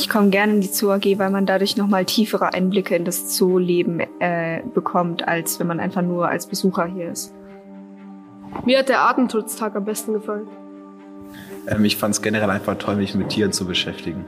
Ich 0.00 0.08
komme 0.08 0.30
gerne 0.30 0.54
in 0.54 0.60
die 0.62 0.68
Zoo 0.68 0.90
AG, 0.92 1.18
weil 1.18 1.28
man 1.28 1.44
dadurch 1.44 1.76
nochmal 1.76 2.06
tiefere 2.06 2.54
Einblicke 2.54 2.96
in 2.96 3.04
das 3.04 3.28
Zooleben 3.28 4.00
äh, 4.18 4.62
bekommt, 4.74 5.28
als 5.28 5.60
wenn 5.60 5.66
man 5.66 5.78
einfach 5.78 6.00
nur 6.00 6.26
als 6.26 6.46
Besucher 6.46 6.86
hier 6.86 7.10
ist. 7.10 7.34
Mir 8.64 8.78
hat 8.78 8.88
der 8.88 9.00
Artenschutztag 9.00 9.76
am 9.76 9.84
besten 9.84 10.14
gefallen. 10.14 10.48
Ähm, 11.68 11.84
ich 11.84 11.98
fand 11.98 12.14
es 12.14 12.22
generell 12.22 12.48
einfach 12.48 12.78
toll, 12.78 12.96
mich 12.96 13.14
mit 13.14 13.28
Tieren 13.28 13.52
zu 13.52 13.66
beschäftigen. 13.66 14.24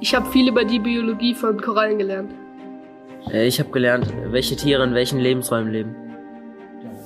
Ich 0.00 0.14
habe 0.14 0.30
viel 0.30 0.48
über 0.48 0.66
die 0.66 0.78
Biologie 0.78 1.34
von 1.34 1.58
Korallen 1.58 1.96
gelernt. 1.96 2.30
Äh, 3.32 3.46
ich 3.46 3.60
habe 3.60 3.70
gelernt, 3.70 4.12
welche 4.26 4.56
Tiere 4.56 4.84
in 4.84 4.92
welchen 4.92 5.20
Lebensräumen 5.20 5.72
leben. 5.72 5.96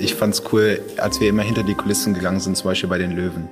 Ich 0.00 0.16
fand 0.16 0.34
es 0.34 0.43
cool, 0.52 0.80
als 0.96 1.21
wir 1.21 1.29
immer 1.29 1.43
hinter 1.43 1.62
die 1.62 1.75
Kulissen 1.75 2.14
gegangen 2.14 2.41
sind, 2.41 2.57
zum 2.57 2.71
Beispiel 2.71 2.91
bei 2.91 2.98
den 2.98 3.12
Löwen. 3.12 3.48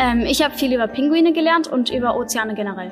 Ähm, 0.00 0.20
ich 0.20 0.42
habe 0.42 0.54
viel 0.54 0.72
über 0.72 0.86
Pinguine 0.86 1.34
gelernt 1.34 1.68
und 1.68 1.90
über 1.90 2.16
Ozeane 2.16 2.54
generell. 2.54 2.90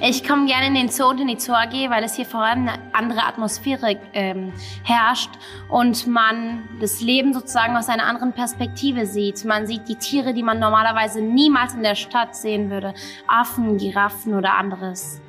Ich 0.00 0.26
komme 0.26 0.46
gerne 0.46 0.68
in 0.68 0.74
den 0.74 0.88
Zoo 0.88 1.10
und 1.10 1.20
in 1.20 1.28
die 1.28 1.38
Zoo 1.38 1.52
AG, 1.52 1.90
weil 1.90 2.02
es 2.02 2.14
hier 2.14 2.24
vor 2.24 2.42
allem 2.42 2.66
eine 2.66 2.78
andere 2.92 3.24
Atmosphäre 3.24 3.96
ähm, 4.14 4.52
herrscht 4.84 5.30
und 5.68 6.06
man 6.06 6.62
das 6.80 7.02
Leben 7.02 7.34
sozusagen 7.34 7.76
aus 7.76 7.88
einer 7.88 8.04
anderen 8.04 8.32
Perspektive 8.32 9.04
sieht. 9.04 9.44
Man 9.44 9.66
sieht 9.66 9.86
die 9.88 9.96
Tiere, 9.96 10.32
die 10.32 10.42
man 10.42 10.58
normalerweise 10.58 11.20
niemals 11.20 11.74
in 11.74 11.82
der 11.82 11.94
Stadt 11.94 12.34
sehen 12.34 12.70
würde. 12.70 12.94
Affen, 13.28 13.76
Giraffen 13.76 14.34
oder 14.34 14.54
anderes. 14.54 15.20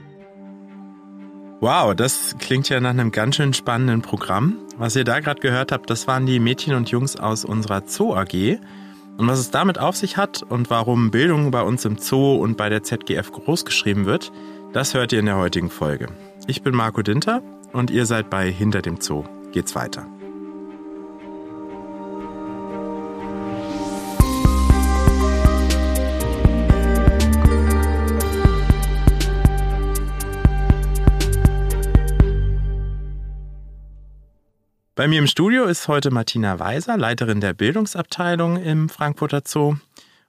Wow, 1.60 1.94
das 1.94 2.36
klingt 2.40 2.70
ja 2.70 2.80
nach 2.80 2.92
einem 2.92 3.12
ganz 3.12 3.36
schön 3.36 3.54
spannenden 3.54 4.02
Programm. 4.02 4.58
Was 4.78 4.96
ihr 4.96 5.04
da 5.04 5.20
gerade 5.20 5.42
gehört 5.42 5.72
habt, 5.72 5.90
das 5.90 6.08
waren 6.08 6.26
die 6.26 6.40
Mädchen 6.40 6.74
und 6.74 6.90
Jungs 6.90 7.18
aus 7.18 7.46
unserer 7.46 7.84
Zoo 7.86 8.16
AG. 8.16 8.60
Und 9.22 9.28
was 9.28 9.38
es 9.38 9.52
damit 9.52 9.78
auf 9.78 9.96
sich 9.96 10.18
hat 10.18 10.42
und 10.42 10.72
warum 10.72 11.12
Bildung 11.12 11.52
bei 11.52 11.62
uns 11.62 11.86
im 11.86 12.00
Zoo 12.00 12.38
und 12.38 12.58
bei 12.58 12.70
der 12.70 12.82
ZGF 12.82 13.32
großgeschrieben 13.32 14.08
wird, 14.08 14.32
das 14.74 14.96
hört 14.96 15.14
ihr 15.14 15.20
in 15.20 15.28
der 15.28 15.38
heutigen 15.38 15.70
Folge. 15.70 16.08
Ich 16.48 16.64
bin 16.64 16.74
Marco 16.74 17.04
Dinter 17.04 17.44
und 17.72 17.92
ihr 17.92 18.08
seid 18.08 18.32
bei 18.32 18.52
Hinter 18.52 18.82
dem 18.82 19.00
Zoo. 19.00 19.24
Geht's 19.52 19.76
weiter. 19.76 20.08
Bei 35.02 35.08
mir 35.08 35.18
im 35.18 35.26
Studio 35.26 35.64
ist 35.64 35.88
heute 35.88 36.12
Martina 36.12 36.60
Weiser, 36.60 36.96
Leiterin 36.96 37.42
der 37.42 37.54
Bildungsabteilung 37.54 38.58
im 38.58 38.88
Frankfurter 38.88 39.42
Zoo. 39.44 39.78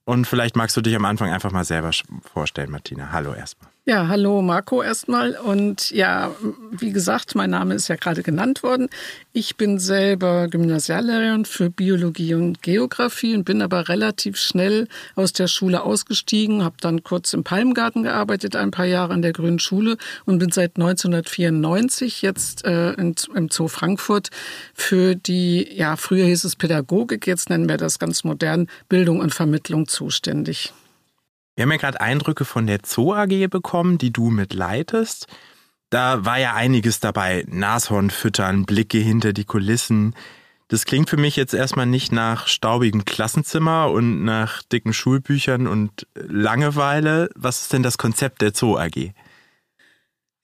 Und 0.06 0.26
vielleicht 0.26 0.56
magst 0.56 0.74
du 0.78 0.80
dich 0.80 0.96
am 0.96 1.04
Anfang 1.04 1.30
einfach 1.30 1.52
mal 1.52 1.66
selber 1.66 1.90
vorstellen, 2.32 2.70
Martina. 2.70 3.12
Hallo 3.12 3.34
erstmal. 3.34 3.71
Ja, 3.84 4.06
hallo 4.06 4.42
Marco 4.42 4.80
erstmal. 4.80 5.34
Und 5.34 5.90
ja, 5.90 6.30
wie 6.70 6.92
gesagt, 6.92 7.34
mein 7.34 7.50
Name 7.50 7.74
ist 7.74 7.88
ja 7.88 7.96
gerade 7.96 8.22
genannt 8.22 8.62
worden. 8.62 8.88
Ich 9.32 9.56
bin 9.56 9.80
selber 9.80 10.46
Gymnasiallehrerin 10.46 11.44
für 11.46 11.68
Biologie 11.68 12.34
und 12.34 12.62
Geografie 12.62 13.34
und 13.34 13.42
bin 13.42 13.60
aber 13.60 13.88
relativ 13.88 14.36
schnell 14.36 14.86
aus 15.16 15.32
der 15.32 15.48
Schule 15.48 15.82
ausgestiegen, 15.82 16.62
habe 16.62 16.76
dann 16.80 17.02
kurz 17.02 17.32
im 17.32 17.42
Palmgarten 17.42 18.04
gearbeitet, 18.04 18.54
ein 18.54 18.70
paar 18.70 18.84
Jahre 18.84 19.14
an 19.14 19.22
der 19.22 19.32
Grünen 19.32 19.58
Schule 19.58 19.96
und 20.26 20.38
bin 20.38 20.52
seit 20.52 20.76
1994 20.76 22.22
jetzt 22.22 22.64
äh, 22.64 22.92
in, 22.92 23.16
im 23.34 23.48
Zoo 23.50 23.66
Frankfurt 23.66 24.30
für 24.74 25.16
die, 25.16 25.68
ja, 25.74 25.96
früher 25.96 26.26
hieß 26.26 26.44
es 26.44 26.54
Pädagogik, 26.54 27.26
jetzt 27.26 27.50
nennen 27.50 27.68
wir 27.68 27.78
das 27.78 27.98
ganz 27.98 28.22
modern, 28.22 28.68
Bildung 28.88 29.18
und 29.18 29.34
Vermittlung 29.34 29.88
zuständig. 29.88 30.72
Wir 31.62 31.66
haben 31.66 31.72
ja 31.74 31.78
gerade 31.78 32.00
Eindrücke 32.00 32.44
von 32.44 32.66
der 32.66 32.80
Zoo 32.84 33.14
AG 33.14 33.46
bekommen, 33.46 33.96
die 33.96 34.12
du 34.12 34.30
mitleitest. 34.30 35.28
Da 35.90 36.24
war 36.24 36.36
ja 36.36 36.54
einiges 36.54 36.98
dabei. 36.98 37.44
Nashorn 37.46 38.10
füttern, 38.10 38.66
Blicke 38.66 38.98
hinter 38.98 39.32
die 39.32 39.44
Kulissen. 39.44 40.16
Das 40.66 40.86
klingt 40.86 41.08
für 41.08 41.18
mich 41.18 41.36
jetzt 41.36 41.54
erstmal 41.54 41.86
nicht 41.86 42.10
nach 42.10 42.48
staubigem 42.48 43.04
Klassenzimmer 43.04 43.92
und 43.92 44.24
nach 44.24 44.64
dicken 44.64 44.92
Schulbüchern 44.92 45.68
und 45.68 46.08
Langeweile. 46.16 47.30
Was 47.36 47.62
ist 47.62 47.72
denn 47.72 47.84
das 47.84 47.96
Konzept 47.96 48.42
der 48.42 48.52
Zoo 48.52 48.76
AG? 48.76 49.12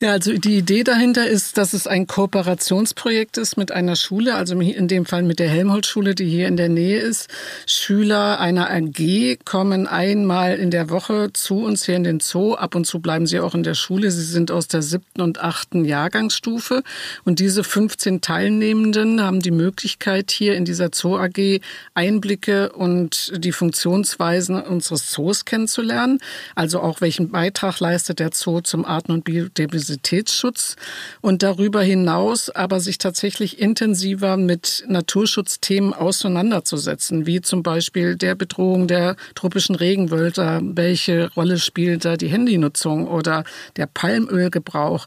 Ja, 0.01 0.13
also 0.13 0.33
die 0.33 0.59
Idee 0.59 0.85
dahinter 0.85 1.27
ist, 1.27 1.59
dass 1.59 1.73
es 1.73 1.89
ein 1.89 2.07
Kooperationsprojekt 2.07 3.37
ist 3.37 3.57
mit 3.57 3.73
einer 3.73 3.97
Schule, 3.97 4.37
also 4.37 4.57
in 4.61 4.87
dem 4.87 5.07
Fall 5.07 5.25
mit 5.25 5.41
der 5.41 5.49
Helmholtz-Schule, 5.49 6.15
die 6.15 6.27
hier 6.27 6.47
in 6.47 6.57
der 6.57 6.69
Nähe 6.69 7.01
ist. 7.01 7.29
Schüler 7.67 8.39
einer 8.39 8.71
AG 8.71 9.39
kommen 9.45 9.89
einmal 9.89 10.55
in 10.55 10.71
der 10.71 10.89
Woche 10.91 11.33
zu 11.33 11.65
uns 11.65 11.85
hier 11.85 11.97
in 11.97 12.05
den 12.05 12.21
Zoo. 12.21 12.55
Ab 12.55 12.77
und 12.77 12.85
zu 12.87 13.01
bleiben 13.01 13.27
sie 13.27 13.41
auch 13.41 13.57
in 13.57 13.65
der 13.65 13.75
Schule. 13.75 14.13
Sie 14.13 14.23
sind 14.23 14.53
aus 14.53 14.69
der 14.69 14.83
siebten 14.83 15.21
und 15.21 15.41
achten 15.41 15.85
Jahrgangsstufe. 15.85 16.85
Und 17.25 17.41
diese 17.41 17.65
15 17.65 18.21
Teilnehmenden 18.21 19.21
haben 19.21 19.41
die 19.41 19.51
Möglichkeit, 19.51 20.31
hier 20.31 20.55
in 20.55 20.65
dieser 20.65 20.91
Zoo 20.95 21.17
AG 21.17 21.61
Einblicke 21.95 22.71
und 22.71 23.33
die 23.37 23.51
Funktionsweisen 23.51 24.63
unseres 24.63 25.11
Zoos 25.11 25.45
kennenzulernen. 25.45 26.21
Also 26.55 26.79
auch 26.79 27.01
welchen 27.01 27.33
Beitrag 27.33 27.81
leistet 27.81 28.21
der 28.21 28.31
Zoo 28.33 28.61
zum 28.61 28.85
Arten- 28.85 29.11
und 29.11 29.25
Biodiversität 29.25 29.88
Biodiversitätsschutz 29.89 30.77
und 31.21 31.43
darüber 31.43 31.83
hinaus 31.83 32.51
aber 32.51 32.81
sich 32.81 32.99
tatsächlich 32.99 33.59
intensiver 33.59 34.37
mit 34.37 34.85
Naturschutzthemen 34.87 35.95
auseinanderzusetzen, 35.95 37.27
wie 37.27 37.41
zum 37.41 37.63
Beispiel 37.63 38.17
der 38.17 38.35
Bedrohung 38.35 38.87
der 38.87 39.17
tropischen 39.35 39.75
Regenwälder, 39.75 40.61
welche 40.63 41.33
Rolle 41.35 41.59
spielt 41.59 42.05
da 42.05 42.17
die 42.17 42.29
Handynutzung 42.29 43.09
oder 43.09 43.45
der 43.77 43.87
Palmölgebrauch 43.87 45.07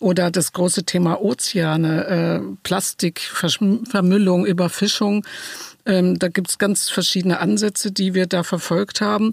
oder 0.00 0.30
das 0.30 0.52
große 0.52 0.84
Thema 0.84 1.20
Ozeane, 1.20 2.06
äh, 2.06 2.40
Plastikvermüllung, 2.62 4.46
Überfischung. 4.46 5.24
Ähm, 5.84 6.18
da 6.18 6.28
gibt's 6.28 6.58
ganz 6.58 6.90
verschiedene 6.90 7.40
Ansätze, 7.40 7.90
die 7.90 8.14
wir 8.14 8.26
da 8.26 8.44
verfolgt 8.44 9.00
haben 9.00 9.32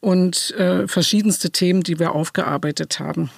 und 0.00 0.52
äh, 0.52 0.86
verschiedenste 0.86 1.50
Themen, 1.50 1.82
die 1.82 1.98
wir 1.98 2.14
aufgearbeitet 2.14 3.00
haben. 3.00 3.30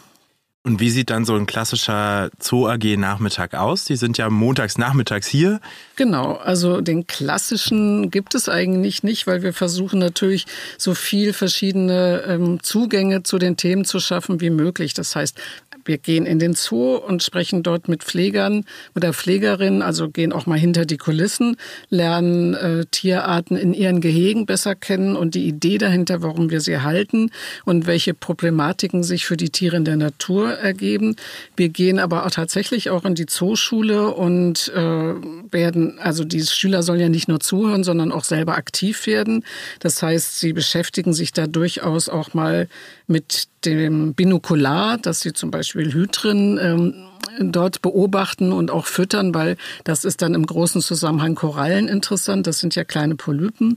Und 0.62 0.78
wie 0.78 0.90
sieht 0.90 1.08
dann 1.08 1.24
so 1.24 1.36
ein 1.36 1.46
klassischer 1.46 2.28
Zoo 2.38 2.68
AG 2.68 2.98
Nachmittag 2.98 3.54
aus? 3.54 3.86
Die 3.86 3.96
sind 3.96 4.18
ja 4.18 4.28
montags 4.28 4.76
nachmittags 4.76 5.26
hier. 5.26 5.58
Genau, 5.96 6.34
also 6.34 6.82
den 6.82 7.06
klassischen 7.06 8.10
gibt 8.10 8.34
es 8.34 8.46
eigentlich 8.50 9.02
nicht, 9.02 9.26
weil 9.26 9.42
wir 9.42 9.54
versuchen 9.54 9.98
natürlich 9.98 10.44
so 10.76 10.92
viel 10.92 11.32
verschiedene 11.32 12.24
ähm, 12.26 12.62
Zugänge 12.62 13.22
zu 13.22 13.38
den 13.38 13.56
Themen 13.56 13.86
zu 13.86 14.00
schaffen 14.00 14.42
wie 14.42 14.50
möglich. 14.50 14.92
Das 14.92 15.16
heißt, 15.16 15.40
wir 15.90 15.98
gehen 15.98 16.24
in 16.24 16.38
den 16.38 16.54
Zoo 16.54 16.94
und 16.94 17.20
sprechen 17.20 17.64
dort 17.64 17.88
mit 17.88 18.04
Pflegern 18.04 18.64
oder 18.94 19.12
Pflegerinnen, 19.12 19.82
also 19.82 20.08
gehen 20.08 20.32
auch 20.32 20.46
mal 20.46 20.56
hinter 20.56 20.86
die 20.86 20.98
Kulissen, 20.98 21.56
lernen 21.88 22.54
äh, 22.54 22.84
Tierarten 22.92 23.56
in 23.56 23.74
ihren 23.74 24.00
Gehegen 24.00 24.46
besser 24.46 24.76
kennen 24.76 25.16
und 25.16 25.34
die 25.34 25.48
Idee 25.48 25.78
dahinter, 25.78 26.22
warum 26.22 26.48
wir 26.48 26.60
sie 26.60 26.78
halten 26.78 27.32
und 27.64 27.88
welche 27.88 28.14
Problematiken 28.14 29.02
sich 29.02 29.26
für 29.26 29.36
die 29.36 29.50
Tiere 29.50 29.78
in 29.78 29.84
der 29.84 29.96
Natur 29.96 30.52
ergeben. 30.52 31.16
Wir 31.56 31.70
gehen 31.70 31.98
aber 31.98 32.24
auch 32.24 32.30
tatsächlich 32.30 32.88
auch 32.90 33.04
in 33.04 33.16
die 33.16 33.26
Zooschule 33.26 34.14
und 34.14 34.72
äh, 34.72 35.14
werden, 35.50 35.98
also 35.98 36.22
die 36.22 36.42
Schüler 36.42 36.84
sollen 36.84 37.00
ja 37.00 37.08
nicht 37.08 37.26
nur 37.26 37.40
zuhören, 37.40 37.82
sondern 37.82 38.12
auch 38.12 38.22
selber 38.22 38.54
aktiv 38.54 39.08
werden. 39.08 39.44
Das 39.80 40.00
heißt, 40.00 40.38
sie 40.38 40.52
beschäftigen 40.52 41.12
sich 41.12 41.32
da 41.32 41.48
durchaus 41.48 42.08
auch 42.08 42.32
mal 42.32 42.68
mit 43.08 43.48
dem 43.64 44.14
Binokular, 44.14 44.98
dass 44.98 45.20
sie 45.20 45.32
zum 45.32 45.50
Beispiel 45.50 45.92
Hydren 45.92 46.58
ähm, 46.58 46.94
dort 47.40 47.82
beobachten 47.82 48.52
und 48.52 48.70
auch 48.70 48.86
füttern, 48.86 49.34
weil 49.34 49.56
das 49.84 50.04
ist 50.04 50.22
dann 50.22 50.34
im 50.34 50.46
großen 50.46 50.80
Zusammenhang 50.80 51.34
Korallen 51.34 51.88
interessant. 51.88 52.46
Das 52.46 52.58
sind 52.58 52.74
ja 52.74 52.84
kleine 52.84 53.16
Polypen. 53.16 53.76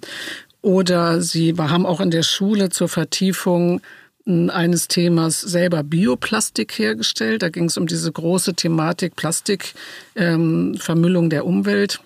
Oder 0.62 1.22
sie 1.22 1.56
haben 1.58 1.86
auch 1.86 2.00
in 2.00 2.12
der 2.12 2.24
Schule 2.24 2.70
zur 2.70 2.88
Vertiefung 2.88 3.82
hm, 4.26 4.50
eines 4.50 4.88
Themas 4.88 5.42
selber 5.42 5.84
Bioplastik 5.84 6.78
hergestellt. 6.80 7.44
Da 7.44 7.50
ging 7.50 7.66
es 7.66 7.78
um 7.78 7.88
diese 7.88 8.12
große 8.12 8.54
Thematik 8.54 9.16
Plastikvermüllung 9.16 11.26
ähm, 11.26 11.30
der 11.30 11.46
Umwelt 11.46 12.00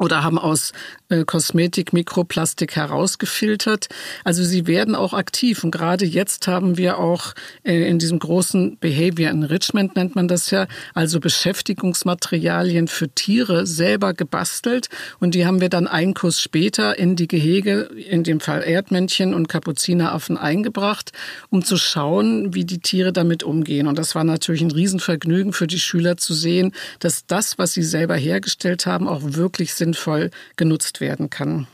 oder 0.00 0.24
haben 0.24 0.38
aus 0.38 0.72
äh, 1.08 1.24
Kosmetik 1.24 1.92
Mikroplastik 1.92 2.74
herausgefiltert. 2.74 3.88
Also 4.24 4.42
sie 4.42 4.66
werden 4.66 4.96
auch 4.96 5.12
aktiv. 5.12 5.62
Und 5.62 5.70
gerade 5.70 6.04
jetzt 6.04 6.48
haben 6.48 6.76
wir 6.76 6.98
auch 6.98 7.34
äh, 7.62 7.88
in 7.88 8.00
diesem 8.00 8.18
großen 8.18 8.78
Behavior 8.78 9.30
Enrichment 9.30 9.94
nennt 9.94 10.16
man 10.16 10.26
das 10.26 10.50
ja, 10.50 10.66
also 10.94 11.20
Beschäftigungsmaterialien 11.20 12.88
für 12.88 13.08
Tiere 13.08 13.66
selber 13.66 14.14
gebastelt. 14.14 14.88
Und 15.20 15.36
die 15.36 15.46
haben 15.46 15.60
wir 15.60 15.68
dann 15.68 15.86
einen 15.86 16.14
Kurs 16.14 16.40
später 16.40 16.98
in 16.98 17.14
die 17.14 17.28
Gehege, 17.28 17.82
in 17.82 18.24
dem 18.24 18.40
Fall 18.40 18.64
Erdmännchen 18.64 19.32
und 19.32 19.48
Kapuzineraffen 19.48 20.36
eingebracht, 20.36 21.12
um 21.50 21.64
zu 21.64 21.76
schauen, 21.76 22.52
wie 22.52 22.64
die 22.64 22.80
Tiere 22.80 23.12
damit 23.12 23.44
umgehen. 23.44 23.86
Und 23.86 23.96
das 23.96 24.16
war 24.16 24.24
natürlich 24.24 24.62
ein 24.62 24.72
Riesenvergnügen 24.72 25.52
für 25.52 25.68
die 25.68 25.78
Schüler 25.78 26.16
zu 26.16 26.34
sehen, 26.34 26.72
dass 26.98 27.26
das, 27.26 27.58
was 27.58 27.72
sie 27.74 27.84
selber 27.84 28.16
hergestellt 28.16 28.86
haben, 28.86 29.06
auch 29.06 29.20
wirklich 29.22 29.72
sinnvoll 29.84 30.30
genutzt 30.56 31.00
werden 31.00 31.28
kann. 31.30 31.66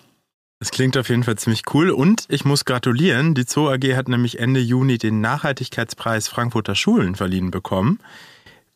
Es 0.63 0.71
klingt 0.71 0.99
auf 0.99 1.09
jeden 1.09 1.25
Fall 1.25 1.37
ziemlich 1.37 1.63
cool 1.73 1.91
und 1.91 2.25
ich 2.29 2.45
muss 2.45 2.67
gratulieren. 2.67 3.35
Die 3.35 3.45
Zoo 3.49 3.71
AG 3.71 3.97
hat 3.97 4.09
nämlich 4.09 4.39
Ende 4.39 4.61
Juni 4.61 4.99
den 4.99 5.23
Nachhaltigkeitspreis 5.23 6.29
Frankfurter 6.29 6.75
Schulen 6.75 7.15
verliehen 7.15 7.51
bekommen. 7.51 7.99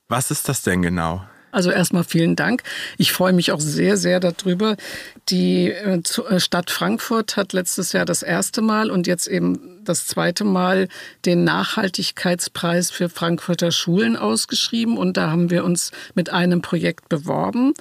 Was 0.09 0.31
ist 0.31 0.49
das 0.49 0.63
denn 0.63 0.81
genau? 0.81 1.23
Also 1.55 1.71
erstmal 1.71 2.03
vielen 2.03 2.37
Dank. 2.37 2.63
Ich 2.97 3.13
freue 3.13 3.33
mich 3.33 3.53
auch 3.53 3.61
sehr, 3.61 3.97
sehr 3.97 4.19
darüber. 4.19 4.77
Die 5.29 5.71
äh, 5.71 6.01
äh, 6.01 6.41
Stadt 6.41 6.71
Frankfurt 6.71 7.37
hat 7.37 7.53
letztes 7.53 7.93
Jahr 7.93 8.05
das 8.05 8.23
erste 8.23 8.61
Mal 8.61 8.91
und 8.91 9.07
jetzt 9.07 9.29
eben 9.29 9.81
das 9.85 10.07
zweite 10.07 10.43
Mal 10.43 10.89
den 11.25 11.45
Nachhaltigkeitspreis 11.45 12.91
für 12.91 13.09
Frankfurter 13.09 13.71
Schulen 13.71 14.17
ausgeschrieben. 14.17 14.99
Und 14.99 15.17
da 15.17 15.31
haben 15.31 15.51
wir 15.51 15.65
uns 15.65 15.93
mit 16.15 16.31
einem 16.31 16.61
Projekt 16.61 17.09
beworben 17.09 17.75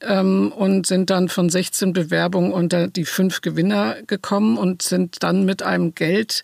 ähm, 0.00 0.52
und 0.52 0.86
sind 0.86 1.10
dann 1.10 1.28
von 1.28 1.48
16 1.50 1.92
Bewerbungen 1.92 2.52
unter 2.52 2.88
die 2.88 3.04
fünf 3.04 3.40
Gewinner 3.40 3.96
gekommen 4.06 4.58
und 4.58 4.82
sind 4.82 5.22
dann 5.22 5.44
mit 5.44 5.62
einem 5.62 5.94
Geld 5.94 6.42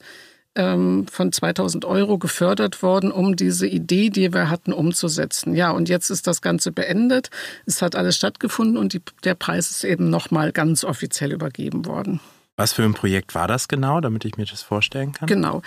ähm, 0.56 1.06
von 1.10 1.32
2000 1.32 1.84
Euro 1.84 2.18
gefördert 2.18 2.82
worden, 2.82 3.10
um 3.10 3.36
diese 3.36 3.66
Idee, 3.66 4.10
die 4.10 4.32
wir 4.32 4.50
hatten, 4.50 4.72
umzusetzen. 4.72 5.54
Ja, 5.54 5.70
und 5.70 5.88
jetzt 5.88 6.10
ist 6.10 6.26
das 6.26 6.42
Ganze 6.42 6.72
beendet. 6.72 7.30
Es 7.66 7.82
hat 7.82 7.96
alles 7.96 8.16
stattgefunden 8.16 8.76
und 8.76 8.92
die, 8.92 9.02
der 9.24 9.34
Preis 9.34 9.70
ist 9.70 9.84
eben 9.84 10.10
nochmal 10.10 10.52
ganz 10.52 10.84
offiziell 10.84 11.32
übergeben 11.32 11.86
worden. 11.86 12.20
Was 12.56 12.72
für 12.72 12.84
ein 12.84 12.94
Projekt 12.94 13.34
war 13.34 13.48
das 13.48 13.66
genau, 13.66 14.00
damit 14.00 14.24
ich 14.24 14.36
mir 14.36 14.46
das 14.46 14.62
vorstellen 14.62 15.12
kann? 15.12 15.26
Genau. 15.26 15.62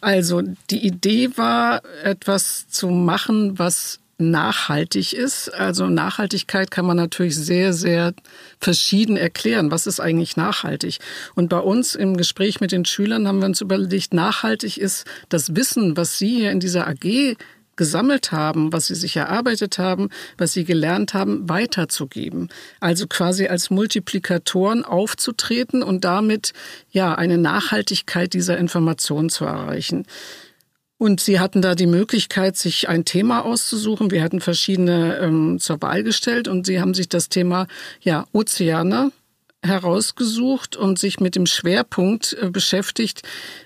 Also 0.00 0.42
die 0.70 0.84
Idee 0.84 1.30
war, 1.36 1.82
etwas 2.02 2.66
zu 2.68 2.88
machen, 2.88 3.60
was 3.60 4.00
nachhaltig 4.18 5.12
ist. 5.12 5.48
Also 5.48 5.86
Nachhaltigkeit 5.86 6.70
kann 6.70 6.86
man 6.86 6.96
natürlich 6.96 7.36
sehr, 7.36 7.72
sehr 7.72 8.12
verschieden 8.60 9.16
erklären. 9.16 9.70
Was 9.70 9.86
ist 9.86 10.00
eigentlich 10.00 10.36
nachhaltig? 10.36 10.98
Und 11.34 11.48
bei 11.48 11.58
uns 11.58 11.94
im 11.94 12.16
Gespräch 12.16 12.60
mit 12.60 12.72
den 12.72 12.84
Schülern 12.84 13.26
haben 13.26 13.40
wir 13.40 13.46
uns 13.46 13.60
überlegt, 13.60 14.14
nachhaltig 14.14 14.78
ist 14.78 15.04
das 15.28 15.56
Wissen, 15.56 15.96
was 15.96 16.18
Sie 16.18 16.36
hier 16.36 16.50
in 16.50 16.60
dieser 16.60 16.86
AG 16.86 17.36
gesammelt 17.76 18.32
haben, 18.32 18.72
was 18.72 18.86
sie 18.86 18.94
sich 18.94 19.16
erarbeitet 19.16 19.78
haben, 19.78 20.10
was 20.36 20.52
sie 20.52 20.64
gelernt 20.64 21.14
haben, 21.14 21.48
weiterzugeben. 21.48 22.48
Also 22.80 23.06
quasi 23.06 23.46
als 23.46 23.70
Multiplikatoren 23.70 24.84
aufzutreten 24.84 25.82
und 25.82 26.04
damit 26.04 26.52
ja 26.90 27.14
eine 27.14 27.38
Nachhaltigkeit 27.38 28.34
dieser 28.34 28.58
Information 28.58 29.30
zu 29.30 29.46
erreichen. 29.46 30.06
Und 31.02 31.18
sie 31.18 31.40
hatten 31.40 31.62
da 31.62 31.74
die 31.74 31.88
Möglichkeit, 31.88 32.56
sich 32.56 32.88
ein 32.88 33.04
Thema 33.04 33.44
auszusuchen. 33.44 34.12
Wir 34.12 34.22
hatten 34.22 34.40
verschiedene 34.40 35.16
ähm, 35.16 35.58
zur 35.58 35.82
Wahl 35.82 36.04
gestellt 36.04 36.46
und 36.46 36.64
sie 36.64 36.80
haben 36.80 36.94
sich 36.94 37.08
das 37.08 37.28
Thema 37.28 37.66
ja 38.02 38.24
Ozeane 38.32 39.10
herausgesucht 39.64 40.76
und 40.76 41.00
sich 41.00 41.18
mit 41.18 41.34
dem 41.34 41.46
Schwerpunkt 41.46 42.36
äh, 42.40 42.50
beschäftigt, 42.50 43.22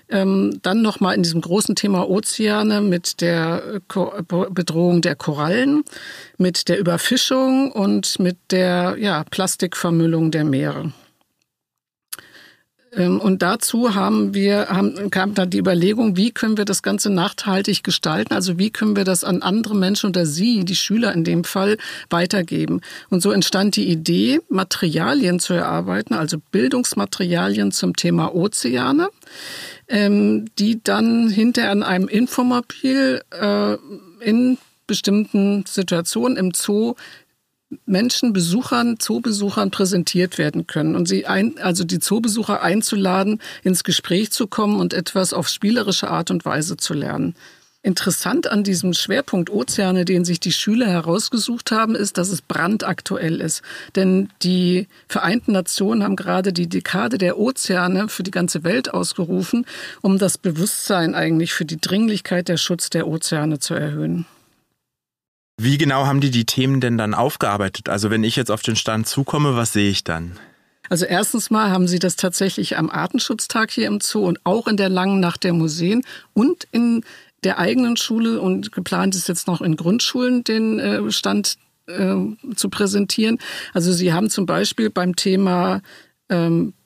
ähm, 0.09 0.57
dann 0.63 0.81
nochmal 0.81 1.13
in 1.13 1.21
diesem 1.21 1.41
großen 1.41 1.75
Thema 1.75 2.09
Ozeane 2.09 2.81
mit 2.81 3.21
der 3.21 3.81
Ko 3.87 4.11
Bedrohung 4.49 5.03
der 5.03 5.13
Korallen, 5.13 5.83
mit 6.39 6.67
der 6.69 6.79
Überfischung 6.79 7.71
und 7.71 8.17
mit 8.17 8.37
der 8.49 8.95
ja, 8.97 9.23
Plastikvermüllung 9.29 10.31
der 10.31 10.43
Meere. 10.43 10.91
Ähm, 12.97 13.19
und 13.21 13.41
dazu 13.41 13.95
haben 13.95 14.33
wir, 14.33 14.67
haben, 14.69 15.09
kam 15.11 15.33
dann 15.35 15.49
die 15.49 15.59
Überlegung, 15.59 16.17
wie 16.17 16.31
können 16.31 16.57
wir 16.57 16.65
das 16.65 16.81
Ganze 16.81 17.09
nachhaltig 17.09 17.83
gestalten? 17.83 18.33
Also 18.33 18.57
wie 18.57 18.71
können 18.71 18.95
wir 18.95 19.03
das 19.03 19.23
an 19.23 19.41
andere 19.41 19.75
Menschen 19.75 20.09
oder 20.09 20.25
Sie, 20.25 20.65
die 20.65 20.75
Schüler 20.75 21.13
in 21.13 21.23
dem 21.23 21.43
Fall, 21.43 21.77
weitergeben? 22.09 22.81
Und 23.09 23.21
so 23.21 23.31
entstand 23.31 23.75
die 23.75 23.87
Idee, 23.87 24.41
Materialien 24.49 25.39
zu 25.39 25.53
erarbeiten, 25.53 26.13
also 26.13 26.37
Bildungsmaterialien 26.51 27.71
zum 27.71 27.95
Thema 27.95 28.33
Ozeane, 28.33 29.09
ähm, 29.87 30.45
die 30.57 30.81
dann 30.83 31.29
hinterher 31.29 31.71
an 31.71 31.83
einem 31.83 32.07
Infomobil 32.07 33.21
äh, 33.31 33.77
in 34.21 34.57
bestimmten 34.87 35.65
Situationen 35.67 36.37
im 36.37 36.53
Zoo 36.53 36.95
Menschen, 37.85 38.31
Besuchern, 38.31 38.99
Zoobesuchern 38.99 39.71
präsentiert 39.71 40.37
werden 40.37 40.67
können 40.67 40.95
und 40.95 41.07
sie 41.07 41.25
ein, 41.25 41.57
also 41.59 41.83
die 41.83 41.99
Zoobesucher 41.99 42.61
einzuladen, 42.61 43.41
ins 43.63 43.83
Gespräch 43.83 44.31
zu 44.31 44.47
kommen 44.47 44.79
und 44.79 44.93
etwas 44.93 45.33
auf 45.33 45.49
spielerische 45.49 46.09
Art 46.09 46.31
und 46.31 46.45
Weise 46.45 46.77
zu 46.77 46.93
lernen. 46.93 47.35
Interessant 47.83 48.47
an 48.47 48.63
diesem 48.63 48.93
Schwerpunkt 48.93 49.49
Ozeane, 49.49 50.03
den 50.03 50.25
sich 50.25 50.39
die 50.41 50.51
Schüler 50.51 50.87
herausgesucht 50.87 51.71
haben, 51.71 51.95
ist, 51.95 52.17
dass 52.17 52.29
es 52.29 52.41
brandaktuell 52.41 53.39
ist. 53.39 53.61
Denn 53.95 54.29
die 54.43 54.87
Vereinten 55.07 55.53
Nationen 55.53 56.03
haben 56.03 56.17
gerade 56.17 56.51
die 56.51 56.67
Dekade 56.67 57.17
der 57.17 57.37
Ozeane 57.37 58.09
für 58.09 58.23
die 58.23 58.31
ganze 58.31 58.65
Welt 58.65 58.93
ausgerufen, 58.93 59.65
um 60.01 60.17
das 60.17 60.37
Bewusstsein 60.37 61.15
eigentlich 61.15 61.53
für 61.53 61.65
die 61.65 61.79
Dringlichkeit 61.79 62.49
der 62.49 62.57
Schutz 62.57 62.89
der 62.89 63.07
Ozeane 63.07 63.59
zu 63.59 63.73
erhöhen. 63.73 64.25
Wie 65.59 65.77
genau 65.77 66.05
haben 66.05 66.21
die 66.21 66.29
die 66.29 66.45
Themen 66.45 66.81
denn 66.81 66.97
dann 66.97 67.15
aufgearbeitet? 67.15 67.89
Also 67.89 68.11
wenn 68.11 68.23
ich 68.23 68.35
jetzt 68.35 68.51
auf 68.51 68.61
den 68.61 68.75
Stand 68.75 69.07
zukomme, 69.07 69.55
was 69.55 69.73
sehe 69.73 69.89
ich 69.89 70.03
dann? 70.03 70.37
Also 70.89 71.05
erstens 71.05 71.49
mal 71.49 71.71
haben 71.71 71.87
sie 71.87 71.99
das 71.99 72.15
tatsächlich 72.15 72.77
am 72.77 72.89
Artenschutztag 72.89 73.71
hier 73.71 73.87
im 73.87 73.99
Zoo 73.99 74.25
und 74.25 74.39
auch 74.45 74.67
in 74.67 74.77
der 74.77 74.89
langen 74.89 75.19
Nacht 75.19 75.43
der 75.43 75.53
Museen 75.53 76.03
und 76.33 76.67
in 76.71 77.03
der 77.43 77.59
eigenen 77.59 77.97
Schule 77.97 78.39
und 78.39 78.71
geplant 78.71 79.15
ist 79.15 79.27
jetzt 79.27 79.47
noch 79.47 79.61
in 79.61 79.75
Grundschulen 79.75 80.43
den 80.43 80.79
äh, 80.79 81.11
Stand 81.11 81.57
äh, 81.87 82.15
zu 82.55 82.69
präsentieren. 82.69 83.39
Also 83.73 83.91
sie 83.91 84.13
haben 84.13 84.29
zum 84.29 84.45
Beispiel 84.45 84.89
beim 84.89 85.15
Thema 85.15 85.81
ähm, 86.29 86.73
äh, 86.73 86.76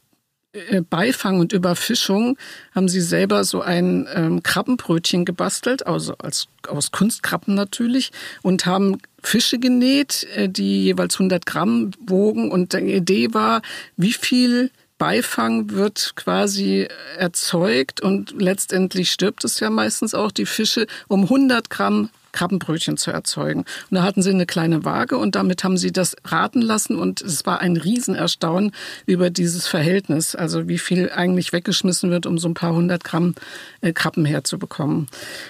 Beifang 0.89 1.39
und 1.39 1.53
Überfischung 1.53 2.37
haben 2.75 2.89
sie 2.89 2.99
selber 2.99 3.45
so 3.45 3.61
ein 3.61 4.05
ähm, 4.13 4.43
Krabbenbrötchen 4.43 5.23
gebastelt, 5.23 5.87
also 5.87 6.17
als, 6.17 6.47
aus 6.67 6.91
Kunstkrabben 6.91 7.55
natürlich, 7.55 8.11
und 8.41 8.65
haben 8.65 8.97
Fische 9.23 9.59
genäht, 9.59 10.27
äh, 10.35 10.49
die 10.49 10.83
jeweils 10.83 11.15
100 11.15 11.45
Gramm 11.45 11.91
wogen. 12.05 12.51
Und 12.51 12.73
die 12.73 12.95
Idee 12.95 13.33
war, 13.33 13.61
wie 13.95 14.11
viel 14.11 14.71
Beifang 14.97 15.71
wird 15.71 16.13
quasi 16.15 16.87
erzeugt 17.17 18.01
und 18.01 18.39
letztendlich 18.39 19.11
stirbt 19.11 19.43
es 19.45 19.59
ja 19.59 19.69
meistens 19.69 20.13
auch 20.13 20.31
die 20.31 20.45
Fische 20.45 20.85
um 21.07 21.23
100 21.23 21.69
Gramm 21.69 22.09
Krabbenbrötchen 22.31 22.97
zu 22.97 23.11
erzeugen. 23.11 23.61
Und 23.89 23.95
da 23.95 24.03
hatten 24.03 24.21
sie 24.21 24.29
eine 24.29 24.45
kleine 24.45 24.85
Waage 24.85 25.17
und 25.17 25.35
damit 25.35 25.63
haben 25.63 25.77
sie 25.77 25.91
das 25.91 26.15
raten 26.25 26.61
lassen 26.61 26.95
und 26.95 27.21
es 27.21 27.45
war 27.45 27.61
ein 27.61 27.77
Riesenerstaunen 27.77 28.71
über 29.05 29.29
dieses 29.29 29.67
Verhältnis, 29.67 30.35
also 30.35 30.67
wie 30.67 30.79
viel 30.79 31.11
eigentlich 31.11 31.53
weggeschmissen 31.53 32.11
wird, 32.11 32.25
um 32.25 32.37
so 32.37 32.47
ein 32.47 32.53
paar 32.53 32.73
hundert 32.73 33.03
Gramm 33.03 33.35
äh, 33.81 33.93
Krabben 33.93 34.25
herzubekommen. 34.25 35.07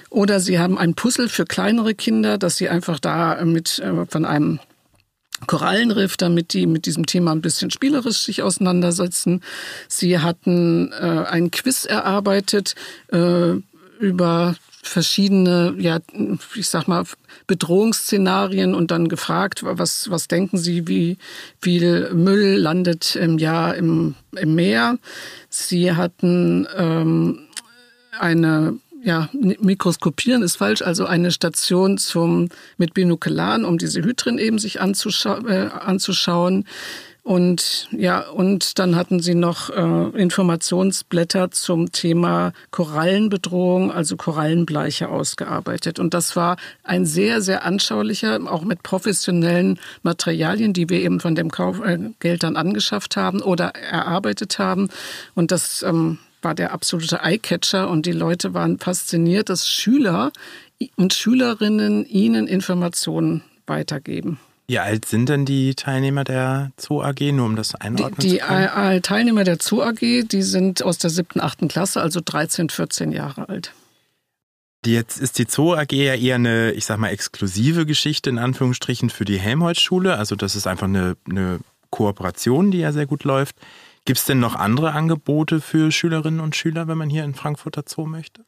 Oder 0.09 0.39
sie 0.39 0.59
haben 0.59 0.77
ein 0.77 0.93
Puzzle 0.93 1.29
für 1.29 1.45
kleinere 1.45 1.93
Kinder, 1.93 2.37
dass 2.37 2.57
sie 2.57 2.69
einfach 2.69 2.99
da 2.99 3.43
mit 3.45 3.79
äh, 3.79 4.05
von 4.05 4.25
einem 4.25 4.59
Korallenriff, 5.47 6.17
damit 6.17 6.53
die 6.53 6.67
mit 6.67 6.85
diesem 6.85 7.05
Thema 7.05 7.31
ein 7.31 7.41
bisschen 7.41 7.71
spielerisch 7.71 8.19
sich 8.19 8.43
auseinandersetzen. 8.43 9.41
Sie 9.87 10.19
hatten 10.19 10.91
äh, 10.91 11.25
ein 11.27 11.51
Quiz 11.51 11.85
erarbeitet 11.85 12.75
äh, 13.11 13.53
über 13.99 14.55
verschiedene, 14.83 15.75
ja, 15.77 15.99
ich 16.55 16.67
sag 16.67 16.87
mal, 16.87 17.03
Bedrohungsszenarien 17.47 18.73
und 18.73 18.91
dann 18.91 19.09
gefragt, 19.09 19.63
was, 19.63 20.09
was 20.09 20.27
denken 20.27 20.57
Sie, 20.57 20.87
wie 20.87 21.17
viel 21.61 22.13
Müll 22.13 22.57
landet 22.57 23.15
im 23.15 23.37
Jahr 23.37 23.75
im, 23.75 24.15
im 24.35 24.55
Meer? 24.55 24.97
Sie 25.49 25.93
hatten 25.93 26.67
ähm, 26.75 27.47
eine 28.19 28.79
ja, 29.03 29.29
mikroskopieren 29.33 30.43
ist 30.43 30.57
falsch, 30.57 30.83
also 30.83 31.05
eine 31.05 31.31
Station 31.31 31.97
zum, 31.97 32.49
mit 32.77 32.93
Binokularen, 32.93 33.65
um 33.65 33.77
diese 33.77 34.03
Hydrin 34.03 34.37
eben 34.37 34.59
sich 34.59 34.79
anzuschau 34.79 35.39
äh, 35.47 35.69
anzuschauen. 35.73 36.65
Und 37.23 37.87
ja, 37.91 38.27
und 38.29 38.79
dann 38.79 38.95
hatten 38.95 39.19
sie 39.19 39.35
noch 39.35 39.69
äh, 39.69 40.19
Informationsblätter 40.19 41.51
zum 41.51 41.91
Thema 41.91 42.51
Korallenbedrohung, 42.71 43.91
also 43.91 44.17
Korallenbleiche 44.17 45.07
ausgearbeitet. 45.07 45.99
Und 45.99 46.15
das 46.15 46.35
war 46.35 46.57
ein 46.83 47.05
sehr, 47.05 47.41
sehr 47.41 47.63
anschaulicher, 47.63 48.39
auch 48.51 48.63
mit 48.63 48.81
professionellen 48.81 49.79
Materialien, 50.01 50.73
die 50.73 50.89
wir 50.89 50.99
eben 50.99 51.19
von 51.19 51.35
dem 51.35 51.51
Kaufgeld 51.51 52.23
äh, 52.23 52.37
dann 52.37 52.55
angeschafft 52.55 53.17
haben 53.17 53.43
oder 53.43 53.67
erarbeitet 53.75 54.57
haben. 54.57 54.89
Und 55.35 55.51
das 55.51 55.83
ähm, 55.83 56.17
war 56.41 56.55
der 56.55 56.73
absolute 56.73 57.21
Eyecatcher 57.23 57.87
und 57.87 58.07
die 58.07 58.13
Leute 58.13 58.55
waren 58.55 58.79
fasziniert, 58.79 59.49
dass 59.49 59.69
Schüler 59.69 60.31
und 60.95 61.13
Schülerinnen 61.13 62.03
ihnen 62.07 62.47
Informationen 62.47 63.43
weitergeben. 63.67 64.39
Wie 64.71 64.79
alt 64.79 65.03
sind 65.03 65.27
denn 65.27 65.43
die 65.43 65.75
Teilnehmer 65.75 66.23
der 66.23 66.71
Zoo 66.77 67.01
AG, 67.01 67.19
nur 67.33 67.45
um 67.45 67.57
das 67.57 67.75
einordnen 67.75 68.15
die, 68.21 68.29
die 68.29 68.37
zu 68.37 68.45
können? 68.45 68.93
Die 68.93 69.01
Teilnehmer 69.01 69.43
der 69.43 69.57
Zoo 69.59 69.81
AG, 69.81 69.99
die 69.99 70.41
sind 70.41 70.81
aus 70.81 70.97
der 70.97 71.09
siebten, 71.09 71.41
achten 71.41 71.67
Klasse, 71.67 71.99
also 71.99 72.21
13, 72.23 72.69
14 72.69 73.11
Jahre 73.11 73.49
alt. 73.49 73.73
Jetzt 74.85 75.19
ist 75.19 75.39
die 75.39 75.45
Zoo 75.49 75.73
AG 75.73 75.91
ja 75.91 76.15
eher 76.15 76.35
eine, 76.35 76.71
ich 76.71 76.85
sag 76.85 76.99
mal, 76.99 77.09
exklusive 77.09 77.85
Geschichte 77.85 78.29
in 78.29 78.37
Anführungsstrichen 78.37 79.09
für 79.09 79.25
die 79.25 79.37
Helmholtz-Schule. 79.37 80.15
Also 80.15 80.37
das 80.37 80.55
ist 80.55 80.67
einfach 80.67 80.87
eine, 80.87 81.17
eine 81.29 81.59
Kooperation, 81.89 82.71
die 82.71 82.79
ja 82.79 82.93
sehr 82.93 83.07
gut 83.07 83.25
läuft. 83.25 83.57
Gibt 84.05 84.19
es 84.19 84.25
denn 84.25 84.39
noch 84.39 84.55
andere 84.55 84.93
Angebote 84.93 85.59
für 85.59 85.91
Schülerinnen 85.91 86.39
und 86.39 86.55
Schüler, 86.55 86.87
wenn 86.87 86.97
man 86.97 87.09
hier 87.09 87.25
in 87.25 87.33
Frankfurter 87.33 87.83
Zoo 87.85 88.05
möchte? 88.05 88.45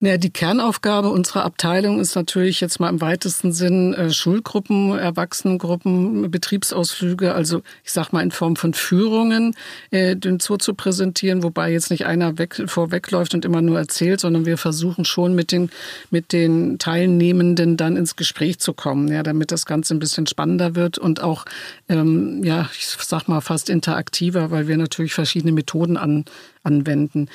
Ja, 0.00 0.16
die 0.16 0.30
Kernaufgabe 0.30 1.08
unserer 1.08 1.44
Abteilung 1.44 1.98
ist 1.98 2.14
natürlich 2.14 2.60
jetzt 2.60 2.78
mal 2.78 2.88
im 2.88 3.00
weitesten 3.00 3.50
Sinn 3.50 3.94
äh, 3.94 4.10
Schulgruppen, 4.12 4.96
Erwachsenengruppen, 4.96 6.30
Betriebsausflüge, 6.30 7.34
also 7.34 7.62
ich 7.82 7.90
sag 7.90 8.12
mal 8.12 8.22
in 8.22 8.30
Form 8.30 8.54
von 8.54 8.74
Führungen 8.74 9.56
äh, 9.90 10.14
den 10.14 10.38
Zoo 10.38 10.56
zu 10.56 10.74
präsentieren, 10.74 11.42
wobei 11.42 11.72
jetzt 11.72 11.90
nicht 11.90 12.06
einer 12.06 12.38
weg, 12.38 12.62
vorwegläuft 12.66 13.34
und 13.34 13.44
immer 13.44 13.60
nur 13.60 13.76
erzählt, 13.76 14.20
sondern 14.20 14.46
wir 14.46 14.56
versuchen 14.56 15.04
schon 15.04 15.34
mit 15.34 15.50
den 15.50 15.68
mit 16.12 16.32
den 16.32 16.78
Teilnehmenden 16.78 17.76
dann 17.76 17.96
ins 17.96 18.14
Gespräch 18.14 18.60
zu 18.60 18.74
kommen, 18.74 19.08
ja, 19.08 19.24
damit 19.24 19.50
das 19.50 19.66
Ganze 19.66 19.96
ein 19.96 19.98
bisschen 19.98 20.28
spannender 20.28 20.76
wird 20.76 20.98
und 20.98 21.24
auch 21.24 21.44
ähm, 21.88 22.44
ja, 22.44 22.70
ich 22.72 22.86
sag 22.86 23.26
mal 23.26 23.40
fast 23.40 23.68
interaktiver, 23.68 24.52
weil 24.52 24.68
wir 24.68 24.76
natürlich 24.76 25.12
verschiedene 25.12 25.50
Methoden 25.50 25.96
an, 25.96 26.24
anwenden. 26.62 27.28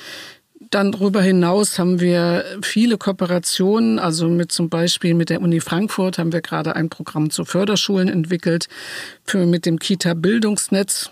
Dann 0.70 0.92
darüber 0.92 1.22
hinaus 1.22 1.78
haben 1.78 2.00
wir 2.00 2.44
viele 2.62 2.98
Kooperationen, 2.98 3.98
also 3.98 4.28
mit 4.28 4.52
zum 4.52 4.68
Beispiel 4.68 5.14
mit 5.14 5.30
der 5.30 5.40
Uni 5.40 5.60
Frankfurt 5.60 6.18
haben 6.18 6.32
wir 6.32 6.40
gerade 6.40 6.76
ein 6.76 6.88
Programm 6.88 7.30
zu 7.30 7.44
Förderschulen 7.44 8.08
entwickelt, 8.08 8.68
für 9.24 9.46
mit 9.46 9.66
dem 9.66 9.78
Kita-Bildungsnetz. 9.78 11.10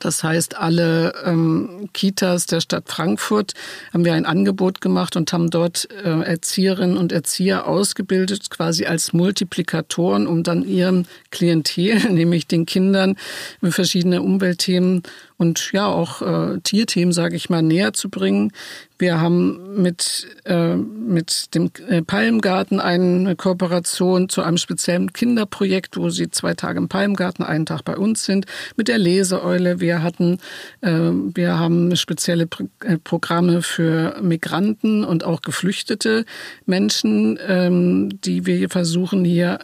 Das 0.00 0.24
heißt, 0.24 0.56
alle 0.56 1.12
ähm, 1.24 1.88
Kitas 1.92 2.46
der 2.46 2.60
Stadt 2.60 2.88
Frankfurt 2.88 3.54
haben 3.92 4.04
wir 4.04 4.14
ein 4.14 4.26
Angebot 4.26 4.80
gemacht 4.80 5.16
und 5.16 5.32
haben 5.32 5.50
dort 5.50 5.88
äh, 5.90 6.20
Erzieherinnen 6.20 6.96
und 6.96 7.12
Erzieher 7.12 7.66
ausgebildet, 7.66 8.50
quasi 8.50 8.86
als 8.86 9.12
Multiplikatoren, 9.12 10.26
um 10.26 10.42
dann 10.42 10.64
ihrem 10.64 11.06
Klientel, 11.30 11.98
nämlich 12.10 12.46
den 12.46 12.66
Kindern, 12.66 13.16
verschiedene 13.62 14.22
Umweltthemen 14.22 15.02
und 15.36 15.72
ja 15.72 15.86
auch 15.86 16.22
äh, 16.22 16.60
Tierthemen, 16.60 17.12
sage 17.12 17.36
ich 17.36 17.50
mal, 17.50 17.62
näher 17.62 17.92
zu 17.92 18.08
bringen. 18.08 18.52
Wir 18.98 19.20
haben 19.20 19.82
mit, 19.82 20.28
äh, 20.44 20.76
mit 20.76 21.54
dem 21.54 21.70
äh, 21.88 22.02
Palmgarten 22.02 22.78
eine 22.78 23.34
Kooperation 23.34 24.28
zu 24.28 24.42
einem 24.42 24.56
speziellen 24.56 25.12
Kinderprojekt, 25.12 25.96
wo 25.96 26.10
sie 26.10 26.30
zwei 26.30 26.54
Tage 26.54 26.78
im 26.78 26.88
Palmgarten, 26.88 27.44
einen 27.44 27.66
Tag 27.66 27.82
bei 27.84 27.96
uns 27.96 28.24
sind. 28.24 28.46
Mit 28.76 28.86
der 28.86 28.98
Leseeule. 28.98 29.80
Wir 29.80 30.02
hatten, 30.02 30.38
äh, 30.80 30.90
wir 30.90 31.58
haben 31.58 31.96
spezielle 31.96 32.46
Pro 32.46 32.68
äh, 32.84 32.98
Programme 32.98 33.62
für 33.62 34.20
Migranten 34.22 35.04
und 35.04 35.24
auch 35.24 35.42
geflüchtete 35.42 36.24
Menschen, 36.64 37.38
ähm, 37.46 38.20
die 38.22 38.46
wir 38.46 38.68
versuchen 38.68 39.24
hier 39.24 39.58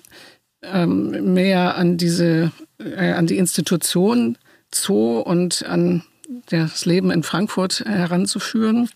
ähm, 0.62 1.34
mehr 1.34 1.76
an 1.76 1.96
diese, 1.96 2.50
äh, 2.78 3.12
an 3.12 3.26
die 3.26 3.38
Institution 3.38 4.36
Zoo 4.74 5.20
und 5.20 5.64
an 5.64 6.04
das 6.48 6.84
Leben 6.84 7.10
in 7.10 7.22
Frankfurt 7.22 7.80
heranzuführen. 7.80 8.88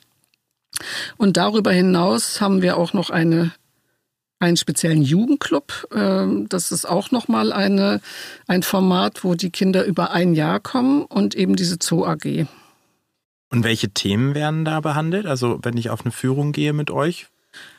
Und 1.17 1.37
darüber 1.37 1.73
hinaus 1.73 2.41
haben 2.41 2.63
wir 2.63 2.77
auch 2.77 2.93
noch 2.93 3.11
eine, 3.11 3.53
einen 4.41 4.57
speziellen 4.57 5.03
Jugendclub. 5.03 5.89
Ähm, 5.95 6.49
das 6.49 6.73
ist 6.73 6.85
auch 6.85 7.11
nochmal 7.11 7.53
eine, 7.53 8.01
ein 8.47 8.63
Format, 8.63 9.25
wo 9.25 9.35
die 9.35 9.51
Kinder 9.51 9.85
über 9.85 10.11
ein 10.11 10.35
Jahr 10.35 10.61
kommen 10.61 11.05
und 11.05 11.35
eben 11.35 11.57
diese 11.57 11.79
Zoo 11.81 12.05
AG. 12.05 12.47
Und 13.51 13.63
welche 13.63 13.91
Themen 13.91 14.35
werden 14.35 14.65
da 14.65 14.81
behandelt? 14.81 15.27
Also 15.27 15.61
wenn 15.63 15.77
ich 15.77 15.91
auf 15.91 16.05
eine 16.05 16.11
Führung 16.11 16.53
gehe 16.53 16.73
mit 16.73 16.91
euch, 16.91 17.29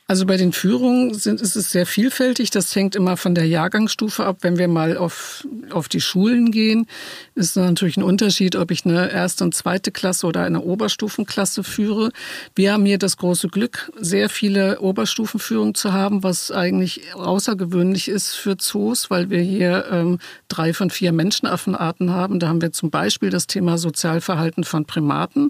also 0.08 0.28
bei 0.28 0.38
den 0.38 0.54
Führungen 0.54 1.16
sind, 1.16 1.42
ist 1.42 1.56
es 1.56 1.72
sehr 1.72 1.88
vielfältig. 1.88 2.52
Das 2.52 2.76
hängt 2.76 2.96
immer 2.96 3.18
von 3.18 3.34
der 3.34 3.48
Jahrgangsstufe 3.48 4.24
ab. 4.24 4.38
Wenn 4.42 4.60
wir 4.60 4.68
mal 4.68 4.98
auf, 4.98 5.48
auf 5.72 5.90
die 5.90 6.00
Schulen 6.00 6.52
gehen, 6.52 6.86
ist 7.34 7.56
natürlich 7.58 7.98
ein 7.98 8.04
Unterschied, 8.04 8.56
ob 8.56 8.70
ich 8.70 8.86
eine 8.86 9.12
erste 9.12 9.44
und 9.44 9.56
zweite 9.56 9.92
Klasse 9.92 10.28
oder 10.28 10.44
eine 10.44 10.62
Oberstufenklasse 10.62 11.64
führe. 11.64 12.12
Wir 12.54 12.74
haben 12.74 12.86
hier 12.86 13.00
das 13.00 13.18
große 13.18 13.48
Glück, 13.48 13.92
sehr 14.00 14.30
viele 14.30 14.80
Oberstufenführungen 14.80 15.74
zu 15.74 15.92
haben, 15.92 16.22
was 16.22 16.52
eigentlich 16.52 17.16
außergewöhnlich 17.16 18.08
ist 18.08 18.36
für 18.36 18.58
Zoos, 18.58 19.10
weil 19.10 19.32
wir 19.32 19.42
hier 19.42 19.86
ähm, 19.92 20.20
drei 20.50 20.74
von 20.74 20.92
vier 20.92 21.14
Menschenaffenarten 21.14 22.12
haben. 22.12 22.40
Da 22.40 22.48
haben 22.48 22.62
wir 22.62 22.72
zum 22.72 22.92
Beispiel 22.92 23.32
das 23.32 23.48
Thema 23.48 23.80
Sozialverhalten 23.80 24.66
von 24.66 24.86
Primaten. 24.86 25.50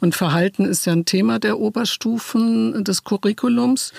Und 0.00 0.16
Verhalten 0.16 0.64
ist 0.64 0.86
ja 0.86 0.92
ein 0.92 1.04
Thema 1.04 1.38
der 1.38 1.60
Oberstufen 1.60 2.82
des 2.82 3.04
Curriculums. 3.04 3.91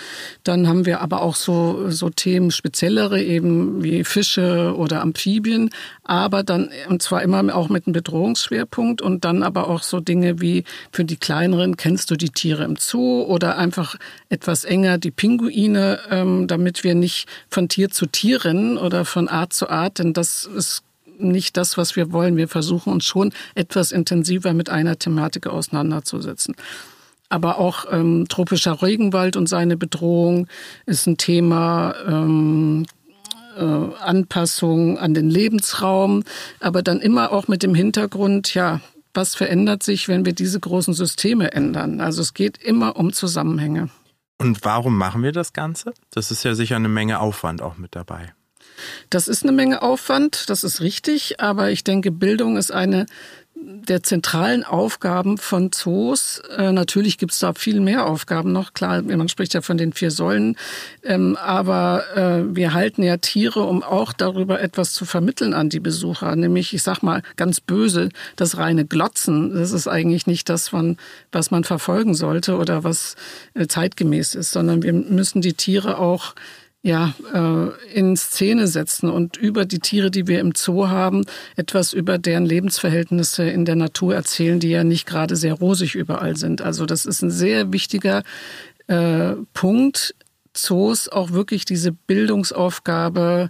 Dann 0.43 0.67
haben 0.67 0.85
wir 0.85 1.01
aber 1.01 1.21
auch 1.21 1.35
so, 1.35 1.89
so 1.89 2.09
Themen 2.09 2.51
speziellere 2.51 3.21
eben 3.21 3.83
wie 3.83 4.03
Fische 4.03 4.75
oder 4.75 5.01
Amphibien, 5.01 5.69
aber 6.03 6.43
dann, 6.43 6.69
und 6.89 7.01
zwar 7.01 7.21
immer 7.21 7.43
auch 7.55 7.69
mit 7.69 7.87
einem 7.87 7.93
Bedrohungsschwerpunkt 7.93 9.01
und 9.01 9.25
dann 9.25 9.43
aber 9.43 9.69
auch 9.69 9.83
so 9.83 9.99
Dinge 9.99 10.41
wie 10.41 10.63
für 10.91 11.05
die 11.05 11.17
kleineren, 11.17 11.77
kennst 11.77 12.11
du 12.11 12.15
die 12.15 12.29
Tiere 12.29 12.63
im 12.63 12.75
Zoo 12.77 13.23
oder 13.23 13.57
einfach 13.57 13.95
etwas 14.29 14.63
enger 14.63 14.97
die 14.97 15.11
Pinguine, 15.11 15.99
ähm, 16.09 16.47
damit 16.47 16.83
wir 16.83 16.95
nicht 16.95 17.27
von 17.49 17.69
Tier 17.69 17.89
zu 17.89 18.05
Tier 18.05 18.45
rennen 18.45 18.77
oder 18.77 19.05
von 19.05 19.27
Art 19.27 19.53
zu 19.53 19.69
Art, 19.69 19.99
denn 19.99 20.13
das 20.13 20.45
ist 20.45 20.83
nicht 21.19 21.57
das, 21.57 21.77
was 21.77 21.95
wir 21.95 22.11
wollen. 22.11 22.37
Wir 22.37 22.47
versuchen 22.47 22.91
uns 22.91 23.05
schon 23.05 23.33
etwas 23.55 23.91
intensiver 23.91 24.53
mit 24.53 24.69
einer 24.69 24.97
Thematik 24.97 25.47
auseinanderzusetzen. 25.47 26.55
Aber 27.33 27.57
auch 27.57 27.85
ähm, 27.91 28.27
tropischer 28.29 28.83
Regenwald 28.83 29.37
und 29.37 29.49
seine 29.49 29.75
Bedrohung 29.75 30.47
ist 30.85 31.07
ein 31.07 31.17
Thema. 31.17 31.95
Ähm, 32.07 32.85
äh, 33.57 33.63
Anpassung 33.63 34.97
an 34.99 35.13
den 35.13 35.29
Lebensraum, 35.29 36.23
aber 36.59 36.81
dann 36.81 36.99
immer 36.99 37.31
auch 37.31 37.47
mit 37.47 37.61
dem 37.61 37.75
Hintergrund, 37.75 38.53
ja, 38.53 38.81
was 39.13 39.35
verändert 39.35 39.83
sich, 39.83 40.07
wenn 40.07 40.25
wir 40.25 40.33
diese 40.33 40.59
großen 40.59 40.93
Systeme 40.93 41.53
ändern? 41.53 42.01
Also 42.01 42.21
es 42.21 42.33
geht 42.33 42.57
immer 42.57 42.95
um 42.95 43.13
Zusammenhänge. 43.13 43.89
Und 44.39 44.63
warum 44.65 44.97
machen 44.97 45.21
wir 45.21 45.31
das 45.31 45.53
Ganze? 45.53 45.93
Das 46.11 46.31
ist 46.31 46.43
ja 46.43 46.55
sicher 46.55 46.75
eine 46.75 46.89
Menge 46.89 47.19
Aufwand 47.19 47.61
auch 47.61 47.77
mit 47.77 47.95
dabei. 47.95 48.33
Das 49.09 49.27
ist 49.27 49.43
eine 49.43 49.51
Menge 49.51 49.81
Aufwand, 49.81 50.49
das 50.49 50.63
ist 50.63 50.81
richtig, 50.81 51.39
aber 51.39 51.69
ich 51.69 51.83
denke, 51.83 52.11
Bildung 52.11 52.57
ist 52.57 52.71
eine 52.71 53.05
der 53.65 54.03
zentralen 54.03 54.63
Aufgaben 54.63 55.37
von 55.37 55.71
Zoos. 55.71 56.41
Äh, 56.57 56.71
natürlich 56.71 57.17
gibt 57.17 57.33
es 57.33 57.39
da 57.39 57.53
viel 57.53 57.79
mehr 57.79 58.05
Aufgaben 58.05 58.51
noch. 58.51 58.73
Klar, 58.73 59.01
man 59.01 59.29
spricht 59.29 59.53
ja 59.53 59.61
von 59.61 59.77
den 59.77 59.93
vier 59.93 60.11
Säulen. 60.11 60.57
Ähm, 61.03 61.37
aber 61.41 62.03
äh, 62.15 62.55
wir 62.55 62.73
halten 62.73 63.03
ja 63.03 63.17
Tiere, 63.17 63.61
um 63.61 63.83
auch 63.83 64.13
darüber 64.13 64.61
etwas 64.61 64.93
zu 64.93 65.05
vermitteln 65.05 65.53
an 65.53 65.69
die 65.69 65.79
Besucher. 65.79 66.35
Nämlich, 66.35 66.73
ich 66.73 66.83
sag 66.83 67.01
mal 67.01 67.21
ganz 67.35 67.59
böse, 67.59 68.09
das 68.35 68.57
reine 68.57 68.85
Glotzen. 68.85 69.53
Das 69.53 69.71
ist 69.71 69.87
eigentlich 69.87 70.27
nicht 70.27 70.49
das, 70.49 70.69
von, 70.69 70.97
was 71.31 71.51
man 71.51 71.63
verfolgen 71.63 72.15
sollte 72.15 72.57
oder 72.57 72.83
was 72.83 73.15
äh, 73.53 73.67
zeitgemäß 73.67 74.35
ist, 74.35 74.51
sondern 74.51 74.83
wir 74.83 74.93
müssen 74.93 75.41
die 75.41 75.53
Tiere 75.53 75.97
auch 75.97 76.35
ja, 76.83 77.13
äh, 77.33 77.97
in 77.97 78.17
Szene 78.17 78.67
setzen 78.67 79.09
und 79.09 79.37
über 79.37 79.65
die 79.65 79.79
Tiere, 79.79 80.11
die 80.11 80.27
wir 80.27 80.41
im 80.41 80.53
Zoo 80.53 80.89
haben, 80.89 81.23
etwas 81.55 81.93
über 81.93 82.17
deren 82.17 82.45
Lebensverhältnisse 82.45 83.45
in 83.45 83.63
der 83.63 83.77
Natur 83.77 84.13
erzählen, 84.13 84.59
die 84.59 84.69
ja 84.69 84.83
nicht 84.83 85.07
gerade 85.07 85.37
sehr 85.37 85.53
rosig 85.53 85.95
überall 85.95 86.35
sind. 86.35 86.61
Also 86.61 86.85
das 86.85 87.05
ist 87.05 87.21
ein 87.21 87.31
sehr 87.31 87.71
wichtiger 87.71 88.23
äh, 88.87 89.35
Punkt, 89.53 90.13
Zoos 90.53 91.07
auch 91.07 91.31
wirklich 91.31 91.63
diese 91.63 91.93
Bildungsaufgabe, 91.93 93.49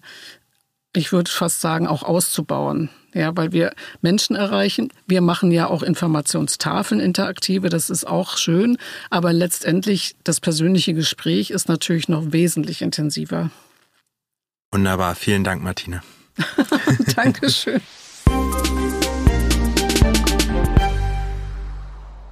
ich 0.95 1.11
würde 1.11 1.29
fast 1.29 1.59
sagen, 1.59 1.87
auch 1.87 2.03
auszubauen. 2.03 2.89
Ja, 3.13 3.35
weil 3.37 3.51
wir 3.51 3.73
Menschen 4.01 4.35
erreichen. 4.35 4.91
Wir 5.05 5.21
machen 5.21 5.51
ja 5.51 5.67
auch 5.67 5.83
Informationstafeln 5.83 6.99
interaktive, 6.99 7.69
das 7.69 7.89
ist 7.89 8.05
auch 8.05 8.37
schön. 8.37 8.77
Aber 9.09 9.33
letztendlich 9.33 10.15
das 10.23 10.39
persönliche 10.39 10.93
Gespräch 10.93 11.51
ist 11.51 11.69
natürlich 11.69 12.09
noch 12.09 12.31
wesentlich 12.31 12.81
intensiver. 12.81 13.51
Wunderbar. 14.71 15.15
Vielen 15.15 15.43
Dank, 15.43 15.61
Martina. 15.61 16.01
Dankeschön. 17.15 17.81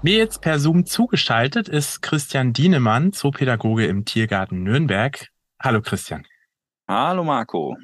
Mir 0.03 0.17
jetzt 0.17 0.41
per 0.41 0.59
Zoom 0.59 0.87
zugeschaltet 0.87 1.69
ist 1.69 2.01
Christian 2.01 2.53
Dienemann, 2.53 3.13
Zoopädagoge 3.13 3.85
im 3.85 4.03
Tiergarten 4.03 4.63
Nürnberg. 4.63 5.27
Hallo 5.61 5.79
Christian. 5.81 6.25
Hallo 6.87 7.23
Marco. 7.23 7.77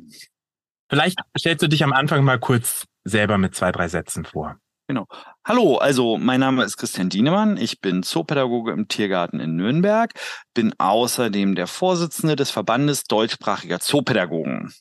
Vielleicht 0.90 1.20
stellst 1.38 1.62
du 1.62 1.68
dich 1.68 1.84
am 1.84 1.94
Anfang 1.94 2.24
mal 2.24 2.40
kurz 2.40 2.86
selber 3.04 3.38
mit 3.38 3.56
zwei, 3.56 3.72
drei 3.72 3.88
Sätzen 3.88 4.26
vor. 4.26 4.58
Genau. 4.88 5.06
Hallo, 5.46 5.78
also 5.78 6.18
mein 6.18 6.40
Name 6.40 6.64
ist 6.64 6.78
Christian 6.78 7.10
Dienemann. 7.10 7.58
Ich 7.58 7.82
bin 7.82 8.04
Zoopädagoge 8.04 8.72
im 8.72 8.88
Tiergarten 8.88 9.42
in 9.42 9.58
Nürnberg, 9.58 10.14
bin 10.54 10.74
außerdem 10.78 11.56
der 11.56 11.68
Vorsitzende 11.68 12.38
des 12.38 12.52
Verbandes 12.52 13.04
deutschsprachiger 13.04 13.82
Zoopädagogen 13.82 14.74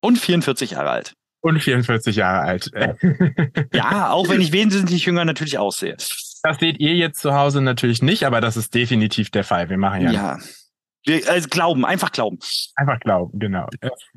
und 0.00 0.18
44 0.18 0.72
Jahre 0.72 0.90
alt. 0.90 1.14
Und 1.40 1.60
44 1.60 2.16
Jahre 2.16 2.40
alt. 2.40 2.70
ja, 3.72 4.10
auch 4.10 4.28
wenn 4.28 4.40
ich 4.40 4.50
wesentlich 4.50 5.04
jünger 5.04 5.24
natürlich 5.24 5.56
aussehe. 5.56 5.96
Das 6.42 6.58
seht 6.58 6.80
ihr 6.80 6.94
jetzt 6.94 7.20
zu 7.20 7.32
Hause 7.32 7.60
natürlich 7.60 8.02
nicht, 8.02 8.24
aber 8.24 8.40
das 8.40 8.56
ist 8.56 8.74
definitiv 8.74 9.30
der 9.30 9.44
Fall. 9.44 9.70
Wir 9.70 9.78
machen 9.78 10.02
ja. 10.02 10.10
Ja. 10.10 10.38
Wir, 11.04 11.28
also 11.30 11.48
glauben, 11.48 11.84
einfach 11.84 12.10
glauben. 12.10 12.40
Einfach 12.74 12.98
glauben, 12.98 13.38
genau. 13.38 13.68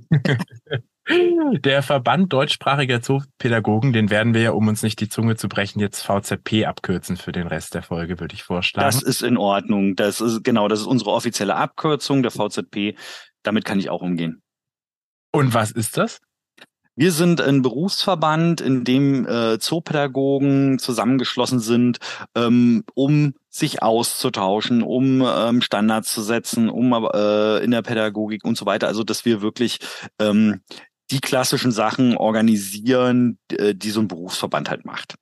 Der 1.08 1.82
Verband 1.84 2.32
deutschsprachiger 2.32 3.02
Zoopädagogen, 3.02 3.92
den 3.92 4.10
werden 4.10 4.34
wir 4.34 4.42
ja, 4.42 4.52
um 4.52 4.68
uns 4.68 4.84
nicht 4.84 5.00
die 5.00 5.10
Zunge 5.10 5.36
zu 5.36 5.50
brechen, 5.50 5.80
jetzt 5.80 6.04
VZP 6.04 6.66
abkürzen 6.66 7.18
für 7.18 7.32
den 7.32 7.48
Rest 7.48 7.74
der 7.74 7.84
Folge, 7.84 8.20
würde 8.20 8.36
ich 8.36 8.44
vorschlagen. 8.44 8.86
Das 8.86 9.02
ist 9.02 9.24
in 9.24 9.38
Ordnung. 9.38 9.96
Das 9.96 10.22
ist 10.22 10.44
genau, 10.44 10.68
das 10.68 10.82
ist 10.82 10.86
unsere 10.86 11.12
offizielle 11.12 11.56
Abkürzung 11.56 12.22
der 12.22 12.32
VZP. 12.32 12.96
Damit 13.44 13.66
kann 13.66 13.80
ich 13.80 13.90
auch 13.90 14.02
umgehen. 14.02 14.42
Und 15.32 15.54
was 15.54 15.72
ist 15.72 15.98
das? 15.98 16.20
Wir 16.96 17.14
sind 17.14 17.40
ein 17.40 17.62
Berufsverband, 17.62 18.60
in 18.60 18.84
dem 18.84 19.26
äh, 19.26 19.58
Zoopädagogen 19.60 20.78
zusammengeschlossen 20.78 21.60
sind, 21.60 22.00
ähm, 22.36 22.84
um 22.94 23.34
sich 23.50 23.82
auszutauschen, 23.82 24.84
um 24.84 25.26
ähm, 25.26 25.62
Standards 25.62 26.14
zu 26.14 26.22
setzen, 26.22 26.70
um 26.70 26.92
äh, 26.92 27.64
in 27.64 27.72
der 27.72 27.82
Pädagogik 27.82 28.44
und 28.44 28.58
so 28.58 28.66
weiter. 28.66 28.88
Also 28.88 29.04
dass 29.04 29.24
wir 29.24 29.42
wirklich 29.42 29.80
ähm, 30.20 30.62
die 31.12 31.20
klassischen 31.20 31.72
Sachen 31.72 32.18
organisieren, 32.18 33.38
äh, 33.52 33.76
die 33.76 33.92
so 33.92 34.00
ein 34.00 34.08
Berufsverband 34.08 34.70
halt 34.70 34.86
macht. 34.86 35.16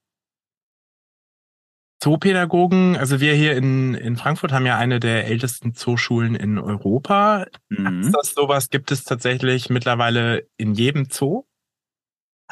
Zoopädagogen, 2.01 2.95
also 2.95 3.19
wir 3.19 3.33
hier 3.33 3.57
in, 3.57 3.93
in 3.93 4.15
Frankfurt 4.15 4.53
haben 4.53 4.65
ja 4.65 4.77
eine 4.77 5.01
der 5.01 5.25
ältesten 5.27 5.73
Zooschulen 5.73 6.33
in 6.33 6.57
Europa. 6.57 7.45
Mhm. 7.67 8.01
Ist 8.01 8.13
das 8.13 8.33
sowas 8.33 8.69
gibt 8.69 8.91
es 8.91 9.03
tatsächlich 9.03 9.69
mittlerweile 9.69 10.47
in 10.55 10.75
jedem 10.75 11.09
Zoo? 11.09 11.43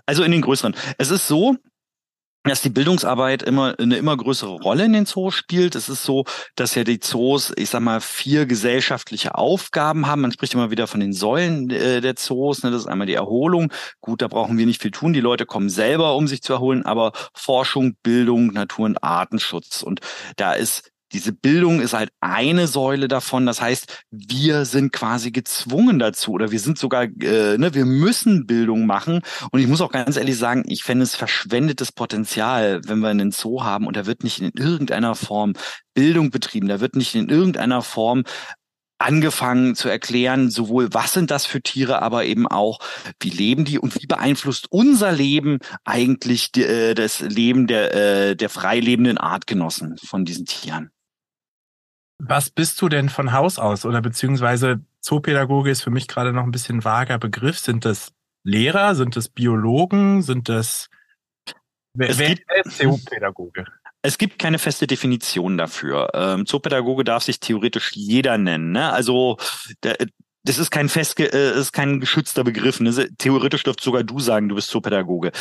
Also 0.06 0.24
in 0.24 0.32
den 0.32 0.42
größeren. 0.42 0.76
Es 0.98 1.12
ist 1.12 1.28
so, 1.28 1.56
dass 2.48 2.62
die 2.62 2.70
Bildungsarbeit 2.70 3.44
immer 3.44 3.76
eine 3.80 3.98
immer 3.98 4.16
größere 4.16 4.52
Rolle 4.52 4.86
in 4.86 4.94
den 4.94 5.06
Zoos 5.06 5.36
spielt. 5.36 5.76
Es 5.76 5.90
ist 5.90 6.04
so, 6.04 6.26
dass 6.56 6.76
ja 6.76 6.84
die 6.84 7.00
Zoos, 7.00 7.54
ich 7.56 7.70
sag 7.70 7.82
mal, 7.82 8.02
vier 8.02 8.46
gesellschaftliche 8.46 9.36
Aufgaben 9.36 10.08
haben. 10.08 10.22
Man 10.22 10.32
spricht 10.32 10.54
immer 10.54 10.72
wieder 10.72 10.88
von 10.88 11.00
den 11.00 11.14
Säulen 11.14 11.70
äh, 11.70 12.02
der 12.02 12.16
Zoos. 12.16 12.64
Ne? 12.64 12.72
Das 12.72 12.82
ist 12.82 12.88
einmal 12.88 13.08
die 13.08 13.14
Erholung. 13.14 13.72
Gut, 14.02 14.22
da 14.22 14.28
brauchen 14.28 14.58
wir 14.58 14.66
nicht 14.66 14.82
viel 14.82 14.92
tun. 14.92 15.14
Die 15.14 15.22
Leute 15.22 15.46
kommen 15.46 15.70
selber, 15.70 16.16
um 16.16 16.28
sich 16.28 16.42
zu 16.42 16.54
erholen. 16.54 16.86
Aber 16.86 17.12
Forschung, 17.34 17.96
Bildung, 18.04 18.48
Natur- 18.48 18.86
und 18.86 19.04
Artenschutz. 19.04 19.84
Und 19.84 20.02
da 20.36 20.54
ist 20.54 20.92
diese 21.14 21.32
Bildung 21.32 21.80
ist 21.80 21.94
halt 21.94 22.10
eine 22.22 22.68
Säule 22.68 23.08
davon. 23.08 23.46
Das 23.46 23.62
heißt, 23.62 24.04
wir 24.12 24.66
sind 24.66 24.92
quasi 24.92 25.32
gezwungen 25.32 26.00
dazu 26.00 26.32
oder 26.32 26.52
wir 26.52 26.60
sind 26.60 26.78
sogar, 26.78 27.04
äh, 27.04 27.58
ne, 27.58 27.74
wir 27.74 27.86
müssen 27.86 28.46
Bildung 28.46 28.86
machen. 28.86 29.22
Und 29.52 29.60
ich 29.60 29.68
muss 29.68 29.82
auch 29.82 29.92
ganz 29.92 30.18
ehrlich 30.18 30.38
sagen, 30.38 30.64
ich 30.68 30.84
fände 30.84 31.04
es 31.04 31.16
verschwendetes 31.16 31.92
Potenzial, 31.92 32.82
wenn 32.86 33.00
wir 33.00 33.10
einen 33.10 33.32
Zoo 33.32 33.64
haben 33.64 33.88
und 33.88 33.96
da 33.96 34.06
wird 34.06 34.24
nicht 34.24 34.42
in 34.42 34.52
irgendeiner 34.56 35.16
Form 35.16 35.54
Bildung 35.94 36.30
betrieben, 36.30 36.68
da 36.68 36.80
wird 36.80 36.96
nicht 36.96 37.16
in 37.16 37.30
irgendeiner 37.30 37.82
Form 37.82 38.24
angefangen 39.00 39.76
zu 39.76 39.90
erklären, 39.90 40.50
sowohl 40.50 40.94
was 40.94 41.14
sind 41.14 41.32
das 41.32 41.46
für 41.46 41.62
Tiere, 41.62 42.02
aber 42.02 42.26
eben 42.26 42.48
auch, 42.48 42.80
wie 43.20 43.30
leben 43.30 43.66
die 43.66 43.80
und 43.80 44.02
wie 44.02 44.08
beeinflusst 44.08 44.68
unser 44.72 45.12
Leben 45.12 45.60
eigentlich 45.86 46.52
die, 46.52 46.64
äh, 46.64 46.94
das 46.96 47.22
Leben 47.22 47.68
der, 47.68 47.94
äh, 47.94 48.36
der 48.36 48.50
frei 48.50 48.80
lebenden 48.80 49.18
Artgenossen 49.18 49.98
von 50.04 50.26
diesen 50.26 50.46
Tieren. 50.46 50.92
Was 52.20 52.50
bist 52.50 52.82
du 52.82 52.90
denn 52.90 53.10
von 53.10 53.32
Haus 53.32 53.60
aus 53.60 53.86
oder 53.86 54.02
beziehungsweise 54.02 54.82
Zoopädagoge 55.08 55.70
ist 55.70 55.84
für 55.84 55.90
mich 55.90 56.10
gerade 56.10 56.34
noch 56.34 56.44
ein 56.44 56.52
bisschen 56.52 56.84
vager 56.84 57.18
Begriff. 57.18 57.60
Sind 57.60 57.86
das 57.86 58.12
Lehrer? 58.44 58.94
Sind 58.94 59.16
das 59.16 59.30
Biologen? 59.30 60.22
Sind 60.22 60.50
das 60.50 60.90
wer, 61.94 62.10
es 62.10 62.18
wer 62.18 62.36
ist 62.66 62.78
Zoopädagoge? 62.78 63.66
Es 64.02 64.18
gibt 64.18 64.38
keine 64.38 64.60
feste 64.60 64.86
Definition 64.86 65.58
dafür. 65.58 66.10
Ähm, 66.14 66.46
Zoopädagoge 66.46 67.06
darf 67.06 67.24
sich 67.24 67.40
theoretisch 67.40 67.94
jeder 67.94 68.38
nennen. 68.38 68.74
Ne? 68.74 68.92
Also 68.92 69.38
der, 69.84 69.96
das 70.44 70.58
ist 70.58 70.72
kein 70.72 70.90
fest, 70.90 71.18
äh, 71.22 71.58
ist 71.58 71.72
kein 71.72 72.02
geschützter 72.02 72.44
Begriff. 72.44 72.82
Ne? 72.82 72.92
Theoretisch 73.18 73.64
dürft 73.64 73.80
sogar 73.80 74.04
du 74.04 74.20
sagen, 74.20 74.50
du 74.50 74.56
bist 74.56 74.70
Zoopädagoge. 74.70 75.32